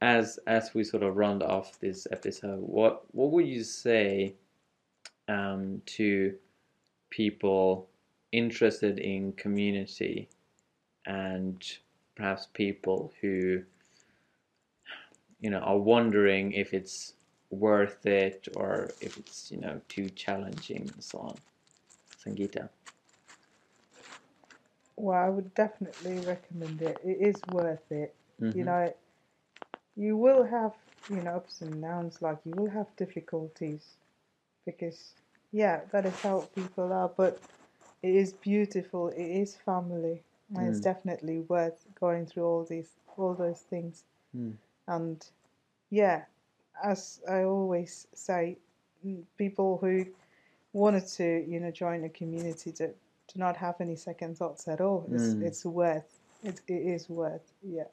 as 0.00 0.38
as 0.46 0.72
we 0.74 0.84
sort 0.84 1.02
of 1.02 1.16
round 1.16 1.42
off 1.42 1.78
this 1.80 2.06
episode, 2.10 2.60
what 2.60 3.04
what 3.12 3.30
would 3.30 3.46
you 3.46 3.62
say 3.62 4.34
um, 5.28 5.82
to 5.86 6.34
people 7.10 7.86
interested 8.32 8.98
in 8.98 9.32
community 9.32 10.28
and 11.06 11.62
perhaps 12.16 12.48
people 12.52 13.12
who 13.20 13.62
you 15.44 15.50
know 15.50 15.58
are 15.58 15.78
wondering 15.78 16.52
if 16.52 16.72
it's 16.72 17.14
worth 17.50 18.06
it 18.06 18.48
or 18.56 18.90
if 19.02 19.18
it's 19.18 19.50
you 19.52 19.58
know 19.60 19.80
too 19.88 20.08
challenging 20.10 20.90
and 20.94 21.04
so 21.04 21.18
on. 21.18 21.36
Sangeeta. 22.20 22.70
Well, 24.96 25.18
I 25.18 25.28
would 25.28 25.54
definitely 25.54 26.18
recommend 26.20 26.80
it. 26.80 27.00
It 27.04 27.18
is 27.20 27.42
worth 27.48 27.92
it. 27.92 28.14
You 28.54 28.64
Mhm. 28.64 28.64
know, 28.64 28.94
you 29.96 30.16
will 30.16 30.44
have, 30.44 30.72
you 31.10 31.16
know, 31.22 31.36
ups 31.36 31.60
and 31.60 31.82
downs, 31.82 32.22
like 32.22 32.38
you 32.46 32.54
will 32.54 32.70
have 32.70 32.86
difficulties 32.96 33.82
because, 34.64 35.12
yeah, 35.52 35.80
that 35.92 36.06
is 36.06 36.18
how 36.22 36.48
people 36.54 36.92
are, 36.92 37.10
but 37.16 37.38
it 38.02 38.14
is 38.14 38.32
beautiful. 38.32 39.08
It 39.08 39.20
is 39.42 39.56
family. 39.56 40.22
And 40.56 40.68
it's 40.68 40.80
Mm. 40.80 40.84
definitely 40.84 41.40
worth 41.40 41.84
going 42.00 42.26
through 42.26 42.44
all 42.44 42.64
these, 42.64 42.90
all 43.16 43.34
those 43.34 43.60
things. 43.60 44.04
Mm. 44.36 44.54
And 44.88 45.24
yeah, 45.90 46.22
as 46.82 47.20
I 47.30 47.44
always 47.44 48.06
say, 48.14 48.58
mm, 49.06 49.22
people 49.38 49.78
who 49.80 50.06
wanted 50.72 51.06
to, 51.06 51.44
you 51.48 51.60
know, 51.60 51.70
join 51.70 52.04
a 52.04 52.08
community 52.08 52.72
to 52.72 52.88
do 52.88 53.38
not 53.38 53.56
have 53.56 53.76
any 53.80 53.96
second 53.96 54.36
thoughts 54.36 54.68
at 54.68 54.80
all. 54.80 55.06
It's 55.12 55.34
Mm. 55.34 55.42
it's 55.42 55.64
worth. 55.64 56.20
It, 56.42 56.60
it 56.68 56.82
is 56.94 57.08
worth. 57.08 57.52
Yeah. 57.62 57.84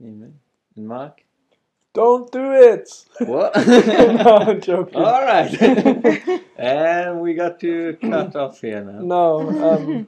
Amen. 0.00 0.38
And 0.76 0.86
Mark? 0.88 1.24
Don't 1.94 2.30
do 2.30 2.52
it! 2.52 2.88
What? 3.20 3.56
no, 3.66 4.36
I'm 4.36 4.60
joking. 4.60 5.02
All 5.02 5.22
right. 5.24 5.50
and 6.56 7.20
we 7.20 7.34
got 7.34 7.58
to 7.60 7.96
cut 8.00 8.36
off 8.36 8.60
here 8.60 8.84
now. 8.84 9.00
No, 9.00 9.50
um, 9.72 10.06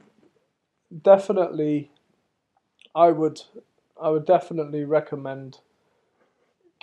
definitely. 1.01 1.91
I 2.95 3.11
would, 3.11 3.41
I 4.01 4.09
would 4.09 4.25
definitely 4.25 4.85
recommend 4.85 5.59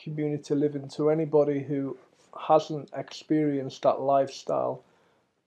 community 0.09 0.55
living 0.55 0.89
to 0.91 1.11
anybody 1.11 1.63
who 1.63 1.97
hasn't 2.49 2.91
experienced 2.97 3.83
that 3.83 4.01
lifestyle. 4.01 4.83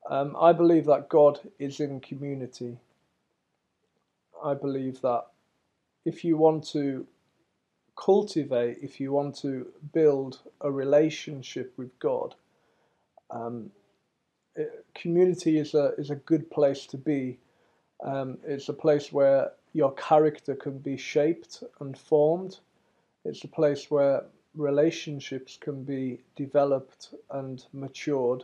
Um, 0.10 0.36
I 0.40 0.54
believe 0.54 0.86
that 0.86 1.10
God 1.10 1.40
is 1.60 1.80
in 1.80 2.00
community. 2.00 2.78
I 4.44 4.54
believe 4.54 5.02
that 5.02 5.26
if 6.06 6.24
you 6.24 6.38
want 6.38 6.68
to 6.70 7.08
cultivate, 7.96 8.80
if 8.82 9.00
you 9.00 9.12
want 9.12 9.38
to 9.38 9.68
build 9.94 10.40
a 10.62 10.72
relationship 10.72 11.74
with 11.78 11.98
God, 12.00 12.36
um, 13.30 13.72
it- 14.56 14.86
community 14.96 15.58
is 15.60 15.74
a 15.74 15.94
is 15.98 16.10
a 16.10 16.16
good 16.16 16.50
place 16.52 16.86
to 16.88 16.98
be. 16.98 17.40
Um, 18.04 18.40
it's 18.44 18.70
a 18.70 18.74
place 18.74 19.14
where 19.14 19.54
your 19.74 19.94
character 19.94 20.56
can 20.56 20.80
be 20.80 20.98
shaped 20.98 21.64
and 21.80 21.98
formed. 21.98 22.60
It's 23.24 23.44
a 23.44 23.48
place 23.48 23.92
where 23.92 24.26
relationships 24.56 25.58
can 25.60 25.84
be 25.84 26.22
developed 26.36 27.14
and 27.30 27.64
matured. 27.74 28.44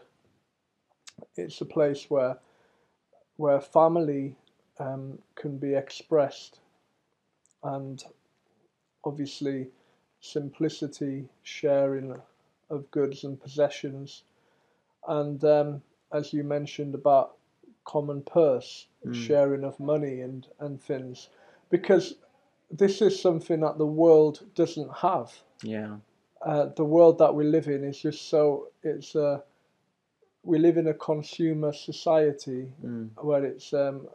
It's 1.36 1.62
a 1.62 1.66
place 1.66 2.10
where 2.10 2.38
where 3.38 3.62
family 3.62 4.36
um, 4.80 5.20
can 5.36 5.58
be 5.58 5.76
expressed, 5.76 6.60
and 7.64 8.04
obviously 9.04 9.68
simplicity, 10.22 11.30
sharing 11.44 12.20
of 12.70 12.90
goods 12.92 13.24
and 13.24 13.40
possessions, 13.40 14.24
and 15.08 15.44
um, 15.44 15.82
as 16.12 16.34
you 16.34 16.44
mentioned 16.44 16.96
about 16.96 17.36
common 17.86 18.22
purse, 18.22 18.88
sharing 19.14 19.64
of 19.64 19.80
money 19.80 20.22
and, 20.22 20.48
and 20.60 20.82
things, 20.82 21.30
because 21.70 22.16
this 22.72 23.02
is 23.02 23.20
something 23.22 23.62
that 23.62 23.78
the 23.78 23.86
world 23.86 24.44
doesn't 24.56 24.92
have. 24.98 25.34
Yeah. 25.64 25.98
Uh, 26.42 26.68
the 26.76 26.84
world 26.84 27.18
that 27.20 27.34
we 27.34 27.44
live 27.46 27.68
in 27.68 27.84
is 27.84 28.00
just 28.00 28.30
so 28.30 28.68
it's 28.84 29.16
a 29.16 29.44
we 30.44 30.60
live 30.60 30.78
in 30.78 30.88
a 30.88 30.94
consumer 30.94 31.74
society 31.74 32.72
Mm. 32.86 33.10
where 33.22 33.44
it's 33.44 33.74
um, 33.74 34.08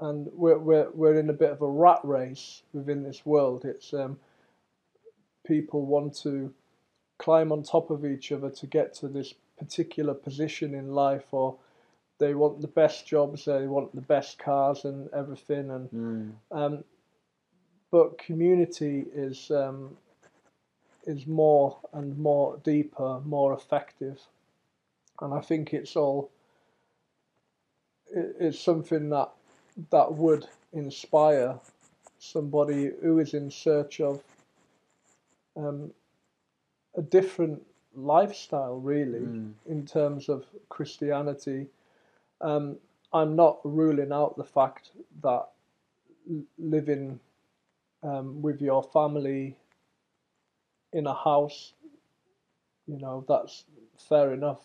and 0.00 0.28
we're 0.32 0.58
we're 0.58 0.90
we're 0.90 1.18
in 1.18 1.28
a 1.30 1.32
bit 1.34 1.50
of 1.50 1.60
a 1.62 1.66
rat 1.68 2.00
race 2.04 2.62
within 2.72 3.02
this 3.02 3.26
world. 3.26 3.64
It's 3.64 3.92
um, 3.92 4.18
people 5.46 5.84
want 5.86 6.16
to 6.22 6.52
climb 7.18 7.50
on 7.52 7.62
top 7.62 7.90
of 7.90 8.04
each 8.04 8.30
other 8.30 8.50
to 8.50 8.66
get 8.66 8.94
to 8.94 9.08
this 9.08 9.34
particular 9.58 10.14
position 10.14 10.72
in 10.74 10.94
life, 10.94 11.24
or 11.32 11.56
they 12.18 12.34
want 12.34 12.60
the 12.60 12.68
best 12.68 13.06
jobs, 13.06 13.44
they 13.44 13.66
want 13.66 13.92
the 13.94 14.00
best 14.00 14.38
cars 14.38 14.84
and 14.84 15.08
everything, 15.12 15.70
and 15.70 15.90
Mm. 15.90 16.32
um, 16.52 16.84
but 17.90 18.18
community 18.18 19.04
is 19.14 19.50
um, 19.50 19.96
is 21.06 21.26
more 21.26 21.78
and 21.92 22.18
more 22.18 22.58
deeper, 22.64 23.20
more 23.24 23.54
effective, 23.54 24.20
and 25.20 25.32
I 25.32 25.40
think 25.40 25.72
it's 25.72 25.96
all 25.96 26.30
it, 28.10 28.36
it's 28.40 28.60
something 28.60 29.10
that 29.10 29.30
that 29.90 30.12
would 30.12 30.46
inspire 30.72 31.58
somebody 32.18 32.90
who 33.00 33.18
is 33.20 33.32
in 33.34 33.50
search 33.50 34.00
of 34.00 34.20
um, 35.56 35.92
a 36.96 37.02
different 37.02 37.62
lifestyle, 37.94 38.76
really, 38.80 39.20
Mm. 39.20 39.52
in 39.66 39.86
terms 39.86 40.28
of 40.28 40.44
Christianity. 40.68 41.66
Um, 42.40 42.76
I'm 43.12 43.34
not 43.36 43.60
ruling 43.64 44.12
out 44.12 44.36
the 44.36 44.44
fact 44.44 44.90
that 45.22 45.48
living 46.58 47.18
um, 48.02 48.42
with 48.42 48.60
your 48.60 48.82
family 48.82 49.56
in 50.92 51.06
a 51.06 51.14
house, 51.14 51.72
you 52.86 52.98
know, 52.98 53.24
that's 53.28 53.64
fair 54.08 54.32
enough. 54.32 54.60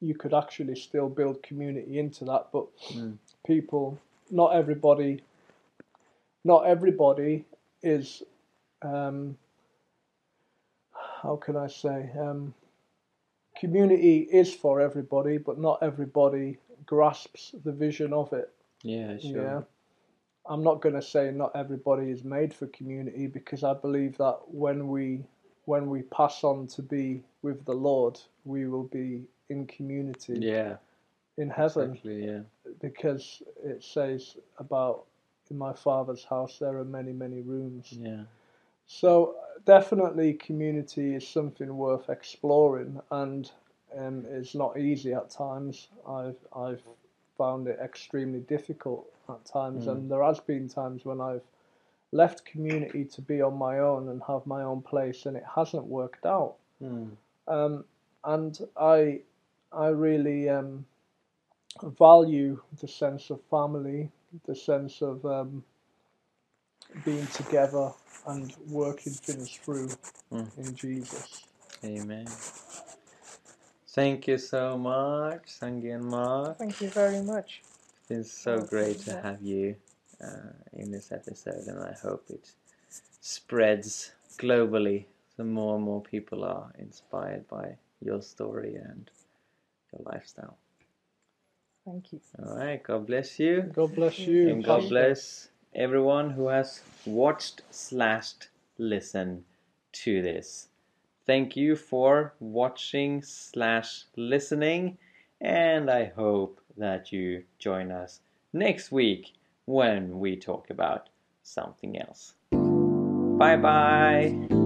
You 0.00 0.14
could 0.14 0.34
actually 0.34 0.76
still 0.76 1.08
build 1.08 1.42
community 1.42 1.98
into 1.98 2.24
that, 2.26 2.48
but 2.52 2.66
Mm. 2.92 3.18
people, 3.44 3.98
not 4.30 4.54
everybody, 4.54 5.22
not 6.44 6.66
everybody 6.66 7.44
is, 7.82 8.22
um, 8.82 9.36
how 10.92 11.36
can 11.36 11.56
I 11.56 11.66
say, 11.66 12.10
um, 12.18 12.54
community 13.58 14.18
is 14.18 14.54
for 14.54 14.80
everybody, 14.80 15.38
but 15.38 15.58
not 15.58 15.82
everybody 15.82 16.58
grasps 16.84 17.54
the 17.64 17.72
vision 17.72 18.12
of 18.12 18.32
it. 18.32 18.52
Yeah, 18.82 19.18
sure. 19.18 19.42
Yeah. 19.42 19.62
I'm 20.48 20.64
not 20.64 20.82
going 20.82 20.94
to 20.94 21.02
say 21.02 21.30
not 21.32 21.52
everybody 21.56 22.10
is 22.10 22.24
made 22.24 22.54
for 22.54 22.66
community 22.68 23.26
because 23.26 23.64
I 23.64 23.74
believe 23.74 24.18
that 24.18 24.38
when 24.48 24.88
we 24.88 25.24
when 25.66 25.90
we 25.90 26.02
pass 26.02 26.44
on 26.44 26.66
to 26.68 26.82
be 26.82 27.22
with 27.42 27.64
the 27.66 27.74
Lord, 27.74 28.20
we 28.44 28.66
will 28.68 28.84
be 28.84 29.24
in 29.50 29.66
community 29.66 30.34
Yeah, 30.40 30.76
in 31.38 31.50
heaven 31.50 31.92
exactly. 31.92 32.26
Yeah. 32.26 32.40
because 32.80 33.42
it 33.64 33.84
says 33.84 34.36
about 34.58 35.04
in 35.50 35.58
my 35.58 35.72
father's 35.72 36.24
house 36.24 36.58
there 36.58 36.78
are 36.78 36.84
many 36.84 37.12
many 37.12 37.42
rooms. 37.42 37.92
Yeah. 37.92 38.24
So 38.86 39.36
definitely 39.66 40.34
community 40.34 41.14
is 41.14 41.26
something 41.28 41.76
worth 41.76 42.08
exploring 42.10 43.00
and 43.10 43.50
um, 43.96 44.26
it's 44.28 44.54
not 44.54 44.78
easy 44.78 45.14
at 45.14 45.30
times. 45.30 45.88
I've 46.08 46.38
I've 46.54 46.82
found 47.38 47.68
it 47.68 47.78
extremely 47.82 48.40
difficult 48.40 49.06
at 49.28 49.44
times 49.46 49.86
Mm. 49.86 49.92
and 49.92 50.10
there 50.10 50.22
has 50.24 50.40
been 50.40 50.68
times 50.68 51.04
when 51.04 51.20
I've 51.20 51.42
left 52.12 52.44
community 52.46 53.04
to 53.04 53.22
be 53.22 53.42
on 53.42 53.56
my 53.56 53.80
own 53.80 54.08
and 54.08 54.22
have 54.26 54.46
my 54.46 54.62
own 54.62 54.82
place 54.82 55.26
and 55.26 55.36
it 55.36 55.44
hasn't 55.54 55.84
worked 55.86 56.26
out. 56.26 56.56
Mm. 56.82 57.10
Um, 57.48 57.84
and 58.24 58.58
I 58.76 59.20
I 59.72 59.88
really 59.88 60.48
um, 60.48 60.86
value 61.82 62.60
the 62.80 62.88
sense 62.88 63.30
of 63.30 63.40
family, 63.50 64.10
the 64.46 64.56
sense 64.56 65.02
of 65.02 65.24
um, 65.26 65.64
being 67.04 67.26
together 67.28 67.92
and 68.26 68.54
working 68.70 69.14
things 69.14 69.50
through 69.64 69.90
Mm. 70.32 70.50
in 70.58 70.74
Jesus. 70.76 71.44
Amen. 71.84 72.26
Thank 73.96 74.28
you 74.28 74.36
so 74.36 74.76
much, 74.76 75.44
Sangi 75.46 75.94
and 75.94 76.04
Mark. 76.04 76.58
Thank 76.58 76.82
you 76.82 76.90
very 76.90 77.22
much. 77.22 77.62
It's 77.64 78.08
been 78.08 78.24
so 78.24 78.56
Welcome 78.56 78.68
great 78.68 78.98
to 78.98 79.14
back. 79.14 79.24
have 79.24 79.40
you 79.40 79.74
uh, 80.22 80.52
in 80.74 80.90
this 80.90 81.12
episode, 81.12 81.66
and 81.66 81.82
I 81.82 81.94
hope 82.02 82.26
it 82.28 82.50
spreads 83.22 84.12
globally 84.36 85.06
so 85.34 85.44
more 85.44 85.76
and 85.76 85.84
more 85.84 86.02
people 86.02 86.44
are 86.44 86.70
inspired 86.78 87.48
by 87.48 87.78
your 88.02 88.20
story 88.20 88.74
and 88.74 89.10
your 89.94 90.02
lifestyle. 90.12 90.58
Thank 91.86 92.12
you. 92.12 92.20
All 92.38 92.54
right, 92.54 92.82
God 92.82 93.06
bless 93.06 93.40
you. 93.40 93.62
God 93.74 93.94
bless 93.94 94.18
you. 94.18 94.50
And 94.50 94.62
God 94.62 94.90
bless 94.90 95.48
everyone 95.74 96.28
who 96.28 96.48
has 96.48 96.82
watched 97.06 97.62
slashed 97.70 98.48
listened 98.76 99.44
to 100.04 100.20
this. 100.20 100.68
Thank 101.26 101.56
you 101.56 101.74
for 101.74 102.34
watching 102.38 103.20
slash 103.22 104.04
listening, 104.16 104.98
and 105.40 105.90
I 105.90 106.04
hope 106.04 106.60
that 106.76 107.12
you 107.12 107.42
join 107.58 107.90
us 107.90 108.20
next 108.52 108.92
week 108.92 109.32
when 109.64 110.20
we 110.20 110.36
talk 110.36 110.70
about 110.70 111.08
something 111.42 111.98
else. 111.98 112.34
Bye 112.52 113.56
bye. 113.56 114.65